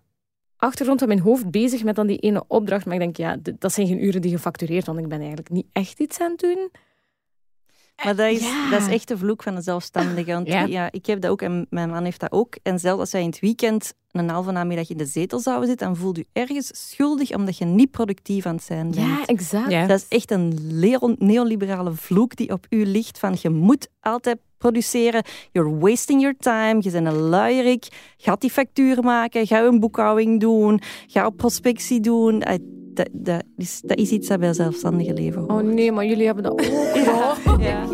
achtergrond 0.56 0.98
van 0.98 1.08
mijn 1.08 1.20
hoofd 1.20 1.50
bezig 1.50 1.84
met 1.84 1.96
dan 1.96 2.06
die 2.06 2.18
ene 2.18 2.44
opdracht. 2.48 2.84
Maar 2.84 2.94
ik 2.94 3.00
denk, 3.00 3.16
ja, 3.16 3.36
dat 3.58 3.72
zijn 3.72 3.86
geen 3.86 4.04
uren 4.04 4.20
die 4.20 4.30
gefactureerd, 4.30 4.86
want 4.86 4.98
ik 4.98 5.08
ben 5.08 5.18
eigenlijk 5.18 5.50
niet 5.50 5.66
echt 5.72 6.00
iets 6.00 6.20
aan 6.20 6.30
het 6.30 6.40
doen. 6.40 6.70
Maar 8.04 8.16
dat 8.16 8.30
is, 8.30 8.40
Ja. 8.40 8.70
dat 8.70 8.80
is 8.80 8.88
echt 8.88 9.08
de 9.08 9.18
vloek 9.18 9.42
van 9.42 9.54
de 9.54 9.60
zelfstandige. 9.62 10.32
Want 10.32 10.46
Ja. 10.46 10.64
ja. 10.64 10.88
ik 10.92 11.06
heb 11.06 11.20
dat 11.20 11.30
ook 11.30 11.42
en 11.42 11.66
mijn 11.70 11.90
man 11.90 12.04
heeft 12.04 12.20
dat 12.20 12.32
ook. 12.32 12.56
En 12.62 12.78
zelfs 12.78 13.00
als 13.00 13.12
wij 13.12 13.20
in 13.22 13.28
het 13.28 13.38
weekend 13.40 13.94
een 14.10 14.28
halve 14.28 14.50
namiddag 14.50 14.90
in 14.90 14.96
de 14.96 15.06
zetel 15.06 15.38
zouden 15.38 15.68
zitten, 15.68 15.86
dan 15.86 15.96
voel 15.96 16.16
je 16.16 16.26
ergens 16.32 16.90
schuldig 16.90 17.34
omdat 17.34 17.58
je 17.58 17.64
niet 17.64 17.90
productief 17.90 18.46
aan 18.46 18.54
het 18.54 18.64
zijn 18.64 18.90
bent. 18.90 19.06
Ja, 19.06 19.24
exact. 19.26 19.70
Ja. 19.70 19.86
Dat 19.86 19.98
is 19.98 20.16
echt 20.18 20.30
een 20.30 20.58
neoliberale 21.18 21.92
vloek 21.92 22.36
die 22.36 22.52
op 22.52 22.66
u 22.70 22.84
ligt 22.86 23.18
van 23.18 23.36
je 23.40 23.50
moet 23.50 23.88
altijd 24.00 24.38
produceren. 24.58 25.22
You're 25.52 25.78
wasting 25.78 26.20
your 26.20 26.36
time. 26.38 26.76
Je 26.80 26.90
bent 26.90 27.06
een 27.06 27.18
luierik. 27.18 27.86
Ga 28.16 28.36
die 28.38 28.50
factuur 28.50 29.02
maken. 29.02 29.46
Ga 29.46 29.62
een 29.62 29.80
boekhouding 29.80 30.40
doen. 30.40 30.80
Ga 31.06 31.26
op 31.26 31.36
prospectie 31.36 32.00
doen. 32.00 32.42
Dat, 32.96 33.08
dat, 33.12 33.42
is, 33.56 33.80
dat 33.84 33.98
is 33.98 34.10
iets 34.10 34.28
dat 34.28 34.40
bij 34.40 34.52
zelfstandige 34.52 35.12
leven 35.12 35.42
Oh 35.42 35.48
hoort. 35.50 35.64
nee, 35.64 35.92
maar 35.92 36.06
jullie 36.06 36.26
hebben 36.26 36.42
dat 36.44 36.52
ook. 36.52 36.60
Ja. 37.60 37.86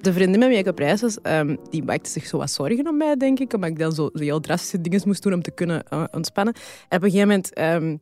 De 0.00 0.12
vriendin 0.12 0.38
met 0.38 0.48
wie 0.48 0.58
ik 0.58 0.66
op 0.66 0.78
reis 0.78 1.00
was, 1.00 1.20
ehm, 1.20 1.56
die 1.70 1.82
maakte 1.82 2.10
zich 2.10 2.26
zo 2.26 2.38
wat 2.38 2.50
zorgen 2.50 2.88
om 2.88 2.96
mij, 2.96 3.16
denk 3.16 3.38
ik. 3.38 3.52
Omdat 3.52 3.70
ik 3.70 3.78
dan 3.78 3.92
zo, 3.92 4.10
zo 4.12 4.22
heel 4.22 4.40
drastische 4.40 4.80
dingen 4.80 5.00
moest 5.04 5.22
doen 5.22 5.32
om 5.32 5.42
te 5.42 5.50
kunnen 5.50 5.82
eh, 5.88 6.04
ontspannen. 6.12 6.54
En 6.88 6.96
op 6.96 7.04
een 7.04 7.10
gegeven 7.10 7.28
moment 7.28 7.52
ehm, 7.52 7.96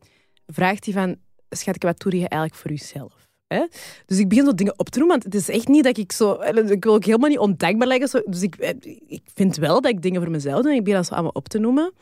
vraagt 0.47 0.85
hij 0.85 0.93
van... 0.93 1.15
Schatje, 1.49 1.87
wat 1.87 1.99
doe 1.99 2.11
je 2.11 2.27
eigenlijk 2.29 2.55
voor 2.55 2.71
jezelf? 2.71 3.13
Hè? 3.47 3.65
Dus 4.05 4.19
ik 4.19 4.29
begin 4.29 4.45
zo 4.45 4.53
dingen 4.53 4.79
op 4.79 4.89
te 4.89 4.99
noemen, 4.99 5.19
want 5.19 5.33
het 5.33 5.41
is 5.41 5.49
echt 5.55 5.67
niet 5.67 5.83
dat 5.83 5.97
ik 5.97 6.11
zo... 6.11 6.33
eh, 6.33 6.69
Ik 6.69 6.83
wil 6.83 6.93
ook 6.93 7.05
helemaal 7.05 7.29
niet 7.29 7.39
ondankbaar 7.39 7.87
lijken. 7.87 8.07
Zo. 8.07 8.21
Dus 8.25 8.41
ik, 8.41 8.55
eh, 8.55 8.73
ik 9.07 9.21
vind 9.33 9.55
wel 9.55 9.81
dat 9.81 9.91
ik 9.91 10.01
dingen 10.01 10.21
voor 10.21 10.31
mezelf 10.31 10.61
doe. 10.61 10.71
En 10.71 10.77
ik 10.77 10.83
begin 10.83 10.99
dat 10.99 11.07
zo 11.07 11.13
allemaal 11.13 11.31
op 11.31 11.47
te 11.47 11.59
noemen. 11.59 11.93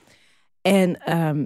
En, 0.61 0.97
ehm, 0.99 1.45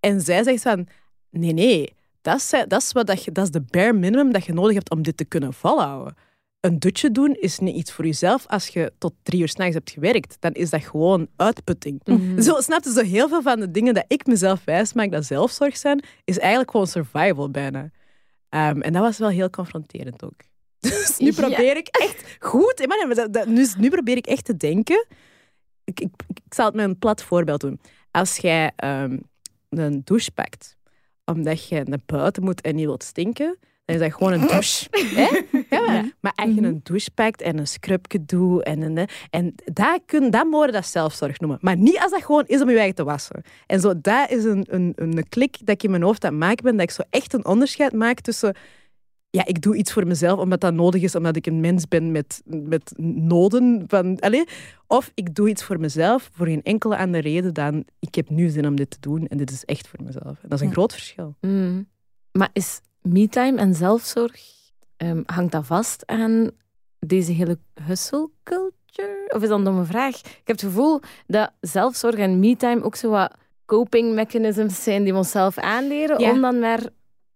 en 0.00 0.20
zij 0.20 0.42
zegt 0.42 0.62
van... 0.62 0.86
Nee, 1.30 1.52
nee. 1.52 1.94
Dat 2.20 2.36
is, 2.36 2.50
dat, 2.68 2.82
is 2.82 2.92
wat 2.92 3.06
dat, 3.06 3.24
je, 3.24 3.32
dat 3.32 3.44
is 3.44 3.50
de 3.50 3.60
bare 3.60 3.92
minimum 3.92 4.32
dat 4.32 4.44
je 4.44 4.52
nodig 4.52 4.74
hebt 4.74 4.90
om 4.90 5.02
dit 5.02 5.16
te 5.16 5.24
kunnen 5.24 5.52
volhouden 5.52 6.14
een 6.64 6.78
dutje 6.78 7.10
doen 7.10 7.34
is 7.34 7.58
niet 7.58 7.76
iets 7.76 7.92
voor 7.92 8.04
jezelf. 8.04 8.46
Als 8.46 8.68
je 8.68 8.92
tot 8.98 9.14
drie 9.22 9.40
uur 9.40 9.48
s'nachts 9.48 9.74
hebt 9.74 9.90
gewerkt, 9.90 10.36
dan 10.40 10.52
is 10.52 10.70
dat 10.70 10.82
gewoon 10.84 11.28
uitputting. 11.36 12.00
Zo, 12.38 12.60
snap 12.60 12.84
je, 12.84 12.92
zo 12.92 13.02
heel 13.02 13.28
veel 13.28 13.42
van 13.42 13.60
de 13.60 13.70
dingen 13.70 13.94
dat 13.94 14.04
ik 14.08 14.26
mezelf 14.26 14.64
wijs 14.64 14.92
maak 14.92 15.10
dat 15.10 15.24
zelfzorg 15.24 15.76
zijn, 15.76 16.04
is 16.24 16.38
eigenlijk 16.38 16.70
gewoon 16.70 16.86
survival 16.86 17.50
bijna. 17.50 17.90
Ehm, 18.48 18.80
en 18.80 18.92
dat 18.92 19.02
was 19.02 19.18
wel 19.18 19.28
heel 19.28 19.50
confronterend 19.50 20.24
ook. 20.24 20.34
Dus 20.80 21.16
nu 21.18 21.26
Ja. 21.26 21.32
probeer 21.32 21.76
ik 21.76 21.88
echt 21.88 22.36
goed... 22.38 22.72
hè, 22.78 22.86
maar 22.86 23.04
nee, 23.06 23.14
dat, 23.14 23.32
dat- 23.32 23.46
nu, 23.46 23.66
nu 23.78 23.88
probeer 23.90 24.16
ik 24.16 24.26
echt 24.26 24.44
te 24.44 24.56
denken... 24.56 25.06
Ik, 25.84 26.00
ik, 26.00 26.10
ik 26.28 26.54
zal 26.54 26.66
het 26.66 26.74
met 26.74 26.84
een 26.84 26.98
plat 26.98 27.22
voorbeeld 27.22 27.60
doen. 27.60 27.80
Als 28.10 28.36
jij 28.36 28.72
ehm, 28.76 29.18
een 29.68 30.00
douche 30.04 30.30
pakt, 30.30 30.76
omdat 31.24 31.68
je 31.68 31.82
naar 31.84 31.98
buiten 32.06 32.42
moet 32.42 32.60
en 32.60 32.74
niet 32.74 32.84
wilt 32.84 33.02
stinken, 33.02 33.58
dan 33.84 33.96
is 33.96 34.02
dat 34.02 34.12
gewoon 34.12 34.32
een 34.32 34.40
douche. 34.46 34.86
hè? 34.90 35.42
Ja, 35.76 35.86
maar, 35.86 36.12
maar 36.20 36.32
als 36.34 36.54
je 36.54 36.62
een 36.62 36.80
douche 36.82 37.10
pakt 37.10 37.42
en 37.42 37.58
een 37.58 37.66
scrubje 37.66 38.24
doet 38.24 38.62
en, 38.62 38.82
een, 38.82 39.08
en 39.30 39.54
dat, 39.64 40.00
kun, 40.06 40.30
dat 40.30 40.46
mogen 40.46 40.72
dat 40.72 40.86
zelfzorg 40.86 41.40
noemen. 41.40 41.58
Maar 41.60 41.76
niet 41.76 41.98
als 41.98 42.10
dat 42.10 42.22
gewoon 42.22 42.44
is 42.46 42.60
om 42.62 42.70
je 42.70 42.76
eigen 42.76 42.94
te 42.94 43.04
wassen. 43.04 43.42
En 43.66 43.80
zo, 43.80 44.00
dat 44.00 44.30
is 44.30 44.44
een, 44.44 44.64
een, 44.68 44.92
een 44.96 45.28
klik 45.28 45.56
dat 45.58 45.68
ik 45.74 45.82
in 45.82 45.90
mijn 45.90 46.02
hoofd 46.02 46.24
aan 46.24 46.30
het 46.30 46.40
maken 46.40 46.64
ben, 46.64 46.72
dat 46.76 46.82
ik 46.82 46.90
zo 46.90 47.02
echt 47.10 47.32
een 47.32 47.44
onderscheid 47.46 47.92
maak 47.92 48.20
tussen 48.20 48.54
ja, 49.30 49.46
ik 49.46 49.62
doe 49.62 49.76
iets 49.76 49.92
voor 49.92 50.06
mezelf 50.06 50.38
omdat 50.38 50.60
dat 50.60 50.74
nodig 50.74 51.02
is, 51.02 51.14
omdat 51.14 51.36
ik 51.36 51.46
een 51.46 51.60
mens 51.60 51.88
ben 51.88 52.12
met, 52.12 52.42
met 52.44 52.92
noden. 52.98 53.84
Van, 53.86 54.20
allez, 54.20 54.44
of 54.86 55.10
ik 55.14 55.34
doe 55.34 55.48
iets 55.48 55.64
voor 55.64 55.80
mezelf 55.80 56.30
voor 56.32 56.46
geen 56.46 56.62
enkele 56.62 56.96
andere 56.96 57.22
reden 57.22 57.54
dan 57.54 57.84
ik 57.98 58.14
heb 58.14 58.28
nu 58.30 58.48
zin 58.48 58.66
om 58.66 58.76
dit 58.76 58.90
te 58.90 58.96
doen 59.00 59.26
en 59.26 59.36
dit 59.36 59.50
is 59.50 59.64
echt 59.64 59.88
voor 59.88 60.02
mezelf. 60.04 60.24
En 60.42 60.48
dat 60.48 60.52
is 60.52 60.60
een 60.60 60.66
Ja. 60.66 60.72
groot 60.72 60.92
verschil. 60.92 61.34
Mm. 61.40 61.88
Maar 62.32 62.48
is 62.52 62.80
me-time 63.08 63.58
en 63.58 63.74
zelfzorg, 63.74 64.40
ehm, 64.96 65.22
hangt 65.26 65.52
dat 65.52 65.66
vast 65.66 66.06
aan 66.06 66.50
deze 66.98 67.32
hele 67.32 67.58
hustle 67.86 68.30
culture? 68.42 69.30
Of 69.34 69.42
is 69.42 69.48
dat 69.48 69.58
een 69.58 69.64
domme 69.64 69.84
vraag? 69.84 70.16
Ik 70.16 70.24
heb 70.44 70.56
het 70.56 70.62
gevoel 70.62 71.00
dat 71.26 71.50
zelfzorg 71.60 72.14
en 72.14 72.38
me-time 72.38 72.82
ook 72.82 72.96
zo 72.96 73.10
wat 73.10 73.34
coping 73.66 74.14
mechanisms 74.14 74.82
zijn 74.82 75.02
die 75.02 75.12
we 75.12 75.18
onszelf 75.18 75.58
aanleren 75.58 76.18
Ja. 76.20 76.30
om 76.30 76.40
dan 76.40 76.58
maar 76.58 76.80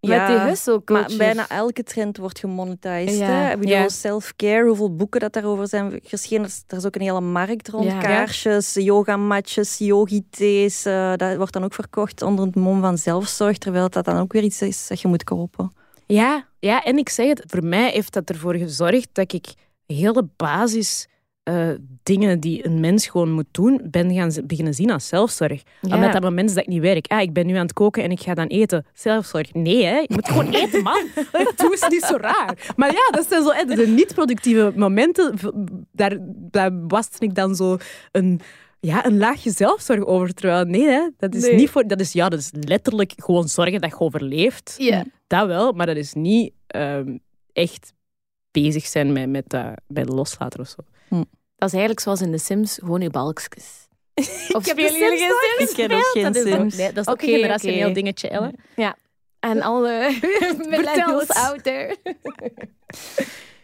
met 0.01 0.11
Ja, 0.11 0.27
die 0.27 0.39
hustle. 0.49 0.83
Maar 0.85 1.11
bijna 1.19 1.49
elke 1.49 1.83
trend 1.83 2.17
wordt 2.17 2.39
gemonetized. 2.39 3.19
Ja. 3.19 3.27
Hè? 3.27 3.51
Ik 3.53 3.59
bedoel, 3.59 3.75
Ja. 3.75 3.89
self-care, 3.89 4.67
hoeveel 4.67 4.95
boeken 4.97 5.21
dat 5.21 5.33
daarover 5.33 5.69
zijn 5.69 6.01
geschreven. 6.05 6.51
Er 6.67 6.77
is- 6.77 6.85
ook 6.87 6.95
een 6.95 7.01
hele 7.01 7.21
markt 7.21 7.69
rond. 7.69 7.85
Ja. 7.85 7.99
Kaarsjes, 7.99 8.75
yogamatjes, 8.75 9.79
yogi-thees. 9.79 10.85
eh, 10.85 11.13
dat 11.17 11.37
wordt 11.37 11.53
dan 11.53 11.65
ook 11.65 11.75
verkocht 11.75 12.23
onder 12.23 12.45
het 12.47 12.55
mom 12.55 12.81
van 12.81 12.99
zelfzorg, 12.99 13.59
terwijl 13.59 13.89
dat 13.89 14.05
dan 14.05 14.17
ook 14.19 14.33
weer 14.33 14.43
iets 14.43 14.63
is 14.63 14.87
dat 14.87 15.01
je 15.01 15.09
moet 15.09 15.25
kopen. 15.25 15.73
Ja, 16.07 16.47
ja, 16.59 16.83
en 16.85 16.99
ik 16.99 17.09
zeg 17.09 17.29
het, 17.29 17.43
voor 17.47 17.65
mij 17.65 17.91
heeft 17.91 18.13
dat 18.13 18.29
ervoor 18.31 18.55
gezorgd 18.55 19.09
dat 19.13 19.33
ik 19.33 19.47
hele 19.87 20.29
basis 20.37 21.09
eh, 21.49 21.69
dingen 22.03 22.41
die 22.41 22.67
een 22.67 22.81
mens 22.81 23.07
gewoon 23.07 23.31
moet 23.31 23.47
doen, 23.51 23.81
ben 23.91 24.15
gaan 24.15 24.33
beginnen 24.45 24.75
zien 24.75 24.91
als 24.91 25.09
zelfzorg. 25.09 25.63
Ja. 25.81 25.95
Omdat 25.95 26.13
dat 26.13 26.23
moment 26.23 26.49
dat 26.49 26.59
ik 26.59 26.67
niet 26.67 26.81
werk. 26.81 27.07
Ah, 27.07 27.21
ik 27.21 27.33
ben 27.33 27.47
nu 27.47 27.55
aan 27.55 27.63
het 27.63 27.73
koken 27.73 28.03
en 28.03 28.11
ik 28.11 28.21
ga 28.21 28.35
dan 28.35 28.47
eten. 28.47 28.87
Zelfzorg. 28.93 29.53
Nee, 29.55 29.85
hè. 29.85 29.97
Je 29.99 30.09
moet 30.09 30.29
gewoon 30.29 30.51
eten, 30.63 30.83
man. 30.83 31.03
Doe 31.57 31.71
eens 31.71 31.89
niet 31.89 32.03
zo 32.03 32.17
raar. 32.17 32.73
Maar 32.77 32.93
ja, 32.93 33.09
dat 33.11 33.27
zijn 33.29 33.43
zo 33.43 33.51
hè, 33.53 33.65
de 33.65 33.87
niet-productieve 33.87 34.73
momenten. 34.77 35.35
Daar, 35.93 36.17
daar 36.51 36.87
waste 36.87 37.25
ik 37.25 37.35
dan 37.35 37.55
zo 37.55 37.77
een... 38.13 38.41
Ja, 38.81 39.07
een 39.07 39.19
laagje 39.19 39.51
zelfzorg 39.51 40.05
over. 40.05 40.35
Terwijl, 40.35 40.65
nee, 40.65 40.87
hè, 40.87 41.09
dat 41.17 41.35
is 41.35 41.43
Nee. 41.43 41.55
niet 41.55 41.71
voor... 41.71 41.87
Dat 41.87 42.01
is, 42.01 42.13
ja, 42.13 42.29
dat 42.29 42.39
is 42.39 42.51
letterlijk 42.61 43.13
gewoon 43.17 43.49
zorgen 43.49 43.81
dat 43.81 43.91
je 43.91 43.99
overleeft. 44.01 44.75
Ja. 44.79 45.05
Dat 45.27 45.47
wel, 45.47 45.73
maar 45.73 45.87
dat 45.87 45.97
is 45.97 46.13
niet 46.13 46.53
ehm, 46.67 47.17
echt 47.53 47.93
bezig 48.51 48.87
zijn 48.87 49.13
met, 49.13 49.29
met, 49.29 49.49
dat 49.49 49.73
met 49.87 50.09
loslaten 50.09 50.61
of 50.61 50.69
zo. 50.69 50.83
Dat 51.59 51.69
is 51.69 51.75
eigenlijk 51.75 52.01
zoals 52.01 52.21
in 52.21 52.31
The 52.33 52.39
Sims, 52.39 52.75
gewoon 52.75 53.01
je 53.01 53.11
balkjes. 53.11 53.87
Of 54.57 54.67
heb 54.67 54.79
spelen 54.79 54.93
de 54.93 54.99
jullie 54.99 55.19
Sims 55.19 55.31
geen 55.31 55.57
Sims? 55.59 55.71
Ik 55.71 55.77
ken 55.77 55.97
ook 55.97 56.11
geen 56.13 56.23
dat 56.23 56.37
is 56.37 56.43
Sims. 56.53 56.77
nee, 56.77 56.93
dat 56.93 57.05
is 57.07 57.13
ook 57.13 57.15
Oké, 57.15 57.27
een 57.27 57.35
generationeel 57.35 57.93
dingetje, 57.93 58.29
Ellen. 58.29 58.55
En 59.41 59.63
alle 59.63 60.19
millennials 60.71 61.29
out 61.29 61.63
there. 61.63 61.97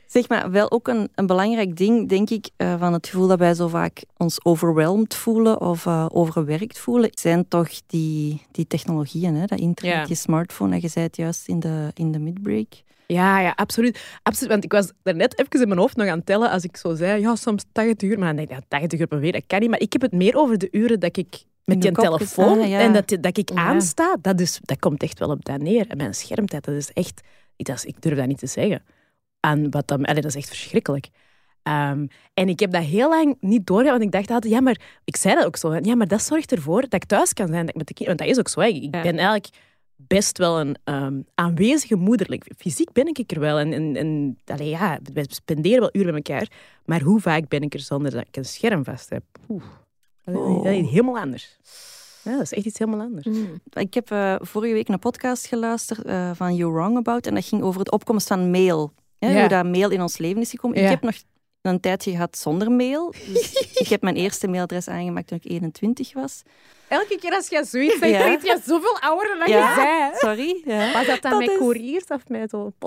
Zeg 0.07 0.28
maar, 0.28 0.50
wel 0.50 0.70
ook 0.70 0.88
een, 0.88 1.09
een 1.14 1.26
belangrijk 1.26 1.76
ding, 1.76 2.09
denk 2.09 2.30
ik, 2.30 2.50
eh, 2.57 2.78
van 2.78 2.92
het 2.92 3.07
gevoel 3.09 3.26
dat 3.26 3.38
wij 3.38 3.54
zo 3.54 3.68
vaak 3.68 4.04
ons 4.16 4.44
overwhelmed 4.44 5.14
voelen 5.14 5.61
of 5.61 5.87
eh, 5.87 6.07
overwerkt 6.12 6.78
voelen, 6.78 7.11
zijn 7.12 7.48
toch 7.48 7.68
die, 7.87 8.42
die 8.50 8.66
technologieën, 8.66 9.35
hè? 9.35 9.44
dat 9.46 9.58
internet, 9.58 9.94
Ja. 9.94 10.04
je 10.08 10.14
smartphone, 10.14 10.71
dat 10.71 10.83
je 10.83 10.88
zei 10.88 11.06
het 11.06 11.16
juist 11.16 11.48
in 11.48 11.60
de, 11.60 11.90
in 11.94 12.12
de 12.12 12.18
midbreak. 12.18 12.68
Ja, 13.07 13.40
ja, 13.40 13.52
absoluut. 13.57 14.19
absoluut. 14.23 14.50
Want 14.52 14.65
ik 14.65 14.73
was 14.73 14.92
daarnet 15.02 15.38
even 15.38 15.61
in 15.61 15.69
mijn 15.69 15.81
hoofd 15.81 15.96
nog 15.96 16.09
aan 16.09 16.17
het 16.17 16.27
tellen 16.27 16.50
als 16.50 16.65
ik 16.65 16.77
zo 16.77 16.94
zei, 16.94 17.21
ja, 17.21 17.35
soms 17.37 17.65
80 17.73 18.09
uur. 18.09 18.19
Maar 18.19 18.27
dan 18.27 18.37
denk 18.37 18.48
ik, 18.50 18.57
ja, 18.57 18.79
80 18.79 19.00
uur 19.00 19.07
per 19.07 19.19
week, 19.21 19.33
dat 19.33 19.42
kan 19.46 19.61
niet. 19.61 19.71
Maar 19.71 19.81
ik 19.81 19.92
heb 19.92 20.02
het 20.02 20.13
meer 20.13 20.37
over 20.37 20.59
de 20.59 20.69
uren 20.71 21.00
dat 21.00 21.17
ik 21.17 21.42
met 21.65 21.81
die 21.83 21.92
telefoon 21.92 22.69
ja. 22.69 22.79
en 22.81 22.92
dat, 22.92 23.17
dat 23.21 23.38
ik 23.38 23.50
Ja. 23.50 23.57
aansta, 23.57 24.17
dat, 24.21 24.40
is, 24.40 24.59
dat 24.63 24.79
komt 24.79 25.02
echt 25.02 25.19
wel 25.19 25.29
op 25.31 25.44
dat 25.44 25.61
neer. 25.61 25.85
En 25.88 25.96
mijn 25.96 26.15
schermtijd, 26.15 26.65
dat 26.65 26.75
is 26.75 26.92
echt... 26.92 27.21
Dat 27.57 27.77
is, 27.77 27.85
ik 27.85 28.02
durf 28.02 28.17
dat 28.17 28.27
niet 28.27 28.38
te 28.38 28.46
zeggen. 28.46 28.83
Aan 29.40 29.71
wat 29.71 29.88
dan, 29.88 30.05
allee, 30.05 30.23
dat 30.23 30.31
is 30.31 30.37
echt 30.37 30.48
verschrikkelijk. 30.48 31.09
Ehm, 31.63 32.07
en 32.35 32.48
ik 32.48 32.61
heb 32.61 32.73
dat 32.73 32.83
heel 32.83 33.09
lang 33.09 33.37
niet 33.40 33.67
doorgehad, 33.67 33.92
want 33.98 34.02
ik 34.02 34.11
dacht 34.13 34.31
altijd, 34.31 34.52
ja, 34.52 34.61
maar 34.61 34.81
ik 35.05 35.17
zei 35.17 35.35
dat 35.35 35.44
ook 35.44 35.57
zo, 35.57 35.75
ja, 35.83 35.94
maar 35.94 36.09
dat 36.09 36.23
zorgt 36.23 36.52
ervoor 36.52 36.81
dat 36.81 36.94
ik 36.94 37.05
thuis 37.05 37.33
kan 37.33 37.46
zijn 37.46 37.61
dat 37.61 37.69
ik 37.69 37.75
met 37.77 37.87
de 37.87 37.94
kinderen. 37.94 38.19
Want 38.19 38.29
dat 38.29 38.38
is 38.38 38.38
ook 38.38 38.48
zo. 38.48 38.61
hè. 38.61 38.67
Ik 38.77 38.94
Ja. 38.94 39.02
ben 39.02 39.17
eigenlijk 39.19 39.48
best 40.07 40.38
wel 40.38 40.61
een 40.61 40.77
ehm, 40.85 41.21
aanwezige 41.35 41.94
moederlijk. 41.96 42.50
Fysiek 42.57 42.92
ben 42.92 43.07
ik 43.07 43.31
er 43.33 43.40
wel. 43.40 43.59
En, 43.59 43.73
en, 43.73 43.96
en 43.96 44.38
allee, 44.46 44.69
ja, 44.69 44.98
we 45.13 45.25
spenderen 45.29 45.81
wel 45.81 45.90
uren 45.92 46.15
met 46.15 46.29
elkaar. 46.29 46.50
Maar 46.85 47.00
hoe 47.00 47.21
vaak 47.21 47.48
ben 47.48 47.61
ik 47.63 47.75
er 47.75 47.81
zonder 47.81 48.11
dat 48.11 48.25
ik 48.27 48.37
een 48.37 48.44
scherm 48.44 48.85
vast 48.85 49.11
heb? 49.11 49.23
Oeh, 49.48 49.63
dat 50.25 50.35
is- 50.35 50.63
dat 50.63 50.73
is 50.73 50.88
helemaal 50.90 51.19
anders. 51.19 51.59
Ja, 52.23 52.33
dat 52.33 52.40
is 52.42 52.52
echt 52.52 52.67
iets 52.67 52.79
helemaal 52.79 53.00
anders. 53.07 53.27
Mm. 53.27 53.61
Ik 53.73 53.94
heb 53.94 54.11
eh, 54.11 54.35
vorige 54.38 54.73
week 54.73 54.88
een 54.88 54.98
podcast 54.98 55.46
geluisterd 55.46 56.02
eh, 56.05 56.31
van 56.35 56.55
You 56.55 56.73
Wrong 56.73 56.96
About. 56.96 57.27
En 57.27 57.35
dat 57.35 57.44
ging 57.44 57.63
over 57.63 57.85
de 57.85 57.90
opkomst 57.90 58.27
van 58.29 58.50
mail. 58.50 58.92
Hè, 59.19 59.33
Ja. 59.33 59.40
Hoe 59.40 59.48
dat 59.48 59.65
mail 59.65 59.90
in 59.90 60.00
ons 60.02 60.19
leven 60.19 60.40
is 60.40 60.50
gekomen. 60.50 60.79
Ja. 60.79 60.85
Ik 60.85 60.90
heb 60.90 61.02
nog 61.02 61.15
een 61.73 61.81
tijdje 61.81 62.10
gehad 62.10 62.38
zonder 62.38 62.71
mail. 62.73 63.15
Dus 63.27 63.52
ik 63.83 63.88
heb 63.88 64.02
mijn 64.02 64.17
eerste 64.17 64.48
mailadres 64.48 64.88
aangemaakt 64.88 65.27
toen 65.27 65.38
ik 65.42 65.50
21 65.50 66.12
was. 66.12 66.42
Elke 66.88 67.19
keer 67.21 67.33
als 67.35 67.48
je 67.48 67.65
zoiets 67.65 67.98
zegt, 67.98 68.12
Ja. 68.12 68.27
je 68.54 68.60
zoveel 68.67 68.98
ouder 69.00 69.37
dan 69.38 69.48
Ja. 69.48 69.69
je 69.69 69.75
zei. 69.75 70.10
Sorry. 70.15 70.62
Ja. 70.65 70.92
Was 70.92 71.06
dat 71.06 71.23
dan 71.23 71.31
Dat 71.31 71.40
met 71.40 71.50
is- 71.50 71.56
couriers 71.58 72.04
of 72.08 72.29
met 72.29 72.50
zo'n? 72.50 72.75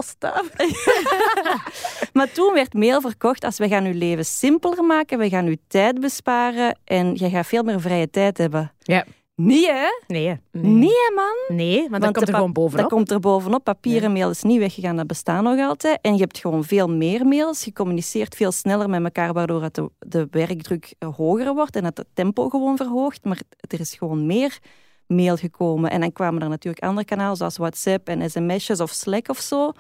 Maar 2.13 2.31
toen 2.31 2.53
werd 2.53 2.73
mail 2.73 3.01
verkocht 3.01 3.43
als 3.43 3.57
we 3.57 3.67
gaan 3.67 3.85
uw 3.85 3.97
leven 3.97 4.25
simpeler 4.25 4.83
maken, 4.83 5.17
we 5.17 5.29
gaan 5.29 5.45
uw 5.45 5.55
tijd 5.67 5.99
besparen 5.99 6.79
en 6.83 7.15
je 7.15 7.29
gaat 7.29 7.47
veel 7.47 7.63
meer 7.63 7.81
vrije 7.81 8.09
tijd 8.09 8.37
hebben. 8.37 8.73
Ja. 8.81 9.05
Hè? 9.45 9.87
Nee, 10.07 10.27
hè. 10.27 10.33
Nee 10.51 10.89
hè, 10.89 11.15
man. 11.15 11.57
nee 11.57 11.79
want, 11.79 11.91
dan 11.91 11.99
Want 11.99 12.15
komt 12.15 12.27
er 12.27 12.33
gewoon 12.33 12.53
bovenop. 12.53 12.81
Dat 12.81 12.93
komt 12.93 13.11
er 13.11 13.19
bovenop. 13.19 13.63
Papieren 13.63 14.11
mail 14.11 14.29
is 14.29 14.43
niet 14.43 14.59
weggegaan, 14.59 14.95
dat 14.95 15.07
bestaat 15.07 15.43
nog 15.43 15.59
altijd. 15.59 15.99
En 16.01 16.13
je 16.13 16.19
hebt 16.19 16.37
gewoon 16.37 16.63
veel 16.63 16.89
meer 16.89 17.25
mails. 17.25 17.63
Je 17.63 17.73
communiceert 17.73 18.35
veel 18.35 18.51
sneller 18.51 18.89
met 18.89 19.03
elkaar, 19.03 19.33
waardoor 19.33 19.63
het 19.63 19.75
de, 19.75 19.89
de 19.99 20.27
werkdruk 20.31 20.95
eh, 20.99 21.15
hoger 21.15 21.53
wordt 21.53 21.75
en 21.75 21.85
het 21.85 22.05
tempo 22.13 22.49
gewoon 22.49 22.77
verhoogt. 22.77 23.23
Maar 23.23 23.41
er 23.59 23.79
is 23.79 23.95
gewoon 23.95 24.25
meer 24.25 24.59
mail 25.07 25.35
gekomen. 25.35 25.91
En 25.91 26.01
dan 26.01 26.11
kwamen 26.11 26.41
er 26.41 26.49
natuurlijk 26.49 26.83
andere 26.83 27.05
kanalen, 27.05 27.37
zoals 27.37 27.57
WhatsApp 27.57 28.07
en 28.07 28.29
sms'jes 28.29 28.79
of 28.79 28.91
Slack 28.91 29.29
of 29.29 29.39
zo. 29.39 29.71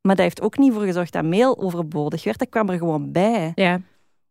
Maar 0.00 0.14
dat 0.14 0.24
heeft 0.24 0.42
ook 0.42 0.58
niet 0.58 0.72
voor 0.72 0.82
gezorgd 0.82 1.12
dat 1.12 1.24
mail 1.24 1.58
overbodig 1.58 2.24
werd. 2.24 2.38
Dat 2.38 2.48
kwam 2.48 2.68
er 2.68 2.78
gewoon 2.78 3.12
bij. 3.12 3.52
Ja. 3.54 3.80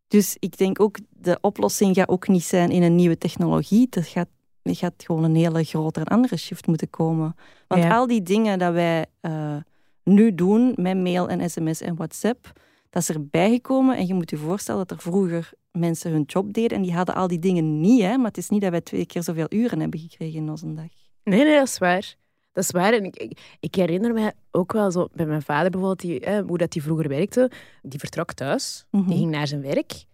Dus 0.08 0.36
ik 0.40 0.58
denk 0.58 0.80
ook, 0.80 0.98
de 1.10 1.38
oplossing 1.42 1.96
gaat 1.96 2.10
ook 2.10 2.28
niet 2.28 2.44
zijn 2.44 2.70
in 2.70 2.84
een 2.84 2.96
nieuwe 2.96 3.18
technologie. 3.18 3.88
Er 3.90 4.04
gaat, 4.04 4.28
gaat 4.64 4.94
gewoon 4.98 5.24
een 5.24 5.36
hele 5.36 5.64
grote 5.64 6.00
en 6.00 6.06
andere 6.06 6.38
shift 6.38 6.68
moeten 6.68 6.90
komen. 6.90 7.36
Want 7.68 7.84
Ja. 7.84 7.96
al 7.96 8.08
die 8.08 8.22
dingen 8.24 8.60
dat 8.60 8.74
wij 8.74 9.06
eh, 9.22 9.56
nu 10.04 10.36
doen 10.36 10.74
met 10.76 10.98
mail 10.98 11.30
en 11.30 11.50
sms 11.50 11.82
en 11.82 11.96
WhatsApp, 11.96 12.52
dat 12.90 13.02
is 13.02 13.10
erbij 13.10 13.50
gekomen. 13.50 13.98
En 13.98 14.08
je 14.08 14.14
moet 14.14 14.30
je 14.30 14.38
voorstellen 14.38 14.88
dat 14.88 14.98
er 14.98 15.04
vroeger 15.04 15.52
mensen 15.72 16.12
hun 16.12 16.24
job 16.24 16.54
deden 16.54 16.78
en 16.78 16.84
die 16.84 16.94
hadden 16.94 17.16
al 17.16 17.28
die 17.28 17.40
dingen 17.40 17.80
niet. 17.80 18.02
Hè? 18.02 18.18
Maar 18.18 18.28
het 18.28 18.38
is 18.38 18.50
niet 18.50 18.62
dat 18.62 18.72
wij 18.72 18.82
twee 18.82 19.06
keer 19.06 19.24
zoveel 19.24 19.46
uren 19.50 19.80
hebben 19.80 20.00
gekregen 20.00 20.40
in 20.40 20.50
onze 20.50 20.74
dag. 20.74 20.86
Nee, 21.24 21.44
nee, 21.44 21.56
dat 21.56 21.68
is 21.68 21.78
waar. 21.78 22.16
Dat 22.52 22.64
is 22.64 22.72
waar. 22.72 22.94
En 22.94 23.04
ik, 23.04 23.16
ik, 23.16 23.58
ik 23.60 23.76
herinner 23.76 24.14
me 24.14 24.34
ook 24.52 24.74
wel 24.74 24.92
zo 24.92 25.08
bij 25.14 25.26
mijn 25.26 25.42
vader 25.42 25.70
bijvoorbeeld, 25.72 26.00
die, 26.02 26.20
eh, 26.20 26.44
hoe 26.48 26.58
dat 26.58 26.72
die 26.72 26.84
vroeger 26.84 27.08
werkte. 27.08 27.52
Die 27.82 28.00
vertrok 28.00 28.34
thuis, 28.34 28.86
Mhm. 28.92 29.08
die 29.10 29.18
ging 29.18 29.32
naar 29.32 29.48
zijn 29.48 29.62
werk 29.62 30.06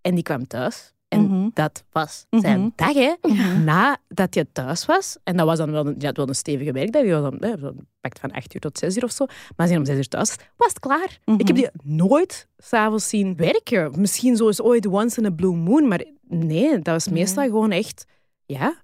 en 0.00 0.14
die 0.14 0.22
kwam 0.24 0.46
thuis. 0.46 0.92
En 1.08 1.20
Mhm. 1.20 1.48
dat 1.52 1.84
was 1.90 2.26
zijn 2.30 2.60
Mhm. 2.60 2.68
dag, 2.74 2.92
hè. 2.92 3.14
Mhm. 3.22 3.64
Nadat 3.64 4.34
hij 4.34 4.44
thuis 4.52 4.84
was. 4.86 5.16
En 5.24 5.36
dat 5.36 5.46
was 5.46 5.58
dan 5.58 5.70
wel 5.70 5.86
een, 5.86 5.98
wel 6.12 6.28
een 6.28 6.34
stevige 6.34 6.72
werkdag. 6.72 7.02
Die 7.02 7.12
was 7.12 7.30
dan 7.30 7.58
zo'n 7.60 7.88
pakt 8.00 8.18
van 8.20 8.30
acht 8.30 8.54
uur 8.54 8.60
tot 8.60 8.78
zes 8.78 8.96
uur 8.96 9.04
of 9.04 9.10
zo. 9.10 9.26
Maar 9.56 9.66
hij 9.66 9.76
om 9.76 9.84
zes 9.84 9.96
uur 9.96 10.08
thuis 10.08 10.36
was, 10.56 10.68
het 10.68 10.78
klaar. 10.78 11.18
Ik 11.36 11.46
heb 11.46 11.56
die 11.56 11.68
nooit 11.82 12.48
s'avonds 12.58 13.08
zien 13.08 13.36
werken. 13.36 14.00
Misschien 14.00 14.36
zo 14.36 14.46
eens 14.46 14.60
ooit 14.62 14.86
once 14.86 15.20
in 15.20 15.26
a 15.26 15.30
blue 15.30 15.54
moon. 15.56 15.88
Maar 15.88 16.04
nee, 16.28 16.70
dat 16.78 16.86
was 16.94 17.08
meestal 17.08 17.44
gewoon 17.44 17.70
echt... 17.70 18.04
Ja. 18.46 18.82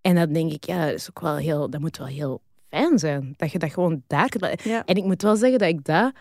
En 0.00 0.14
dan 0.14 0.32
denk 0.32 0.52
ik, 0.52 0.64
ja, 0.64 0.86
dat, 0.86 0.94
is 0.94 1.08
ook 1.08 1.20
wel 1.20 1.36
heel, 1.36 1.70
dat 1.70 1.80
moet 1.80 1.96
wel 1.96 2.06
heel 2.06 2.40
fijn 2.68 2.98
zijn. 2.98 3.34
Dat 3.36 3.52
je 3.52 3.58
dat 3.58 3.72
gewoon 3.72 4.02
daar 4.06 4.28
kunt... 4.28 4.62
Ja. 4.62 4.84
En 4.84 4.94
ik 4.94 5.04
moet 5.04 5.22
wel 5.22 5.36
zeggen 5.36 5.58
dat 5.58 5.68
ik 5.68 5.84
dat... 5.84 6.12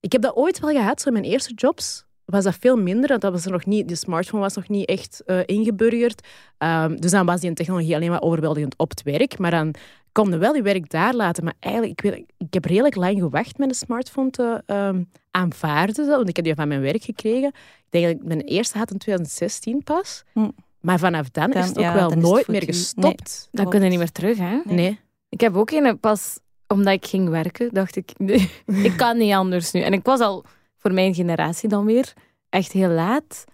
Ik 0.00 0.12
heb 0.12 0.22
dat 0.22 0.36
ooit 0.36 0.60
wel 0.60 0.70
gehad, 0.70 1.00
zo 1.00 1.06
in 1.08 1.12
mijn 1.14 1.24
eerste 1.24 1.54
jobs 1.54 2.04
was 2.32 2.44
dat 2.44 2.56
veel 2.60 2.76
minder, 2.76 3.08
want 3.08 3.20
dat 3.20 3.32
was 3.32 3.44
er 3.44 3.50
nog 3.50 3.66
niet, 3.66 3.88
de 3.88 3.94
smartphone 3.94 4.42
was 4.42 4.54
nog 4.54 4.68
niet 4.68 4.88
echt 4.88 5.22
eh, 5.26 5.38
ingeburgerd. 5.46 6.26
Ehm, 6.58 6.96
dus 6.96 7.10
dan 7.10 7.26
was 7.26 7.40
die 7.40 7.52
technologie 7.52 7.94
alleen 7.94 8.10
maar 8.10 8.22
overweldigend 8.22 8.74
op 8.76 8.90
het 8.90 9.02
werk. 9.02 9.38
Maar 9.38 9.50
dan 9.50 9.74
kon 10.12 10.30
je 10.30 10.38
wel 10.38 10.54
je 10.54 10.62
werk 10.62 10.90
daar 10.90 11.14
laten. 11.14 11.44
Maar 11.44 11.54
eigenlijk, 11.58 12.00
ik, 12.00 12.10
weet, 12.10 12.24
ik 12.38 12.54
heb 12.54 12.64
redelijk 12.64 12.94
lang 12.94 13.18
gewacht 13.18 13.58
met 13.58 13.68
een 13.68 13.74
smartphone 13.74 14.30
te 14.30 14.62
ehm, 14.66 15.02
aanvaarden. 15.30 16.06
Want 16.08 16.28
ik 16.28 16.36
heb 16.36 16.44
die 16.44 16.54
van 16.54 16.68
mijn 16.68 16.80
werk 16.80 17.02
gekregen. 17.02 17.48
Ik 17.48 17.90
denk 17.90 18.04
dat 18.04 18.14
ik 18.14 18.24
mijn 18.24 18.40
eerste 18.40 18.78
had 18.78 18.90
in 18.90 18.98
2016 18.98 19.82
pas. 19.82 20.24
Hm. 20.32 20.48
Maar 20.80 20.98
vanaf 20.98 21.30
dan, 21.30 21.50
Dan- 21.50 21.62
is 21.62 21.68
het 21.68 21.78
ook 21.78 21.84
ja, 21.84 21.94
wel 21.94 22.10
nooit 22.10 22.48
meer 22.48 22.64
gestopt. 22.64 23.48
Dan 23.52 23.68
kun 23.68 23.82
je 23.82 23.88
niet 23.88 23.98
meer 23.98 24.12
terug, 24.12 24.38
hè? 24.38 24.60
Nee. 24.64 25.00
Ik 25.28 25.40
heb 25.40 25.56
ook 25.56 25.70
een 25.70 26.00
pas, 26.00 26.38
omdat 26.66 26.92
ik 26.92 27.06
ging 27.06 27.28
werken, 27.28 27.74
dacht 27.74 27.96
ik, 27.96 28.10
nee, 28.18 28.50
ik 28.88 28.96
kan 28.96 29.16
niet 29.18 29.32
anders 29.32 29.72
nu. 29.72 29.80
En 29.80 29.92
ik 29.92 30.04
was 30.04 30.20
al 30.20 30.44
voor 30.82 30.92
mijn 30.92 31.14
generatie 31.14 31.68
dan 31.68 31.84
weer 31.84 32.12
echt 32.48 32.72
heel 32.72 32.88
laat. 32.88 33.44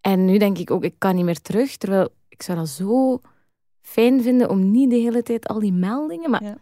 En 0.00 0.24
nu 0.24 0.38
denk 0.38 0.58
ik 0.58 0.70
ook, 0.70 0.84
ik 0.84 0.94
kan 0.98 1.14
niet 1.14 1.24
meer 1.24 1.40
terug. 1.40 1.76
Terwijl 1.76 2.08
ik 2.28 2.42
zou 2.42 2.58
dat 2.58 2.68
zo 2.68 3.20
fijn 3.82 4.22
vinden 4.22 4.50
om 4.50 4.70
niet 4.70 4.90
de 4.90 4.96
hele 4.96 5.22
tijd 5.22 5.46
al 5.48 5.58
die 5.58 5.72
meldingen, 5.72 6.30
maar 6.30 6.42
Ja. 6.42 6.48
je 6.48 6.56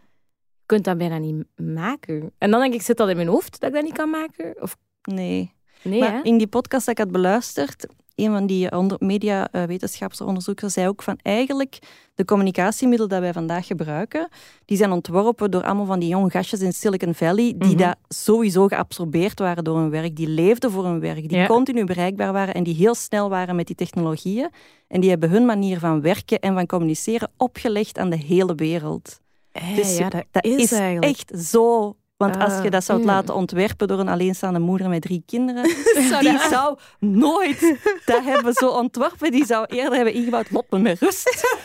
kunt 0.65 0.83
dat 0.83 0.97
bijna 0.97 1.17
niet 1.17 1.45
maken. 1.55 2.31
En 2.37 2.51
dan 2.51 2.59
denk 2.61 2.73
ik, 2.73 2.81
zit 2.81 2.97
dat 2.97 3.09
in 3.09 3.15
mijn 3.15 3.27
hoofd 3.27 3.59
dat 3.59 3.69
ik 3.69 3.75
dat 3.75 3.83
niet 3.83 3.93
kan 3.93 4.09
maken? 4.09 4.61
Of 4.61 4.77
Nee. 5.09 5.53
nee, 5.83 5.99
maar 5.99 6.11
hè? 6.11 6.21
in 6.21 6.37
die 6.37 6.47
podcast 6.47 6.85
dat 6.85 6.97
ik 6.97 7.03
had 7.03 7.11
beluisterd, 7.13 7.87
een 8.15 8.31
van 8.31 8.45
die 8.45 8.71
onder, 8.71 8.97
media-wetenschapsonderzoekers 8.99 10.73
zei 10.73 10.87
ook 10.87 11.03
van 11.03 11.17
eigenlijk 11.21 11.79
de 12.15 12.25
communicatiemiddelen 12.25 13.09
dat 13.09 13.19
wij 13.21 13.33
vandaag 13.33 13.67
gebruiken, 13.67 14.27
die 14.65 14.77
zijn 14.77 14.91
ontworpen 14.91 15.51
door 15.51 15.63
allemaal 15.63 15.85
van 15.85 15.99
die 15.99 16.09
jonge 16.09 16.29
gastjes 16.29 16.59
in 16.61 16.73
Silicon 16.73 17.13
Valley, 17.13 17.53
die 17.57 17.75
Mhm. 17.75 17.77
dat 17.77 17.95
sowieso 18.07 18.67
geabsorbeerd 18.67 19.39
waren 19.39 19.63
door 19.63 19.77
hun 19.77 19.89
werk, 19.89 20.15
die 20.15 20.27
leefden 20.27 20.71
voor 20.71 20.85
hun 20.85 20.99
werk, 20.99 21.29
die 21.29 21.37
Ja. 21.37 21.45
continu 21.47 21.83
bereikbaar 21.85 22.33
waren 22.33 22.53
en 22.53 22.63
die 22.63 22.75
heel 22.75 22.95
snel 22.95 23.29
waren 23.29 23.55
met 23.55 23.67
die 23.67 23.75
technologieën. 23.75 24.49
En 24.87 25.01
die 25.01 25.09
hebben 25.09 25.29
hun 25.29 25.45
manier 25.45 25.79
van 25.79 26.01
werken 26.01 26.39
en 26.39 26.53
van 26.53 26.65
communiceren 26.65 27.31
opgelegd 27.37 27.97
aan 27.97 28.09
de 28.09 28.17
hele 28.17 28.55
wereld. 28.55 29.19
Eh, 29.51 29.75
Dus 29.75 29.97
ja, 29.97 30.09
dat, 30.09 30.23
dat 30.31 30.45
is, 30.45 30.71
echt 30.99 31.31
zo. 31.37 31.95
Want 32.23 32.37
als 32.43 32.57
je 32.57 32.63
Ah, 32.63 32.71
dat 32.71 32.83
zou 32.83 32.99
mm. 32.99 33.05
laten 33.05 33.35
ontwerpen 33.35 33.87
door 33.87 33.99
een 33.99 34.07
alleenstaande 34.07 34.59
moeder 34.59 34.89
met 34.89 35.01
drie 35.01 35.23
kinderen, 35.25 35.63
die 36.19 36.39
zou 36.49 36.77
nooit 36.99 37.77
dat 38.05 38.23
hebben 38.23 38.53
zo 38.53 38.69
ontworpen. 38.69 39.31
Die 39.31 39.45
zou 39.45 39.65
eerder 39.65 39.95
hebben 39.95 40.13
ingebouwd, 40.13 40.51
lot 40.51 40.71
me 40.71 40.79
met 40.79 40.99
rust. 40.99 41.31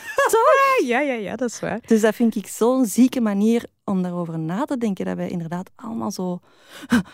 Ja, 0.85 0.99
ja, 0.99 1.13
ja, 1.13 1.35
dat 1.35 1.49
is 1.49 1.59
waar. 1.59 1.79
Dus 1.85 2.01
dat 2.01 2.15
vind 2.15 2.35
ik 2.35 2.47
zo'n 2.47 2.85
zieke 2.85 3.21
manier 3.21 3.65
om 3.83 4.01
daarover 4.01 4.39
na 4.39 4.65
te 4.65 4.77
denken. 4.77 5.05
Dat 5.05 5.15
wij 5.15 5.29
inderdaad 5.29 5.69
allemaal 5.75 6.11
zo 6.11 6.39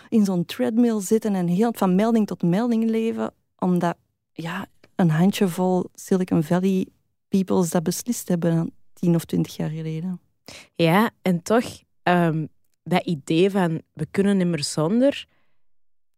in 0.08 0.24
zo'n 0.24 0.44
treadmill 0.44 1.00
zitten 1.00 1.34
en 1.34 1.46
heel 1.46 1.72
van 1.76 1.94
melding 1.94 2.26
tot 2.26 2.42
melding 2.42 2.90
leven. 2.90 3.34
Omdat 3.58 3.96
ja, 4.32 4.66
een 4.96 5.10
handjevol 5.10 5.84
Silicon 5.94 6.42
Valley 6.42 6.86
peoples 7.28 7.70
dat 7.70 7.82
beslist 7.82 8.28
hebben 8.28 8.72
tien 8.92 9.14
of 9.14 9.24
twintig 9.24 9.56
jaar 9.56 9.70
geleden. 9.70 10.20
Ja, 10.74 11.10
en 11.22 11.42
toch, 11.42 11.64
ehm, 12.02 12.46
dat 12.88 13.04
idee 13.04 13.50
van 13.50 13.82
we 13.92 14.06
kunnen 14.10 14.36
niet 14.36 14.46
meer 14.46 14.64
zonder, 14.64 15.26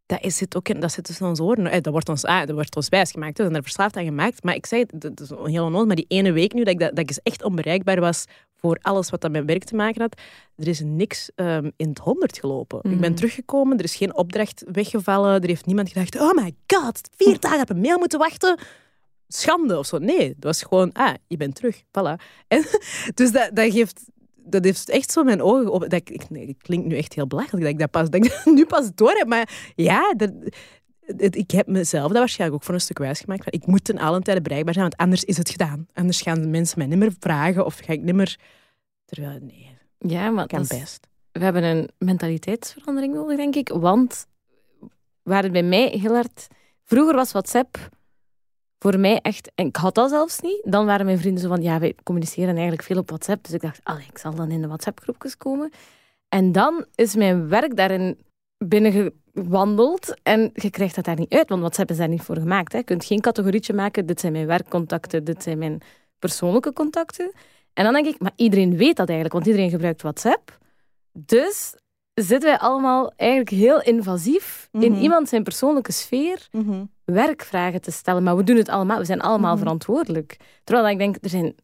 dat, 0.06 0.24
is 0.24 0.40
het 0.40 0.56
ook 0.56 0.68
in, 0.68 0.80
dat 0.80 0.92
zit 0.92 1.04
tussen 1.04 1.26
onze 1.26 1.42
oren. 1.42 1.66
Eh, 1.66 1.80
Dat 1.80 1.92
wordt 1.92 2.08
ons, 2.08 2.24
ah, 2.24 2.46
dat 2.46 2.54
wordt 2.54 2.76
ons 2.76 2.88
wijsgemaakt, 2.88 3.36
we 3.36 3.42
zijn 3.42 3.56
er 3.56 3.62
verslaafd 3.62 3.96
aan 3.96 4.04
gemaakt. 4.04 4.42
Maar 4.42 4.54
ik 4.54 4.66
het, 4.68 4.92
dat 4.94 5.20
is 5.20 5.28
heel 5.28 5.64
onnozel, 5.64 5.86
maar 5.86 5.96
die 5.96 6.04
ene 6.08 6.32
week 6.32 6.52
nu 6.52 6.64
dat 6.64 6.72
ik, 6.72 6.80
dat, 6.80 6.96
dat 6.96 7.10
ik 7.10 7.18
echt 7.22 7.42
onbereikbaar 7.42 8.00
was 8.00 8.24
voor 8.56 8.78
alles 8.82 9.10
wat 9.10 9.20
dat 9.20 9.30
met 9.30 9.44
werk 9.44 9.64
te 9.64 9.74
maken 9.74 10.00
had, 10.00 10.20
er 10.56 10.68
is 10.68 10.80
niks 10.84 11.30
ehm, 11.34 11.70
in 11.76 11.88
het 11.88 11.98
honderd 11.98 12.38
gelopen. 12.38 12.78
Ik 12.92 13.00
ben 13.00 13.10
Mm. 13.10 13.16
teruggekomen, 13.16 13.78
er 13.78 13.84
is 13.84 13.96
geen 13.96 14.16
opdracht 14.16 14.64
weggevallen, 14.72 15.40
er 15.40 15.48
heeft 15.48 15.66
niemand 15.66 15.88
gedacht, 15.88 16.20
oh 16.20 16.32
my 16.32 16.54
god, 16.66 17.08
vier 17.16 17.40
dagen 17.46 17.60
op 17.60 17.70
een 17.70 17.80
mail 17.80 17.98
moeten 17.98 18.18
wachten. 18.18 18.58
Schande 19.28 19.78
of 19.78 19.86
zo. 19.86 19.98
Nee, 19.98 20.28
het 20.28 20.44
was 20.44 20.62
gewoon, 20.62 20.92
ah, 20.92 21.14
je 21.26 21.36
bent 21.36 21.54
terug, 21.54 21.82
voilà. 21.82 22.22
En, 22.48 22.64
dus 23.14 23.32
dat, 23.32 23.50
dat 23.52 23.72
geeft 23.72 24.02
dat 24.49 24.64
heeft 24.64 24.88
echt 24.88 25.12
zo 25.12 25.22
mijn 25.24 25.42
ogen 25.42 25.72
op. 25.72 25.80
Dat, 25.80 25.92
ik, 26.11 26.30
nee, 26.30 26.46
het 26.46 26.62
klinkt 26.62 26.86
nu 26.86 26.96
echt 26.96 27.14
heel 27.14 27.26
belachelijk 27.26 27.62
dat 27.62 27.72
ik 27.72 27.78
dat 27.78 27.90
pas, 27.90 28.11
dat 28.11 28.24
ik 28.24 28.30
dat 28.44 28.55
nu 28.55 28.66
pas 28.66 28.90
door 28.94 29.11
heb. 29.12 29.26
Maar 29.28 29.72
ja, 29.74 30.14
dat, 30.16 30.30
het- 31.16 31.36
ik 31.36 31.51
heb 31.51 31.66
mezelf 31.66 32.09
dat 32.09 32.18
waarschijnlijk 32.18 32.61
ook 32.61 32.66
voor 32.66 32.74
een 32.74 32.80
stuk 32.80 32.99
wijsgemaakt. 32.99 33.42
Van, 33.44 33.53
ik 33.53 33.66
moet 33.66 33.84
ten 33.84 33.99
allen 33.99 34.22
tijde 34.22 34.40
bereikbaar 34.42 34.74
zijn, 34.74 34.86
want 34.88 35.01
anders 35.01 35.24
is 35.24 35.36
het 35.36 35.51
gedaan. 35.51 35.86
Anders 35.92 36.20
gaan 36.20 36.40
de 36.40 36.49
mensen 36.49 36.78
mij 36.78 36.86
niet 36.86 36.99
meer 36.99 37.12
vragen 37.18 37.64
of 37.64 37.78
ga 37.78 37.92
ik 37.92 38.03
niet 38.03 38.14
meer... 38.14 38.38
Terwijl, 39.05 39.38
nee, 39.42 39.76
Ja, 39.99 40.30
maar 40.30 40.46
kan 40.46 40.64
best. 40.68 41.07
we 41.32 41.40
hebben 41.44 41.62
een 41.62 41.88
mentaliteitsverandering 41.99 43.14
nodig, 43.14 43.36
denk 43.36 43.55
ik. 43.57 43.68
Want 43.68 44.26
waar 45.22 45.42
het 45.42 45.53
bij 45.53 45.62
mij 45.62 45.88
heel 45.88 46.14
hard... 46.14 46.46
Vroeger 46.84 47.14
was 47.14 47.32
WhatsApp 47.32 47.88
voor 48.78 48.98
mij 48.98 49.20
echt... 49.20 49.50
En 49.54 49.66
ik 49.66 49.76
had 49.76 49.94
dat 49.94 50.10
zelfs 50.10 50.40
niet. 50.40 50.62
Dan 50.64 50.86
waren 50.86 51.06
mijn 51.06 51.18
vrienden 51.18 51.42
zo 51.42 51.48
van... 51.48 51.62
Ja, 51.62 51.78
wij 51.78 51.94
communiceren 52.02 52.54
eigenlijk 52.54 52.82
veel 52.82 52.98
op 52.98 53.08
WhatsApp. 53.08 53.44
Dus 53.44 53.52
ik 53.52 53.60
dacht, 53.60 53.80
allee, 53.82 54.06
ik 54.10 54.18
zal 54.18 54.34
dan 54.34 54.50
in 54.50 54.60
de 54.60 54.66
WhatsApp-groepjes 54.66 55.36
komen. 55.36 55.70
En 56.28 56.52
dan 56.52 56.84
is 56.94 57.14
mijn 57.14 57.48
werk 57.48 57.76
daarin 57.76 58.18
binnengewandeld. 58.64 60.14
En 60.22 60.50
je 60.54 60.70
krijgt 60.70 60.94
dat 60.94 61.04
daar 61.04 61.18
niet 61.18 61.32
uit, 61.32 61.48
want 61.48 61.60
WhatsApp 61.60 61.90
is 61.90 61.96
daar 61.96 62.08
niet 62.08 62.22
voor 62.22 62.36
gemaakt. 62.36 62.72
Hè. 62.72 62.78
Je 62.78 62.84
kunt 62.84 63.04
geen 63.04 63.20
categorietje 63.20 63.72
maken. 63.72 64.06
Dit 64.06 64.20
zijn 64.20 64.32
mijn 64.32 64.46
werkcontacten, 64.46 65.24
dit 65.24 65.42
zijn 65.42 65.58
mijn 65.58 65.80
persoonlijke 66.18 66.72
contacten. 66.72 67.32
En 67.72 67.84
dan 67.84 67.92
denk 67.92 68.06
ik, 68.06 68.20
maar 68.20 68.32
iedereen 68.36 68.76
weet 68.76 68.96
dat 68.96 69.08
eigenlijk, 69.08 69.32
want 69.32 69.46
iedereen 69.46 69.70
gebruikt 69.70 70.02
WhatsApp. 70.02 70.58
Dus 71.12 71.74
zitten 72.22 72.48
wij 72.50 72.58
allemaal 72.58 73.12
eigenlijk 73.16 73.50
heel 73.50 73.82
invasief 73.82 74.68
in 74.72 74.92
Mhm. 74.92 75.00
iemand 75.00 75.28
zijn 75.28 75.42
persoonlijke 75.42 75.92
sfeer 75.92 76.48
Mhm. 76.52 76.84
werkvragen 77.04 77.80
te 77.80 77.90
stellen. 77.90 78.22
Maar 78.22 78.36
we 78.36 78.42
doen 78.44 78.56
het 78.56 78.68
allemaal, 78.68 78.98
we 78.98 79.04
zijn 79.04 79.20
allemaal 79.20 79.50
Mhm. 79.54 79.58
verantwoordelijk. 79.62 80.36
Terwijl 80.64 80.88
ik 80.88 80.98
denk, 80.98 81.16
er 81.20 81.28
zijn 81.30 81.54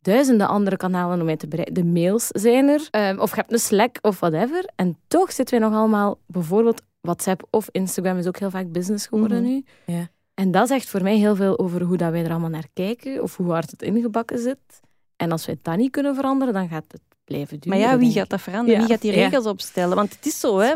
duizenden 0.00 0.48
andere 0.48 0.76
kanalen 0.76 1.18
om 1.18 1.24
mij 1.24 1.36
te 1.36 1.48
bereiken. 1.48 1.74
De 1.74 1.84
mails 1.84 2.26
zijn 2.26 2.68
er, 2.68 2.88
ehm, 2.90 3.18
of 3.18 3.30
je 3.30 3.36
hebt 3.36 3.52
een 3.52 3.58
Slack 3.58 3.98
of 4.00 4.20
whatever. 4.20 4.68
En 4.76 4.98
toch 5.08 5.32
zitten 5.32 5.58
wij 5.60 5.68
nog 5.68 5.78
allemaal, 5.78 6.18
bijvoorbeeld 6.26 6.82
WhatsApp 7.00 7.46
of 7.50 7.68
Instagram 7.72 8.18
is 8.18 8.26
ook 8.26 8.38
heel 8.38 8.50
vaak 8.50 8.72
business 8.72 9.06
geworden 9.06 9.42
nu. 9.42 9.64
Ja. 9.86 10.08
En 10.34 10.50
dat 10.50 10.68
zegt 10.68 10.88
voor 10.88 11.02
mij 11.02 11.16
heel 11.16 11.36
veel 11.36 11.58
over 11.58 11.82
hoe 11.82 11.96
dat 11.96 12.10
wij 12.10 12.24
er 12.24 12.30
allemaal 12.30 12.50
naar 12.50 12.68
kijken, 12.72 13.22
of 13.22 13.36
hoe 13.36 13.50
hard 13.50 13.70
het 13.70 13.82
ingebakken 13.82 14.38
zit. 14.38 14.80
En 15.16 15.32
als 15.32 15.46
wij 15.46 15.58
dat 15.62 15.76
niet 15.76 15.90
kunnen 15.90 16.14
veranderen, 16.14 16.54
dan 16.54 16.68
gaat 16.68 16.84
het 16.88 17.00
blijven 17.24 17.60
duren. 17.60 17.78
Maar 17.78 17.88
ja, 17.88 17.98
wie 17.98 18.12
gaat 18.12 18.30
dat 18.30 18.40
veranderen? 18.40 18.80
Wie 18.80 18.88
gaat 18.88 19.00
die 19.02 19.10
regels 19.12 19.46
opstellen? 19.46 19.96
Want 19.96 20.14
het 20.14 20.26
is 20.26 20.40
zo, 20.40 20.58
hè? 20.58 20.72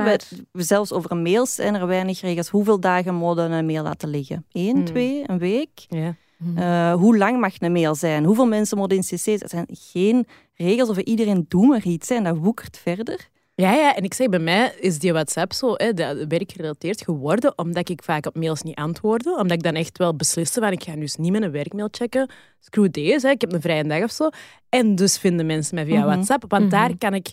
We- 0.52 0.62
zelfs 0.62 0.92
over 0.92 1.10
mails 1.16 1.54
zijn 1.54 1.74
er 1.74 1.86
weinig 1.86 2.20
regels. 2.20 2.48
Hoeveel 2.48 2.80
dagen 2.80 3.18
we 3.20 3.40
een 3.40 3.66
mail 3.66 3.82
laten 3.82 4.08
liggen? 4.08 4.46
Eén, 4.52 4.74
Hmm. 4.74 4.84
twee, 4.84 5.22
een 5.26 5.38
week? 5.38 5.86
Ja. 5.88 6.14
Eh, 6.56 6.92
hoe 6.94 7.16
lang 7.16 7.40
mag 7.40 7.60
een 7.60 7.72
mail 7.72 7.94
zijn? 7.94 8.24
Hoeveel 8.24 8.46
mensen 8.46 8.78
moeten 8.78 8.96
in 8.96 9.02
cc's? 9.02 9.26
Er 9.26 9.48
zijn 9.48 9.66
geen 9.70 10.26
regels 10.54 10.88
over 10.88 11.04
iedereen 11.06 11.44
doet 11.48 11.66
maar 11.68 11.82
iets. 11.84 12.08
Hè? 12.08 12.14
En 12.14 12.24
dat 12.24 12.36
woekert 12.36 12.78
verder. 12.78 13.28
Ja, 13.58 13.72
ja, 13.72 13.94
en 13.96 14.04
ik 14.04 14.14
zeg, 14.14 14.28
bij 14.28 14.38
mij 14.38 14.74
is 14.80 14.98
die 14.98 15.12
WhatsApp 15.12 15.52
zo 15.52 15.72
hè, 15.76 15.92
dat 15.92 16.24
werkgerelateerd 16.28 17.02
geworden, 17.02 17.58
omdat 17.58 17.88
ik 17.88 18.02
vaak 18.02 18.26
op 18.26 18.36
mails 18.36 18.62
niet 18.62 18.74
antwoordde. 18.76 19.30
Omdat 19.36 19.52
ik 19.56 19.62
dan 19.62 19.74
echt 19.74 19.98
wel 19.98 20.16
besliste 20.16 20.60
van, 20.60 20.72
ik 20.72 20.82
ga 20.82 20.96
dus 20.96 21.16
niet 21.16 21.32
mijn 21.32 21.50
werkmail 21.50 21.88
checken. 21.90 22.30
Screw 22.60 22.88
deze, 22.90 23.26
hè, 23.26 23.32
ik 23.32 23.40
heb 23.40 23.52
een 23.52 23.60
vrije 23.60 23.84
dag 23.84 24.02
of 24.02 24.10
zo. 24.10 24.28
En 24.68 24.94
dus 24.94 25.18
vinden 25.18 25.46
mensen 25.46 25.74
mij 25.74 25.84
via 25.84 25.98
Mhm. 25.98 26.06
WhatsApp. 26.06 26.44
Want 26.48 26.62
Mhm. 26.62 26.70
daar 26.70 26.96
kan 26.98 27.14
ik... 27.14 27.28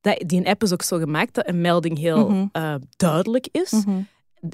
Dat, 0.00 0.22
die 0.26 0.48
app 0.48 0.62
is 0.62 0.72
ook 0.72 0.82
zo 0.82 0.98
gemaakt 0.98 1.34
dat 1.34 1.48
een 1.48 1.60
melding 1.60 1.98
heel 1.98 2.28
Mhm. 2.30 2.46
eh, 2.52 2.74
duidelijk 2.96 3.48
is. 3.52 3.72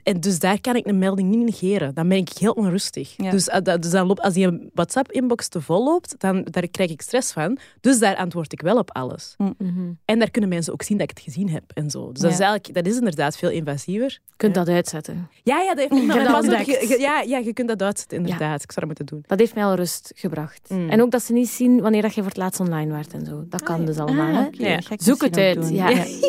En 0.02 0.20
dus 0.20 0.38
daar 0.38 0.60
kan 0.60 0.76
ik 0.76 0.86
een 0.86 0.98
melding 0.98 1.28
niet 1.28 1.44
negeren. 1.44 1.94
Dan 1.94 2.08
ben 2.08 2.18
ik 2.18 2.28
heel 2.38 2.52
onrustig. 2.52 3.14
Ja. 3.16 3.30
Dus, 3.30 3.48
eh, 3.48 3.60
dat- 3.62 3.82
dus 3.82 3.90
dan 3.90 4.06
loopt, 4.06 4.20
als 4.20 4.34
die 4.34 4.70
WhatsApp-inbox 4.74 5.48
te 5.48 5.60
vol 5.60 5.84
loopt, 5.84 6.14
dan 6.18 6.44
daar 6.50 6.68
krijg 6.68 6.90
ik 6.90 7.00
stress 7.02 7.32
van. 7.32 7.58
Dus 7.80 7.98
daar 7.98 8.16
antwoord 8.16 8.52
ik 8.52 8.60
wel 8.60 8.76
op 8.78 8.90
alles. 8.92 9.34
Mhm. 9.38 9.90
En 10.04 10.18
daar 10.18 10.30
kunnen 10.30 10.50
mensen 10.50 10.72
ook 10.72 10.82
zien 10.82 10.98
dat 10.98 11.10
ik 11.10 11.16
het 11.16 11.24
gezien 11.34 11.50
heb 11.50 11.62
en 11.74 11.90
zo. 11.90 12.12
Dus 12.12 12.22
dat, 12.22 12.30
is 12.32 12.38
eigenlijk, 12.38 12.74
dat 12.74 12.86
is 12.86 12.96
inderdaad 12.98 13.36
veel 13.36 13.50
invasiever. 13.50 14.10
Je 14.26 14.36
kunt 14.36 14.54
dat 14.54 14.68
uitzetten. 14.68 15.28
Ja, 15.42 15.60
ja, 15.60 15.74
dat 15.74 15.90
heeft 15.90 16.06
dat 16.06 16.44
ook- 16.46 16.64
ge- 16.64 16.96
ja, 16.98 17.20
ja, 17.20 17.38
je 17.38 17.52
kunt 17.52 17.68
dat 17.68 17.82
uitzetten, 17.82 18.18
inderdaad. 18.18 18.62
Ik 18.62 18.72
zou 18.72 18.86
dat 18.86 18.96
moeten 18.98 19.06
doen. 19.06 19.24
Dat 19.26 19.38
heeft 19.38 19.54
mij 19.54 19.64
al 19.64 19.74
rust 19.74 20.12
gebracht. 20.14 20.68
Mm. 20.68 20.88
En 20.88 21.02
ook 21.02 21.10
dat 21.10 21.22
ze 21.22 21.32
niet 21.32 21.48
zien 21.48 21.80
wanneer 21.80 22.02
dat 22.02 22.14
je 22.14 22.20
voor 22.20 22.28
het 22.30 22.38
laatst 22.38 22.60
online 22.60 22.92
werd 22.92 23.12
en 23.12 23.24
zo. 23.26 23.44
Dat 23.48 23.62
kan 23.62 23.80
ja. 23.80 23.86
dus 23.86 23.98
allemaal. 23.98 24.34
Ah, 24.36 24.46
ik 24.90 25.02
Zoek 25.02 25.22
het 25.22 25.36
uit. 25.36 25.68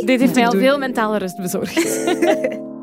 Dit 0.05 0.19
heeft 0.19 0.35
mij 0.35 0.45
al 0.45 0.51
veel 0.51 0.77
mentale 0.77 1.17
rust 1.17 1.37
bezorgd. 1.37 1.75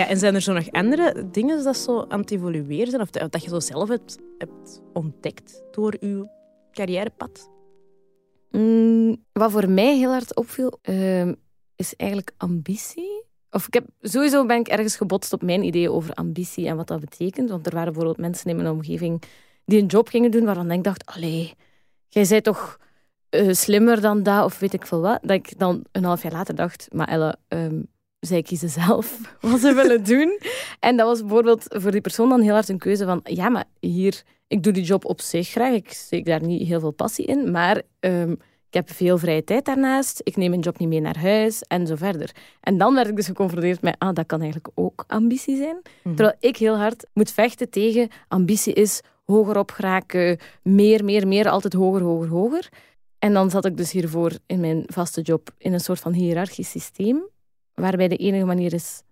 Ja, 0.00 0.06
en 0.06 0.18
zijn 0.18 0.34
er 0.34 0.40
zo 0.40 0.52
nog 0.52 0.70
andere 0.70 1.30
dingen 1.30 1.64
dat 1.64 1.76
zo 1.76 2.04
aan 2.08 2.20
het 2.20 2.30
evolueren 2.30 2.90
zijn? 2.90 3.02
Of 3.02 3.10
dat 3.10 3.42
je 3.42 3.48
zo 3.48 3.60
zelf 3.60 3.88
hebt, 3.88 4.18
hebt 4.38 4.82
ontdekt 4.92 5.62
door 5.70 5.96
je 6.00 6.28
carrièrepad? 6.72 7.50
Mm, 8.50 9.24
wat 9.32 9.50
voor 9.50 9.70
mij 9.70 9.96
heel 9.96 10.10
hard 10.10 10.36
opviel, 10.36 10.78
ehm, 10.82 11.34
is 11.76 11.96
eigenlijk 11.96 12.32
ambitie. 12.36 13.24
Of 13.50 13.66
ik 13.66 13.74
heb, 13.74 13.86
sowieso 14.00 14.46
ben 14.46 14.58
ik 14.58 14.68
ergens 14.68 14.96
gebotst 14.96 15.32
op 15.32 15.42
mijn 15.42 15.62
ideeën 15.62 15.90
over 15.90 16.14
ambitie 16.14 16.66
en 16.66 16.76
wat 16.76 16.88
dat 16.88 17.00
betekent. 17.00 17.50
Want 17.50 17.66
er 17.66 17.72
waren 17.74 17.92
bijvoorbeeld 17.92 18.26
mensen 18.26 18.50
in 18.50 18.56
mijn 18.56 18.70
omgeving 18.70 19.22
die 19.64 19.80
een 19.80 19.86
job 19.86 20.08
gingen 20.08 20.30
doen 20.30 20.44
waarvan 20.44 20.70
ik 20.70 20.84
dacht, 20.84 21.06
allee, 21.06 21.54
jij 22.08 22.26
bent 22.28 22.44
toch 22.44 22.78
eh, 23.28 23.52
slimmer 23.52 24.00
dan 24.00 24.22
dat, 24.22 24.44
of 24.44 24.58
weet 24.58 24.72
ik 24.72 24.86
veel 24.86 25.00
wat. 25.00 25.18
Dat 25.22 25.30
ik 25.30 25.58
dan 25.58 25.84
een 25.92 26.04
half 26.04 26.22
jaar 26.22 26.32
later 26.32 26.54
dacht, 26.54 26.88
maar 26.92 27.08
Elle, 27.08 27.36
ehm, 27.48 27.80
zij 28.20 28.42
kiezen 28.42 28.68
zelf 28.68 29.20
wat 29.40 29.60
ze 29.60 29.74
willen 29.74 30.04
doen. 30.04 30.38
En 30.80 30.96
dat 30.96 31.06
was 31.06 31.20
bijvoorbeeld 31.20 31.64
voor 31.68 31.90
die 31.90 32.00
persoon 32.00 32.28
dan 32.28 32.40
heel 32.40 32.52
hard 32.52 32.68
een 32.68 32.78
keuze 32.78 33.04
van, 33.04 33.20
ja, 33.22 33.48
maar 33.48 33.64
hier, 33.80 34.22
ik 34.46 34.62
doe 34.62 34.72
die 34.72 34.84
job 34.84 35.04
op 35.04 35.20
zich 35.20 35.48
graag, 35.48 35.72
ik 35.72 35.92
steek 35.92 36.24
daar 36.24 36.42
niet 36.42 36.68
heel 36.68 36.80
veel 36.80 36.90
passie 36.90 37.26
in, 37.26 37.50
maar 37.50 37.82
ehm, 38.00 38.32
ik 38.70 38.76
heb 38.76 38.90
veel 38.90 39.18
vrije 39.18 39.44
tijd 39.44 39.64
daarnaast, 39.64 40.20
ik 40.24 40.36
neem 40.36 40.50
mijn 40.50 40.62
job 40.62 40.78
niet 40.78 40.88
mee 40.88 41.00
naar 41.00 41.18
huis 41.18 41.62
en 41.62 41.86
zo 41.86 41.96
verder. 41.96 42.30
En 42.60 42.78
dan 42.78 42.94
werd 42.94 43.08
ik 43.08 43.16
dus 43.16 43.26
geconfronteerd 43.26 43.82
met, 43.82 43.94
ah, 43.98 44.14
dat 44.14 44.26
kan 44.26 44.40
eigenlijk 44.40 44.70
ook 44.74 45.04
ambitie 45.06 45.56
zijn. 45.56 45.80
Mhm. 46.02 46.14
Terwijl 46.14 46.36
ik 46.40 46.56
heel 46.56 46.76
hard 46.76 47.06
moet 47.12 47.30
vechten 47.30 47.70
tegen, 47.70 48.08
ambitie 48.28 48.72
is 48.72 49.00
hoger 49.24 49.58
op 49.58 49.70
geraken, 49.70 50.38
meer, 50.62 51.04
meer, 51.04 51.28
meer, 51.28 51.48
altijd 51.48 51.72
hoger, 51.72 52.02
hoger, 52.02 52.28
hoger. 52.28 52.68
En 53.18 53.32
dan 53.32 53.50
zat 53.50 53.64
ik 53.64 53.76
dus 53.76 53.92
hiervoor 53.92 54.32
in 54.46 54.60
mijn 54.60 54.82
vaste 54.86 55.20
job 55.20 55.50
in 55.58 55.72
een 55.72 55.80
soort 55.80 56.00
van 56.00 56.12
hiërarchisch 56.12 56.70
systeem, 56.70 57.22
waarbij 57.80 58.08
de 58.08 58.16
enige 58.16 58.44
manier 58.44 58.72
is 58.72 59.02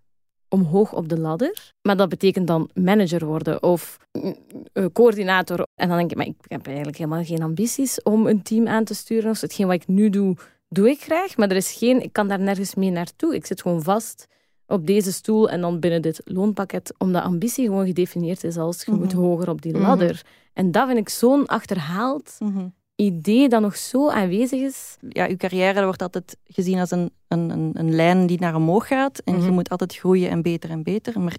omhoog 0.49 0.93
op 0.93 1.09
de 1.09 1.19
ladder. 1.19 1.73
Maar 1.83 1.97
dat 1.97 2.09
betekent 2.09 2.47
dan 2.47 2.71
manager 2.75 3.25
worden 3.27 3.63
of 3.63 3.97
mm, 4.13 4.37
eh, 4.73 4.85
coördinator. 4.93 5.67
En 5.75 5.89
dan 5.89 5.97
denk 5.99 6.11
ik, 6.11 6.17
maar 6.17 6.27
ik 6.27 6.35
heb 6.47 6.67
eigenlijk 6.67 6.97
helemaal 6.97 7.25
geen 7.25 7.43
ambities 7.43 8.03
om 8.03 8.27
een 8.27 8.43
team 8.43 8.67
aan 8.69 8.85
te 8.85 8.95
sturen. 8.95 9.31
Of 9.31 9.41
hetgeen 9.41 9.67
wat 9.67 9.75
ik 9.75 9.87
nu 9.89 10.11
doe, 10.11 10.37
doe 10.69 10.91
ik 10.91 11.01
graag. 11.01 11.37
Maar 11.37 11.49
er 11.51 11.57
is 11.57 11.73
geen, 11.73 12.03
ik 12.03 12.13
kan 12.13 12.29
daar 12.29 12.41
nergens 12.41 12.75
mee 12.75 12.91
naartoe. 12.91 13.35
Ik 13.35 13.47
zit 13.47 13.63
gewoon 13.63 13.83
vast 13.83 14.27
op 14.67 14.87
deze 14.87 15.13
stoel 15.13 15.49
en 15.51 15.61
dan 15.61 15.81
binnen 15.81 16.03
dit 16.03 16.21
loonpakket, 16.25 16.95
omdat 16.99 17.23
ambitie 17.23 17.65
gewoon 17.67 17.87
gedefinieerd 17.87 18.45
is 18.45 18.57
als 18.57 18.85
je 18.85 18.93
moet 18.93 19.13
Mhm. 19.13 19.23
hoger 19.23 19.49
op 19.51 19.63
die 19.63 19.73
Mhm. 19.73 19.83
ladder. 19.83 20.23
En 20.53 20.71
dat 20.71 20.87
vind 20.87 20.99
ik 20.99 21.09
zo'n 21.09 21.47
achterhaald 21.47 22.37
Mhm. 22.39 22.67
Idee 23.01 23.49
dat 23.49 23.61
nog 23.61 23.77
zo 23.77 24.11
aanwezig 24.11 24.61
is. 24.61 24.97
Ja, 25.09 25.25
je 25.25 25.37
carrière 25.37 25.85
wordt 25.85 26.03
altijd 26.03 26.37
gezien 26.45 26.79
als 26.79 26.91
een, 26.91 27.11
een, 27.29 27.51
een, 27.51 27.71
een 27.73 27.95
lijn 27.95 28.27
die 28.27 28.41
naar 28.41 28.55
omhoog 28.55 28.87
gaat. 28.87 29.19
En 29.19 29.35
je 29.35 29.41
Mhm. 29.43 29.53
moet 29.53 29.69
altijd 29.69 29.97
groeien 29.97 30.31
en 30.31 30.43
beter 30.43 30.71
en 30.71 30.83
beter. 30.83 31.21
Maar 31.21 31.37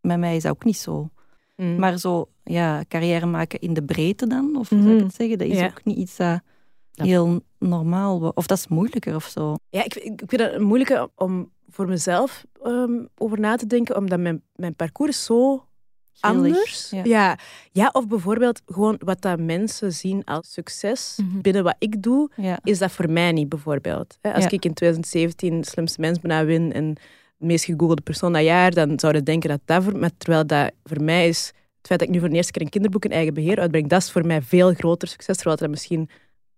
met 0.00 0.18
mij 0.18 0.36
is 0.36 0.42
dat 0.42 0.52
ook 0.52 0.64
niet 0.64 0.76
zo. 0.76 1.08
Mhm. 1.56 1.78
Maar 1.78 1.98
zo, 1.98 2.28
ja, 2.44 2.84
carrière 2.88 3.26
maken 3.26 3.60
in 3.60 3.74
de 3.74 3.82
breedte 3.82 4.26
dan, 4.26 4.56
of 4.56 4.68
hoe 4.68 4.78
zou 4.78 4.90
ik 4.90 4.96
Mhm. 4.96 5.06
het 5.06 5.14
zeggen, 5.14 5.38
dat 5.38 5.46
is 5.48 5.58
Ja. 5.58 5.66
ook 5.66 5.84
niet 5.84 5.96
iets 5.98 6.16
dat 6.16 6.40
heel 6.92 7.40
normaal. 7.58 8.32
Of 8.34 8.46
dat 8.46 8.58
is 8.58 8.68
moeilijker 8.68 9.14
of 9.14 9.24
zo. 9.24 9.54
Ja, 9.70 9.84
ik, 9.84 9.94
ik 9.94 10.22
vind 10.26 10.40
het 10.42 10.60
moeilijk 10.60 11.08
om 11.14 11.50
voor 11.68 11.88
mezelf 11.88 12.44
ehm, 12.62 13.04
over 13.16 13.40
na 13.40 13.56
te 13.56 13.66
denken, 13.66 13.96
omdat 13.96 14.18
mijn, 14.18 14.42
mijn 14.54 14.74
parcours 14.74 15.24
zo 15.24 15.64
Grillig, 16.20 16.56
anders. 16.56 16.90
ja. 16.90 17.02
Ja. 17.04 17.38
Ja. 17.72 17.88
of 17.92 18.06
bijvoorbeeld 18.08 18.60
gewoon 18.66 18.96
wat 19.04 19.20
dat 19.22 19.38
mensen 19.40 19.92
zien 19.92 20.24
als 20.24 20.52
succes 20.52 21.18
Mhm. 21.22 21.40
binnen 21.40 21.64
wat 21.64 21.76
ik 21.78 22.02
doe, 22.02 22.30
Ja. 22.36 22.58
is 22.62 22.78
dat 22.78 22.92
voor 22.92 23.10
mij 23.10 23.32
niet, 23.32 23.48
bijvoorbeeld. 23.48 24.18
Als 24.22 24.44
ik 24.44 24.64
in 24.64 24.74
2017 24.74 25.64
slimste 25.64 26.00
mens 26.00 26.18
bijna 26.20 26.44
win 26.44 26.72
en 26.72 26.94
de 27.36 27.46
meest 27.46 27.64
gegoogelde 27.64 28.02
persoon 28.02 28.32
dat 28.32 28.42
jaar, 28.42 28.70
dan 28.70 28.98
zouden 29.00 29.24
denken 29.24 29.48
dat 29.48 29.60
dat 29.64 29.82
voor 29.84 29.96
mij, 29.98 30.10
terwijl 30.18 30.46
dat 30.46 30.70
voor 30.84 31.02
mij 31.02 31.28
is, 31.28 31.46
het 31.46 31.86
feit 31.86 31.98
dat 32.00 32.08
ik 32.08 32.14
nu 32.14 32.20
voor 32.20 32.28
de 32.28 32.34
eerste 32.36 32.52
keer 32.52 32.62
een 32.62 32.68
kinderboek 32.68 33.04
in 33.04 33.10
eigen 33.10 33.34
beheer 33.34 33.58
uitbreng, 33.58 33.88
dat 33.88 34.02
is 34.02 34.10
voor 34.10 34.26
mij 34.26 34.42
veel 34.42 34.74
groter 34.74 35.08
succes, 35.08 35.36
terwijl 35.36 35.56
er 35.58 35.70
misschien 35.70 36.08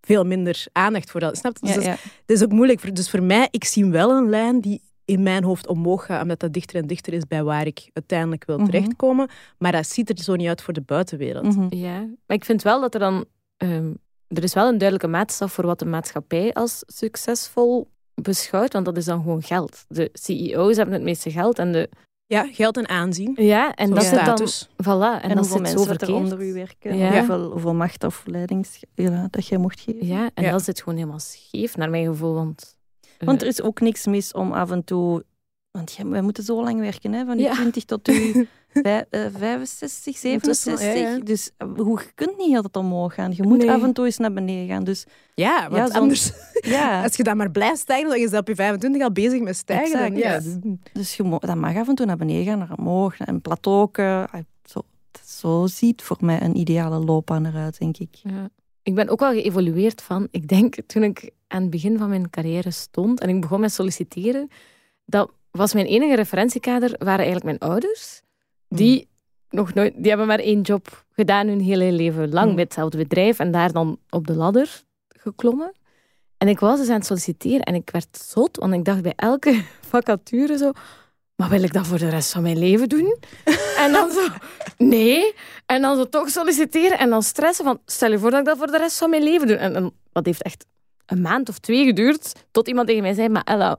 veel 0.01 0.25
minder 0.25 0.65
aandacht 0.73 1.11
voor 1.11 1.21
dat. 1.21 1.37
Snap 1.37 1.57
je? 1.61 1.67
Dus 1.67 1.71
Ja, 1.75 1.75
dat 1.75 1.85
is- 1.95 2.03
ja. 2.05 2.11
het 2.27 2.37
is 2.37 2.43
ook 2.45 2.53
moeilijk. 2.53 2.97
Dus 2.97 3.11
voor 3.11 3.23
mij, 3.23 3.49
ik 3.51 3.65
zie 3.65 3.85
wel 3.87 4.11
een 4.11 4.29
lijn 4.29 4.61
die 4.61 4.81
in 5.11 5.23
mijn 5.23 5.45
hoofd 5.45 5.67
omhoog 5.67 6.05
gaat, 6.07 6.23
omdat 6.23 6.41
dat 6.41 6.53
dichter 6.53 6.77
en 6.77 6.87
dichter 6.87 7.13
is 7.13 7.27
bij 7.27 7.43
waar 7.43 7.67
ik 7.67 7.91
uiteindelijk 7.93 8.45
wil 8.45 8.57
Mhm. 8.59 8.67
terechtkomen. 8.71 9.29
Maar 9.59 9.73
dat 9.73 9.87
ziet 9.87 10.09
er 10.09 10.19
zo 10.23 10.35
niet 10.35 10.49
uit 10.49 10.63
voor 10.63 10.73
de 10.75 10.81
buitenwereld. 10.81 11.57
Mhm. 11.57 11.75
Ja, 11.77 11.99
maar 12.27 12.37
ik 12.37 12.45
vind 12.45 12.63
wel 12.63 12.81
dat 12.81 12.95
er 12.95 13.01
dan... 13.01 13.25
ehm, 13.57 13.93
er 14.29 14.43
is 14.43 14.55
wel 14.55 14.65
een 14.69 14.79
duidelijke 14.79 15.07
maatstaf 15.17 15.53
voor 15.53 15.67
wat 15.67 15.79
de 15.79 15.85
maatschappij 15.85 16.53
als 16.53 16.83
succesvol 16.87 17.89
beschouwt, 18.15 18.73
want 18.73 18.85
dat 18.85 18.97
is 18.97 19.05
dan 19.05 19.23
gewoon 19.23 19.43
geld. 19.43 19.85
De 19.89 20.09
CEO's 20.13 20.77
hebben 20.77 20.95
het 20.95 21.03
meeste 21.03 21.31
geld 21.31 21.59
en 21.59 21.73
de... 21.73 21.89
Ja, 22.27 22.47
geld 22.53 22.77
en 22.77 22.89
aanzien. 22.89 23.33
Ja, 23.37 23.75
en 23.75 23.91
dat 23.91 24.03
zit 24.05 24.13
dan... 24.13 24.21
status. 24.25 24.69
Voilà, 24.69 24.77
en, 24.87 25.21
En, 25.21 25.29
dat 25.29 25.39
hoeveel 25.39 25.67
zit 25.67 25.69
zo 25.79 25.85
mensen 25.85 26.09
er 26.09 26.15
onder 26.15 26.43
u 26.43 26.53
werken, 26.53 26.97
Ja. 26.97 27.13
hoeveel, 27.19 27.51
hoeveel 27.51 27.75
macht 27.75 28.05
of 28.05 28.23
leidings 28.27 28.83
ja, 28.95 29.27
dat 29.31 29.47
jij 29.47 29.59
mocht 29.59 29.81
geven. 29.81 30.07
Ja, 30.07 30.31
en 30.35 30.45
Ja. 30.45 30.51
dat 30.51 30.63
zit 30.65 30.79
gewoon 30.79 30.95
helemaal 30.99 31.19
scheef, 31.19 31.77
naar 31.77 31.91
mijn 31.91 32.07
gevoel, 32.07 32.35
want... 32.35 32.77
Want 33.27 33.43
er 33.43 33.49
is 33.49 33.62
ook 33.62 33.81
niks 33.81 34.07
mis 34.07 34.33
om 34.33 34.53
af 34.53 34.71
en 34.71 34.85
toe... 34.85 35.25
Want 35.71 35.93
ja, 35.93 36.07
wij 36.07 36.21
moeten 36.23 36.45
zo 36.45 36.62
lang 36.62 36.81
werken, 36.81 37.12
hè, 37.12 37.25
van 37.25 37.39
Ja. 37.39 37.53
20 37.53 37.85
tot 37.85 38.09
eh, 38.73 39.01
65, 39.33 40.25
Ondertussen, 40.25 40.79
67. 40.79 40.83
ja, 40.83 40.93
ja. 40.93 41.18
Dus 41.18 41.51
eh, 41.57 41.68
hoe, 41.77 42.01
je 42.01 42.12
kunt 42.14 42.37
niet 42.39 42.57
altijd 42.57 42.77
omhoog 42.77 43.14
gaan. 43.14 43.33
Je 43.35 43.43
moet 43.43 43.59
Nee. 43.59 43.71
af 43.71 43.83
en 43.83 43.93
toe 43.93 44.05
eens 44.05 44.16
naar 44.16 44.33
beneden 44.33 44.68
gaan. 44.68 44.85
Dus 44.85 45.07
Ja, 45.35 45.71
want 45.71 45.93
anders, 45.93 46.33
ja, 46.77 47.03
als 47.05 47.16
je 47.16 47.23
dan 47.23 47.37
maar 47.37 47.51
blijft 47.51 47.79
stijgen, 47.81 48.09
dan 48.09 48.18
is 48.18 48.31
dat 48.31 48.41
op 48.41 48.49
je 48.49 48.55
25 48.55 49.03
al 49.03 49.12
bezig 49.12 49.41
met 49.41 49.57
stijgen. 49.57 50.12
dan, 50.12 50.23
Exact, 50.23 50.59
dus 50.93 51.16
je 51.16 51.39
dat 51.41 51.57
mag 51.57 51.77
af 51.77 51.89
en 51.89 51.95
toe 51.95 52.07
naar 52.07 52.16
beneden 52.16 52.45
gaan, 52.45 52.59
naar 52.59 52.79
omhoog, 52.79 53.18
naar 53.18 53.29
een 53.29 53.41
plateau. 53.41 53.89
Zo, 54.64 54.83
zo 55.25 55.66
ziet 55.66 56.03
voor 56.03 56.16
mij 56.21 56.43
een 56.43 56.57
ideale 56.57 56.99
loopbaan 56.99 57.47
eruit, 57.47 57.79
denk 57.79 57.97
ik. 57.99 58.09
Ja. 58.12 58.51
Ik 58.83 58.95
ben 58.95 59.09
ook 59.09 59.20
wel 59.20 59.33
geëvolueerd 59.33 60.03
van, 60.03 60.28
ik 60.31 60.49
denk 60.49 60.74
toen 60.87 61.03
ik 61.03 61.31
aan 61.47 61.61
het 61.62 61.70
begin 61.70 61.99
van 61.99 62.09
mijn 62.09 62.31
carrière 62.31 62.70
stond 62.70 63.20
en 63.20 63.28
ik 63.28 63.41
begon 63.41 63.61
met 63.61 63.72
solliciteren, 63.72 64.49
dat 65.05 65.31
was 65.51 65.74
mijn 65.74 65.87
enige 65.87 66.14
referentiekader, 66.14 66.95
waren 66.99 67.24
eigenlijk 67.24 67.45
mijn 67.45 67.70
ouders. 67.72 68.22
Die, 68.68 69.09
nog 69.51 69.74
nooit, 69.74 69.95
die 69.97 70.09
hebben 70.09 70.26
maar 70.26 70.39
één 70.39 70.61
job 70.61 71.05
gedaan 71.12 71.47
hun 71.47 71.61
hele 71.61 71.93
leven 71.93 72.33
lang 72.33 72.49
Mm. 72.49 72.55
bij 72.55 72.64
hetzelfde 72.64 72.99
bedrijf 72.99 73.39
en 73.39 73.51
daar 73.51 73.72
dan 73.72 73.99
op 74.11 74.26
de 74.26 74.35
ladder 74.35 74.83
geklommen. 75.09 75.72
En 76.39 76.49
ik 76.49 76.59
was 76.59 76.78
dus 76.78 76.89
aan 76.89 76.95
het 76.95 77.07
solliciteren 77.07 77.62
en 77.62 77.74
ik 77.74 77.91
werd 77.91 78.18
zot, 78.18 78.57
want 78.57 78.74
ik 78.74 78.85
dacht 78.85 79.03
bij 79.03 79.12
elke 79.16 79.64
vacature 79.91 80.57
zo, 80.57 80.72
maar 81.41 81.49
wil 81.49 81.62
ik 81.62 81.72
dat 81.72 81.86
voor 81.86 81.99
de 81.99 82.09
rest 82.09 82.32
van 82.32 82.43
mijn 82.43 82.59
leven 82.59 82.88
doen? 82.88 83.16
En 83.76 83.93
dan 83.93 84.11
zo, 84.11 84.28
nee. 84.76 85.34
En 85.66 85.82
dan 85.82 85.97
zo 85.97 86.09
toch 86.09 86.28
solliciteren 86.28 86.99
en 86.99 87.11
dan 87.11 87.22
stressen 87.22 87.64
van, 87.64 87.80
stel 87.86 88.11
je 88.11 88.18
voor 88.18 88.30
dat 88.30 88.41
ik 88.41 88.47
dat 88.47 88.59
voor 88.59 88.66
de 88.66 88.78
rest 88.78 88.99
van 88.99 89.11
mijn 89.11 89.22
leven 89.22 89.47
doe. 89.47 89.57
En, 89.57 89.76
en 89.76 89.93
dat 90.12 90.26
heeft 90.26 90.43
echt 90.43 90.66
een 91.07 91.20
maand 91.20 91.49
of 91.49 91.59
twee 91.59 91.84
geduurd, 91.84 92.32
tot 92.51 92.68
iemand 92.68 92.86
tegen 92.86 93.03
mij 93.03 93.14
zei, 93.14 93.28
maar 93.28 93.43
Ella, 93.45 93.76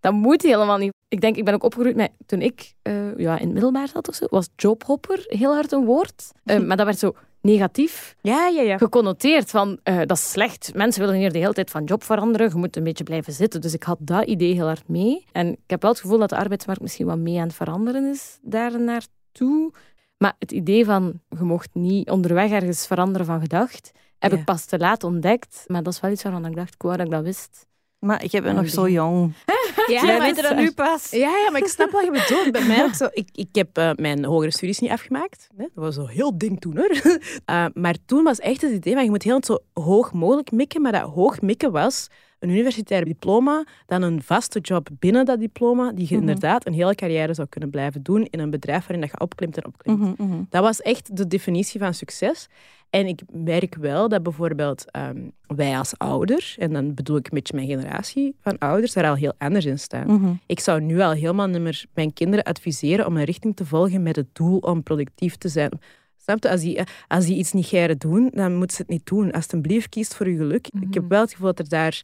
dat 0.00 0.12
moet 0.12 0.42
helemaal 0.42 0.76
niet. 0.76 0.92
Ik 1.08 1.20
denk, 1.20 1.36
ik 1.36 1.44
ben 1.44 1.54
ook 1.54 1.62
opgegroeid 1.62 2.10
toen 2.26 2.40
ik 2.40 2.72
eh, 2.82 3.16
ja, 3.16 3.38
in 3.38 3.44
het 3.44 3.52
middelbaar 3.52 3.88
zat 3.88 4.08
of 4.08 4.14
zo, 4.14 4.26
was 4.28 4.48
jobhopper 4.56 5.24
heel 5.26 5.54
hard 5.54 5.72
een 5.72 5.84
woord. 5.84 6.32
Eh, 6.44 6.58
maar 6.58 6.76
dat 6.76 6.86
werd 6.86 6.98
zo 6.98 7.14
negatief 7.46 8.16
Ja, 8.20 8.46
ja, 8.46 8.62
ja. 8.62 8.78
geconnoteerd 8.78 9.50
van 9.50 9.78
eh, 9.82 9.98
dat 9.98 10.16
is 10.16 10.30
slecht. 10.30 10.74
Mensen 10.74 11.00
willen 11.00 11.16
hier 11.16 11.32
de 11.32 11.38
hele 11.38 11.52
tijd 11.52 11.70
van 11.70 11.84
job 11.84 12.02
veranderen. 12.02 12.48
Je 12.48 12.54
moet 12.54 12.76
een 12.76 12.84
beetje 12.84 13.04
blijven 13.04 13.32
zitten. 13.32 13.60
Dus 13.60 13.74
ik 13.74 13.82
had 13.82 13.98
dat 14.00 14.24
idee 14.26 14.54
heel 14.54 14.66
hard 14.66 14.88
mee. 14.88 15.24
En 15.32 15.52
ik 15.52 15.58
heb 15.66 15.82
wel 15.82 15.90
het 15.90 16.00
gevoel 16.00 16.18
dat 16.18 16.28
de 16.28 16.36
arbeidsmarkt 16.36 16.82
misschien 16.82 17.06
wat 17.06 17.18
mee 17.18 17.38
aan 17.38 17.46
het 17.46 17.56
veranderen 17.56 18.04
is 18.04 18.38
daar 18.42 18.80
naartoe. 18.80 19.72
Maar 20.18 20.34
het 20.38 20.52
idee 20.52 20.84
van 20.84 21.20
je 21.28 21.44
mocht 21.44 21.70
niet 21.72 22.10
onderweg 22.10 22.50
ergens 22.50 22.86
veranderen 22.86 23.26
van 23.26 23.40
gedacht, 23.40 23.92
heb 24.18 24.32
ik 24.32 24.44
pas 24.44 24.64
te 24.64 24.78
laat 24.78 25.04
ontdekt. 25.04 25.64
Maar 25.66 25.82
dat 25.82 25.92
is 25.92 26.00
wel 26.00 26.10
iets 26.10 26.22
waarvan 26.22 26.46
ik 26.46 26.56
dacht, 26.56 26.74
ik 26.74 26.82
wou 26.82 26.96
dat 26.96 27.06
ik 27.06 27.12
dat 27.12 27.22
wist. 27.22 27.66
Maar 28.06 28.24
ik 28.24 28.30
ben 28.30 28.54
nog 28.54 28.68
zo 28.68 28.88
jong. 28.88 29.32
Ja, 29.86 30.02
Wij 30.06 30.18
maar- 30.18 30.26
weten 30.26 30.42
dat 30.42 30.56
nu 30.56 30.72
pas. 30.72 31.10
Ja, 31.10 31.18
ja, 31.44 31.50
maar 31.50 31.60
ik 31.60 31.66
snap 31.66 31.90
wat 31.90 32.04
je 32.04 32.10
bedoelt. 32.10 32.52
Bij 32.52 32.66
mij 32.66 32.84
ook 32.84 32.94
zo. 32.94 33.08
Ik, 33.12 33.28
ik 33.32 33.48
heb 33.52 33.76
eh, 33.78 33.90
mijn 33.96 34.24
hogere 34.24 34.50
studies 34.52 34.78
niet 34.78 34.90
afgemaakt. 34.90 35.48
Hè. 35.56 35.62
Dat 35.74 35.84
was 35.84 35.94
zo 35.94 36.06
heel 36.06 36.38
ding 36.38 36.60
toen, 36.60 36.76
hoor. 36.76 36.90
Eh, 37.44 37.64
maar 37.74 37.94
toen 38.06 38.22
was 38.24 38.38
echt 38.38 38.62
het 38.62 38.72
idee 38.72 38.94
van 38.94 39.04
je 39.04 39.10
moet 39.10 39.22
heel 39.22 39.40
zo 39.44 39.58
hoog 39.72 40.12
mogelijk 40.12 40.50
mikken. 40.52 40.82
Maar 40.82 40.92
dat 40.92 41.02
hoog 41.02 41.40
mikken 41.40 41.72
was 41.72 42.08
een 42.38 42.48
universitair 42.50 43.04
diploma, 43.04 43.64
dan 43.86 44.02
een 44.02 44.22
vaste 44.22 44.58
job 44.60 44.88
binnen 44.98 45.24
dat 45.24 45.40
diploma, 45.40 45.92
die 45.92 46.06
je 46.08 46.14
Mhm. 46.14 46.20
inderdaad 46.20 46.66
een 46.66 46.72
hele 46.72 46.94
carrière 46.94 47.34
zou 47.34 47.48
kunnen 47.48 47.70
blijven 47.70 48.02
doen 48.02 48.24
in 48.30 48.38
een 48.40 48.50
bedrijf 48.50 48.80
waarin 48.80 49.00
dat 49.00 49.10
je 49.10 49.20
opklimt 49.20 49.56
en 49.56 49.66
opklimt. 49.66 49.98
Mhm, 49.98 50.12
mhm. 50.18 50.42
Dat 50.50 50.62
was 50.62 50.80
echt 50.82 51.16
de 51.16 51.26
definitie 51.26 51.80
van 51.80 51.94
succes. 51.94 52.48
En 52.96 53.06
ik 53.06 53.22
merk 53.32 53.74
wel 53.74 54.08
dat 54.08 54.22
bijvoorbeeld 54.22 54.90
ehm, 54.90 55.28
wij 55.46 55.78
als 55.78 55.98
ouder, 55.98 56.54
en 56.58 56.72
dan 56.72 56.94
bedoel 56.94 57.16
ik 57.16 57.24
een 57.24 57.34
beetje 57.34 57.54
mijn 57.54 57.68
generatie 57.68 58.36
van 58.40 58.58
ouders, 58.58 58.92
daar 58.92 59.08
al 59.08 59.14
heel 59.14 59.34
anders 59.38 59.64
in 59.64 59.78
staan. 59.78 60.06
Mhm. 60.06 60.32
Ik 60.46 60.60
zou 60.60 60.80
nu 60.80 61.00
al 61.00 61.10
helemaal 61.10 61.46
niet 61.46 61.60
meer 61.60 61.84
mijn 61.94 62.12
kinderen 62.12 62.44
adviseren 62.44 63.06
om 63.06 63.16
een 63.16 63.24
richting 63.24 63.56
te 63.56 63.66
volgen 63.66 64.02
met 64.02 64.16
het 64.16 64.26
doel 64.32 64.58
om 64.58 64.82
productief 64.82 65.36
te 65.36 65.48
zijn. 65.48 65.70
Snap 66.16 66.42
je? 66.42 66.50
Als 66.50 66.60
die, 66.60 66.80
als 67.08 67.26
die 67.26 67.36
iets 67.36 67.52
niet 67.52 67.66
geren 67.66 67.98
doen, 67.98 68.30
dan 68.34 68.54
moeten 68.56 68.76
ze 68.76 68.82
het 68.82 68.90
niet 68.90 69.06
doen. 69.06 69.32
Alsjeblieft, 69.32 69.88
kies 69.88 70.08
voor 70.08 70.28
je 70.28 70.36
geluk. 70.36 70.68
Ik 70.80 70.94
heb 70.94 71.08
wel 71.08 71.20
het 71.20 71.32
gevoel 71.32 71.46
dat 71.46 71.58
er 71.58 71.68
daar 71.68 72.02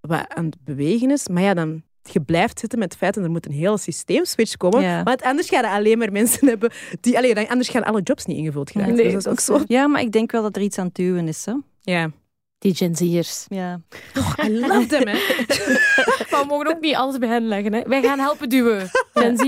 wat 0.00 0.34
aan 0.34 0.44
het 0.44 0.64
bewegen 0.64 1.10
is. 1.10 1.28
Maar 1.28 1.42
ja, 1.42 1.54
dan 1.54 1.82
je 2.12 2.20
blijft 2.20 2.58
zitten 2.58 2.78
met 2.78 2.88
het 2.88 2.98
feit 2.98 3.14
dat 3.14 3.24
er 3.24 3.30
moet 3.30 3.46
een 3.46 3.52
hele 3.52 3.78
systeemswitch 3.78 4.56
komen. 4.56 4.82
Ja. 4.82 5.02
Want 5.02 5.22
anders 5.22 5.48
gaan 5.48 5.64
er 5.64 5.70
alleen 5.70 5.98
maar 5.98 6.12
mensen 6.12 6.48
hebben 6.52 6.70
die... 7.00 7.16
Allee, 7.16 7.34
dan, 7.34 7.48
anders 7.48 7.68
gaan 7.68 7.84
alle 7.84 8.00
jobs 8.02 8.24
niet 8.24 8.36
ingevuld 8.36 8.70
geraken. 8.70 8.94
Nee, 8.94 9.04
dus 9.04 9.12
dat 9.12 9.22
is 9.22 9.30
ook 9.30 9.40
zo. 9.40 9.64
Ja, 9.66 9.86
maar 9.86 10.00
ik 10.00 10.12
denk 10.12 10.32
wel 10.32 10.42
dat 10.42 10.56
er 10.56 10.62
iets 10.62 10.78
aan 10.78 10.86
het 10.86 10.94
duwen 10.94 11.28
is. 11.28 11.44
Hè? 11.44 11.54
Ja. 11.80 12.10
Die 12.58 12.74
Gen 12.74 12.96
Z'ers. 12.96 13.44
Ja. 13.48 13.80
I 14.44 14.58
love 14.60 14.86
them, 14.86 15.06
hè. 15.06 15.14
Maar 16.30 16.40
we 16.40 16.46
mogen 16.48 16.66
ook 16.66 16.80
niet 16.80 16.94
alles 16.94 17.18
bij 17.18 17.28
hen 17.28 17.46
leggen. 17.46 17.72
Hè. 17.72 17.82
Wij 17.82 18.02
gaan 18.02 18.18
helpen 18.18 18.48
duwen. 18.48 18.90
Gen 19.14 19.36
Z? 19.36 19.42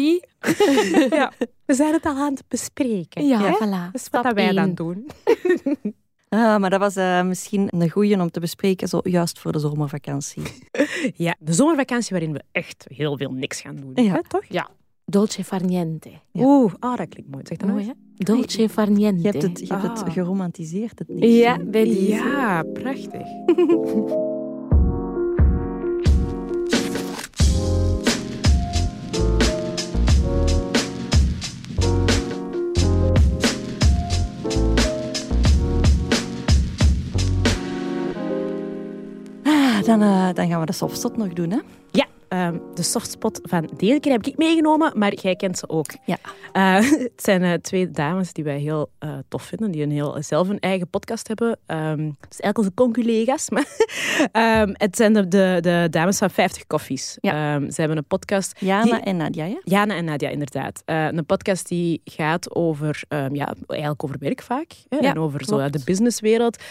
ja. 1.11 1.33
We 1.67 1.75
zijn 1.75 1.93
het 1.93 2.05
al 2.05 2.17
aan 2.17 2.33
het 2.33 2.45
bespreken. 2.49 3.27
Ja, 3.27 3.41
hè? 3.41 3.55
voilà. 3.55 3.85
Dat 3.93 3.95
is 3.95 4.03
Stap 4.03 4.25
wat 4.25 4.35
wij 4.35 4.53
dan 4.53 4.75
doen. 4.75 5.11
Ah, 6.29 6.57
maar 6.59 6.71
dat 6.71 6.81
was 6.81 6.97
eh, 6.97 7.23
misschien 7.23 7.69
een 7.71 7.91
goeie 7.91 8.21
om 8.21 8.31
te 8.31 8.41
bespreken, 8.41 8.89
zo 8.89 9.01
juist 9.03 9.39
voor 9.39 9.53
de 9.53 9.59
zomervakantie. 9.59 10.43
Ja, 11.15 11.37
de 11.39 11.53
zomervakantie 11.53 12.11
waarin 12.11 12.33
we 12.33 12.43
echt 12.53 12.87
heel 12.95 13.17
veel 13.17 13.33
niks 13.33 13.61
gaan 13.61 13.77
doen. 13.77 14.05
Ja. 14.05 14.13
Hè, 14.13 14.23
toch? 14.29 14.45
Dolce 15.05 15.45
far 15.45 15.65
niente. 15.65 16.11
Ja. 16.33 16.45
Oeh, 16.45 16.73
ah, 16.79 16.97
dat 16.97 17.09
klinkt 17.09 17.31
mooi. 17.31 17.45
Zeg 17.47 17.57
dat 17.59 17.69
Mooi, 17.69 17.81
eens. 17.83 17.93
hè? 18.17 18.25
Dolce 18.25 18.69
far 18.69 18.91
niente. 18.91 19.23
Je 19.23 19.29
hebt 19.29 19.43
het, 19.43 19.59
je 19.59 19.67
hebt 19.75 19.83
het 19.99 20.03
Ah. 20.03 20.13
geromantiseerd, 20.13 20.99
het 20.99 21.09
niks. 21.09 21.27
Ja, 21.33 21.59
bij 21.65 21.85
die. 21.85 22.09
Ja, 22.09 22.63
prachtig. 22.63 23.23
dan, 39.89 40.03
eh, 40.03 40.29
dan 40.35 40.49
gaan 40.49 40.61
we 40.61 40.67
de 40.67 40.73
softstop 40.73 41.17
nog 41.17 41.33
doen, 41.33 41.51
hè? 41.51 41.59
Ja, 41.91 42.07
ehm, 42.29 42.59
de 42.75 42.83
softspot 42.83 43.41
van 43.43 43.71
deze 43.77 44.01
keer 44.01 44.13
heb 44.13 44.27
ik 44.27 44.37
meegenomen, 44.37 44.99
maar 44.99 45.15
jij 45.15 45.37
kent 45.37 45.59
ze 45.59 45.69
ook. 45.69 45.91
Ja. 46.05 46.17
Eh, 46.53 46.91
het 47.01 47.23
zijn 47.23 47.43
eh, 47.43 47.53
twee 47.53 47.91
dames 47.91 48.33
die 48.33 48.45
wij 48.45 48.59
heel 48.59 48.91
eh, 48.99 49.11
tof 49.29 49.43
vinden, 49.43 49.71
die 49.71 49.83
een 49.83 49.91
heel, 49.91 50.17
zelf 50.23 50.49
een 50.49 50.59
eigen 50.59 50.89
podcast 50.89 51.29
hebben. 51.29 51.59
Ehm, 51.67 52.05
het 52.21 52.31
is 52.31 52.41
eigenlijk 52.41 52.59
onze 52.59 52.75
conculega's, 52.75 53.51
maar 53.55 53.67
ehm, 54.33 54.71
het 54.73 54.97
zijn 54.97 55.13
de, 55.13 55.29
de, 55.29 55.59
de 55.61 55.87
dames 55.91 56.19
van 56.19 56.31
50 56.31 56.67
Koffies. 56.67 57.19
Ja. 57.21 57.61
Ze 57.71 57.81
hebben 57.81 57.97
een 57.97 58.07
podcast 58.07 58.61
Jana 58.61 58.83
Die- 58.83 59.01
en 59.01 59.17
Nadia, 59.17 59.45
ja? 59.45 59.61
Jana 59.65 59.95
en 59.97 60.05
Nadia, 60.05 60.29
inderdaad. 60.29 60.83
Een 60.85 61.27
podcast 61.27 61.69
die 61.69 62.01
gaat 62.05 62.55
over, 62.55 63.03
ja, 63.09 63.55
eigenlijk 63.67 64.05
over 64.05 64.17
werk 64.19 64.43
vaak. 64.43 64.73
Hè, 64.89 64.97
Ja, 64.97 65.11
en 65.11 65.19
over 65.19 65.45
zo, 65.45 65.71
de 65.71 65.81
businesswereld. 65.85 66.63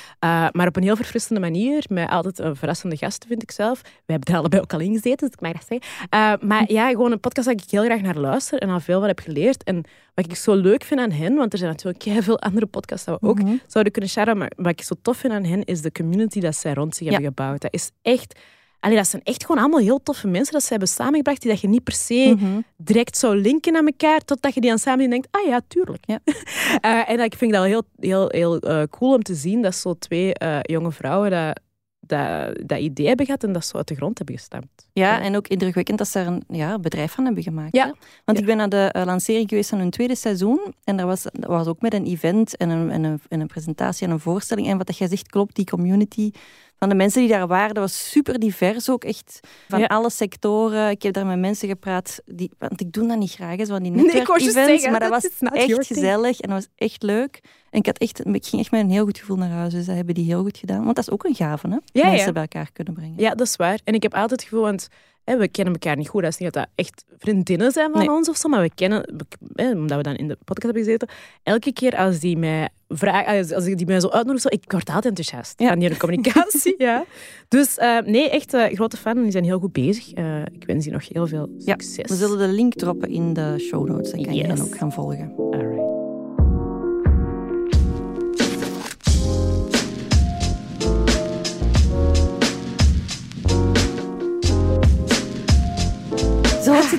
Maar 0.52 0.68
op 0.68 0.76
een 0.76 0.84
heel 0.84 0.96
verfrissende 0.96 1.40
manier. 1.40 1.86
Met 1.90 2.10
altijd 2.10 2.40
een 2.40 2.56
verrassende 2.56 2.98
gasten, 2.98 3.30
vind 3.30 3.42
ik 3.44 3.52
zelf. 3.52 3.82
We 3.82 4.12
hebben 4.12 4.34
er 4.34 4.40
allebei 4.40 4.62
ook 4.62 4.74
al 4.74 4.80
in 4.80 4.94
gezeten, 4.94 5.28
dus 5.28 5.40
ik 5.50 5.56
mag 5.56 5.66
dat 5.68 5.80
zeggen. 5.82 6.08
Eh, 6.10 6.48
maar 6.50 6.72
ja, 6.72 6.90
gewoon 6.90 7.12
een 7.12 7.20
podcast 7.20 7.48
dat 7.48 7.62
ik 7.62 7.70
heel 7.70 7.84
graag 7.84 8.02
naar 8.02 8.18
luister 8.18 8.60
en 8.60 8.70
al 8.70 8.80
veel 8.80 9.00
van 9.00 9.08
heb 9.08 9.20
geleerd. 9.20 9.64
En 9.64 9.84
wat 10.14 10.26
ik 10.26 10.36
zo 10.36 10.56
leuk 10.56 10.84
vind 10.84 11.00
aan 11.00 11.12
hen, 11.12 11.36
want 11.36 11.52
er 11.54 11.58
zijn 11.60 11.72
natuurlijk 11.72 12.04
heel 12.04 12.22
veel 12.22 12.40
andere 12.40 12.66
podcasts 12.66 13.06
dat 13.06 13.20
we 13.22 13.28
ook 13.28 13.42
Mhm. 13.42 13.56
zouden 13.68 13.92
kunnen 13.94 14.10
sharen, 14.12 14.38
maar 14.38 14.52
wat 14.56 14.72
ik 14.72 14.82
zo 14.82 14.96
tof 15.02 15.18
vind 15.18 15.34
aan 15.34 15.44
hen, 15.44 15.64
is 15.64 15.82
de 15.82 15.92
community 15.92 16.40
dat 16.40 16.56
zij 16.56 16.74
rond 16.74 16.96
zich 16.96 17.06
Ja. 17.08 17.12
hebben 17.14 17.30
gebouwd. 17.30 17.62
Dat 17.62 17.74
is 17.74 17.92
echt... 18.02 18.40
Allee, 18.80 18.96
dat 18.98 19.08
zijn 19.08 19.24
echt 19.24 19.46
gewoon 19.46 19.62
allemaal 19.62 19.80
heel 19.80 20.04
toffe 20.04 20.28
mensen 20.28 20.54
dat 20.54 20.62
ze 20.64 20.70
hebben 20.70 20.88
samengebracht, 20.88 21.42
die 21.42 21.52
dat 21.52 21.62
je 21.62 21.68
niet 21.68 21.84
per 21.84 21.94
se 21.94 22.34
Mhm. 22.38 22.60
direct 22.78 23.18
zou 23.18 23.36
linken 23.42 23.76
aan 23.76 23.86
elkaar, 23.86 24.20
totdat 24.20 24.54
je 24.54 24.62
die 24.62 24.72
aan 24.72 24.80
samen 24.80 25.10
denkt, 25.10 25.28
ah 25.32 25.46
ja, 25.48 25.62
tuurlijk. 25.68 26.04
Ja. 26.08 26.20
Eh, 26.82 27.10
en 27.10 27.20
ik 27.20 27.36
vind 27.36 27.54
dat 27.54 27.66
heel, 27.66 27.84
heel, 28.00 28.28
heel 28.30 28.60
eh, 28.60 28.84
cool 28.90 29.14
om 29.14 29.22
te 29.24 29.36
zien 29.36 29.62
dat 29.62 29.76
zo 29.76 29.94
twee 29.94 30.32
jonge 30.62 30.92
vrouwen 30.92 31.32
dat, 31.32 31.60
dat, 32.08 32.58
dat 32.66 32.80
idee 32.80 33.08
hebben 33.08 33.26
gehad 33.26 33.44
en 33.44 33.52
dat 33.54 33.66
zo 33.66 33.78
uit 33.78 33.88
de 33.88 33.96
grond 33.96 34.18
hebben 34.18 34.36
gestampt. 34.36 34.88
Ja, 34.94 35.22
en 35.22 35.36
ook 35.36 35.48
indrukwekkend 35.48 35.98
dat 35.98 36.08
ze 36.08 36.20
er 36.20 36.28
een 36.28 36.44
ja, 36.48 36.80
bedrijf 36.80 37.12
van 37.12 37.26
hebben 37.26 37.44
gemaakt. 37.44 37.76
Ja. 37.76 37.86
Hè? 37.86 37.92
Want 38.26 38.38
Ja. 38.38 38.44
ik 38.44 38.46
ben 38.46 38.58
naar 38.58 38.70
de 38.70 38.90
eh, 38.92 39.06
lancering 39.06 39.50
geweest 39.50 39.70
van 39.70 39.80
hun 39.80 39.90
tweede 39.90 40.16
seizoen. 40.16 40.60
En 40.84 40.98
dat 40.98 41.06
was, 41.06 41.24
dat 41.24 41.50
was 41.50 41.68
ook 41.68 41.82
met 41.82 41.94
een 41.94 42.06
event 42.06 42.58
en 42.58 42.70
een, 42.70 42.92
en, 42.92 43.04
een, 43.04 43.20
en 43.30 43.40
een 43.40 43.48
presentatie 43.48 44.08
en 44.08 44.14
een 44.14 44.20
voorstelling. 44.20 44.68
En 44.68 44.78
wat 44.78 44.88
dat 44.88 44.98
jij 44.98 45.08
zegt 45.08 45.28
klopt, 45.30 45.56
die 45.56 45.66
community 45.66 46.32
van 46.80 46.90
de 46.90 46.96
mensen 46.96 47.22
die 47.22 47.30
daar 47.30 47.48
waren, 47.48 47.74
dat 47.74 47.84
was 47.84 48.10
super 48.12 48.40
divers 48.40 48.90
ook. 48.90 49.04
Echt 49.04 49.40
van 49.68 49.80
Ja. 49.80 49.86
alle 49.86 50.10
sectoren. 50.10 50.90
Ik 50.90 51.02
heb 51.02 51.14
daar 51.14 51.26
met 51.26 51.40
mensen 51.40 51.68
gepraat, 51.68 52.20
die, 52.26 52.52
want 52.58 52.82
ik 52.82 52.92
doe 52.92 53.08
dat 53.08 53.18
niet 53.18 53.32
graag, 53.32 53.58
zo 53.60 53.66
van 53.66 53.84
die 53.84 53.92
Nee, 53.92 54.04
netwerkevents. 54.06 54.54
zeggen, 54.54 54.92
maar 54.92 55.00
dat 55.00 55.10
was 55.10 55.28
echt 55.54 55.88
gezellig 55.88 56.40
en 56.40 56.50
dat 56.50 56.58
was 56.58 56.68
echt 56.76 57.04
leuk. 57.04 57.40
En 57.70 57.80
ik, 57.80 57.86
had 57.86 57.98
echt, 57.98 58.26
ik 58.26 58.46
ging 58.46 58.62
echt 58.62 58.72
met 58.72 58.82
een 58.82 58.90
heel 58.90 59.06
goed 59.06 59.18
gevoel 59.18 59.38
naar 59.38 59.50
huis. 59.50 59.74
Dus 59.74 59.86
dat 59.86 59.96
hebben 59.96 60.14
die 60.16 60.26
heel 60.26 60.42
goed 60.44 60.58
gedaan. 60.58 60.84
Want 60.84 60.96
dat 60.96 61.08
is 61.08 61.14
ook 61.14 61.24
een 61.26 61.36
gave, 61.36 61.68
hè? 61.68 61.78
Ja, 62.02 62.08
mensen 62.08 62.26
ja. 62.26 62.32
bij 62.32 62.42
elkaar 62.42 62.70
kunnen 62.74 62.94
brengen. 62.94 63.14
Ja, 63.18 63.36
dat 63.36 63.48
is 63.48 63.56
waar. 63.56 63.80
En 63.84 63.94
ik 63.94 64.04
heb 64.04 64.14
altijd 64.14 64.32
het 64.32 64.50
gevoel, 64.50 64.62
want 64.62 64.88
hè, 65.28 65.38
we 65.38 65.48
kennen 65.48 65.74
elkaar 65.74 65.96
niet 65.98 66.08
goed. 66.10 66.22
Dat 66.22 66.32
is 66.32 66.38
niet 66.38 66.54
dat 66.54 66.64
dat 66.64 66.86
echt 66.86 67.04
vriendinnen 67.18 67.72
zijn 67.72 67.92
van 67.92 68.00
Nee. 68.00 68.12
ons 68.12 68.30
of 68.30 68.38
zo, 68.38 68.50
maar 68.50 68.62
we 68.62 68.72
kennen, 68.76 69.02
we- 69.18 69.62
hè, 69.64 69.72
omdat 69.72 69.98
we 69.98 70.04
dan 70.04 70.16
in 70.16 70.28
de 70.28 70.38
podcast 70.46 70.64
hebben 70.64 70.84
gezeten, 70.84 71.08
elke 71.44 71.74
keer 71.74 71.96
als 71.98 72.20
die 72.20 72.38
mij 72.38 72.70
vraagt, 72.90 73.54
als, 73.54 73.64
die 73.66 73.86
mij 73.86 74.00
zo 74.00 74.10
uitnodigt, 74.10 74.44
zo, 74.44 74.50
ik 74.52 74.64
word 74.72 74.88
altijd 74.88 75.06
enthousiast 75.06 75.60
Ja. 75.60 75.68
van 75.68 75.80
die 75.80 75.98
communicatie. 75.98 76.76
ja. 76.88 77.06
Dus 77.48 77.78
eh, 77.78 78.00
nee, 78.00 78.30
echt 78.30 78.54
eh, 78.54 78.74
grote 78.74 78.98
fan. 78.98 79.22
Die 79.22 79.32
zijn 79.32 79.44
heel 79.44 79.60
goed 79.60 79.72
bezig. 79.72 80.14
Eh, 80.14 80.42
ik 80.42 80.64
wens 80.66 80.84
die 80.84 80.94
nog 80.94 81.10
heel 81.10 81.28
veel 81.28 81.50
Ja, 81.58 81.74
succes. 81.78 82.10
We 82.10 82.16
zullen 82.16 82.38
de 82.38 82.48
link 82.56 82.74
droppen 82.74 83.10
in 83.10 83.34
de 83.34 83.56
show 83.60 83.88
notes. 83.88 84.12
Dan 84.12 84.24
kan 84.24 84.36
je 84.36 84.46
hen 84.46 84.62
ook 84.62 84.78
gaan 84.78 84.92
volgen. 84.94 85.34
Alright. 85.38 85.87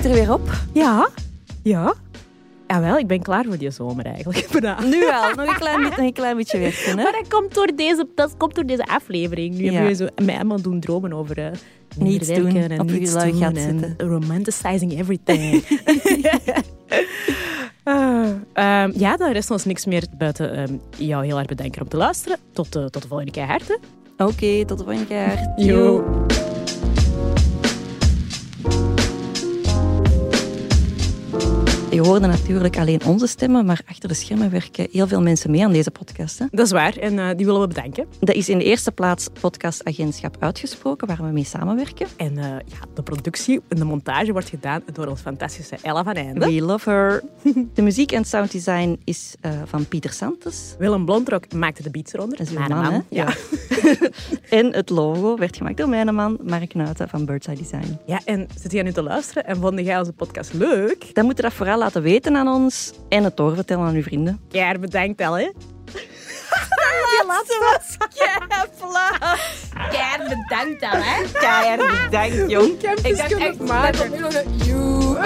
Er 0.09 0.15
weer 0.15 0.33
op. 0.33 0.49
Ja, 0.73 1.09
ja. 1.63 1.93
Jawel, 2.67 2.97
ik 2.97 3.07
ben 3.07 3.21
klaar 3.21 3.45
voor 3.45 3.57
die 3.57 3.71
zomer 3.71 4.05
eigenlijk. 4.05 4.47
Nu 4.93 5.09
al. 5.09 5.35
Nog 5.35 5.47
een 5.47 5.55
klein, 5.55 5.75
beetje- 5.81 5.89
nog 5.89 5.97
een 5.97 6.13
klein 6.13 6.37
beetje 6.37 6.59
werken. 6.59 6.97
Hè? 6.97 7.03
Maar 7.03 7.11
dat 7.11 7.27
komt 7.27 7.53
door 7.53 7.71
deze, 7.75 8.07
dat 8.15 8.37
komt 8.37 8.55
door 8.55 8.65
deze 8.65 8.85
aflevering. 8.85 9.55
Nu 9.55 9.63
Ja. 9.63 9.71
hebben 9.71 9.89
we 9.89 9.95
zo 9.95 10.07
mij 10.25 10.33
helemaal 10.33 10.61
doen 10.61 10.79
dromen 10.79 11.13
over 11.13 11.37
eh, 11.37 11.43
minder 11.97 12.13
Niets 12.13 12.27
doen, 12.27 12.55
en 12.55 12.79
op 12.79 12.91
niets 12.91 13.13
doen 13.13 13.41
en 13.41 13.55
zitten. 13.55 13.95
romanticizing 13.97 14.99
everything. 14.99 15.63
Ah, 17.83 18.27
ehm, 18.53 18.91
ja, 18.95 19.17
dan 19.17 19.31
rest 19.31 19.51
ons 19.51 19.65
niks 19.65 19.85
meer 19.85 20.03
buiten 20.17 20.55
ehm, 20.55 20.73
jou 20.97 21.25
heel 21.25 21.37
erg 21.37 21.47
bedanken 21.47 21.81
om 21.81 21.87
te 21.87 21.97
luisteren. 21.97 22.37
Tot, 22.53 22.75
eh, 22.75 22.85
tot 22.85 23.01
de 23.01 23.07
volgende 23.07 23.31
keer. 23.31 23.61
Oké, 24.17 24.65
tot 24.65 24.77
de 24.77 24.83
volgende 24.83 25.05
keer. 25.07 25.53
Yo. 25.55 26.03
Je 31.91 32.01
hoorde 32.01 32.27
natuurlijk 32.27 32.77
alleen 32.77 33.05
onze 33.05 33.27
stemmen, 33.27 33.65
maar 33.65 33.81
achter 33.85 34.09
de 34.09 34.15
schermen 34.15 34.49
werken 34.51 34.87
heel 34.91 35.07
veel 35.07 35.21
mensen 35.21 35.51
mee 35.51 35.63
aan 35.63 35.71
deze 35.71 35.91
podcast. 35.91 36.39
Hè? 36.39 36.45
Dat 36.51 36.65
is 36.65 36.71
waar 36.71 36.97
en 36.97 37.19
eh, 37.19 37.29
die 37.35 37.45
willen 37.45 37.61
we 37.61 37.67
bedanken. 37.67 38.05
Dat 38.19 38.35
is 38.35 38.49
in 38.49 38.57
de 38.57 38.63
eerste 38.63 38.91
plaats 38.91 39.27
podcastagentschap 39.41 40.35
Uitgesproken, 40.39 41.07
waar 41.07 41.17
we 41.17 41.31
mee 41.31 41.43
samenwerken. 41.43 42.07
En 42.17 42.37
eh, 42.37 42.43
ja, 42.43 42.77
de 42.93 43.03
productie 43.03 43.61
en 43.67 43.77
de 43.77 43.85
montage 43.85 44.31
wordt 44.31 44.49
gedaan 44.49 44.81
door 44.93 45.07
ons 45.07 45.21
fantastische 45.21 45.77
Ella 45.81 46.03
van 46.03 46.13
Einde. 46.13 46.45
We 46.45 46.61
love 46.61 46.89
her. 46.89 47.23
De 47.73 47.81
muziek 47.81 48.11
en 48.11 48.25
sounddesign 48.25 48.99
is 49.03 49.35
eh, 49.41 49.51
van 49.65 49.87
Pieter 49.87 50.11
Santos. 50.13 50.75
Willem 50.79 51.05
Blondrok 51.05 51.53
maakte 51.53 51.83
de 51.83 51.89
beats 51.89 52.13
eronder. 52.13 52.37
Dat 52.37 52.47
is 52.47 52.53
Mijn 52.53 52.69
man? 52.69 53.03
Ja. 53.09 53.27
En 54.49 54.73
het 54.73 54.89
logo 54.89 55.37
werd 55.37 55.57
gemaakt 55.57 55.77
door 55.77 55.89
mijn 55.89 56.15
man, 56.15 56.37
Mark 56.43 56.73
Nuiten 56.73 57.09
van 57.09 57.25
Birdseye 57.25 57.57
Design. 57.57 57.97
ja, 58.05 58.19
en 58.25 58.47
zit 58.61 58.71
jij 58.71 58.83
nu 58.83 58.91
te 58.91 59.03
luisteren 59.03 59.45
en 59.45 59.55
vond 59.57 59.79
jij 59.79 59.99
onze 59.99 60.13
podcast 60.13 60.53
leuk? 60.53 61.15
Dan 61.15 61.25
moet 61.25 61.35
je 61.35 61.41
dat 61.41 61.53
vooral 61.53 61.78
laten 61.79 62.01
weten 62.01 62.35
aan 62.35 62.47
ons 62.47 62.91
en 63.09 63.23
het 63.23 63.37
doorvertellen 63.37 63.85
aan 63.85 63.95
uw 63.95 64.03
vrienden. 64.03 64.39
Ja, 64.49 64.71
bedankt 64.79 65.21
al, 65.21 65.37
hè. 65.37 65.51
Die 67.09 67.27
laatste 67.27 67.57
was 67.59 67.97
Keihard 69.89 70.27
bedankt 70.27 70.81
dan, 70.81 71.01
hè? 71.01 71.23
Keihard 71.31 72.03
bedankt, 72.03 72.51
jong. 72.51 72.71
Ik 73.03 73.17
dacht 73.17 73.33
echt, 73.33 73.67
dat 73.67 73.97
komt 73.97 74.11
nu 74.11 74.19
nog 74.19 74.33
een... 74.33 74.57
Joe. 74.65 75.17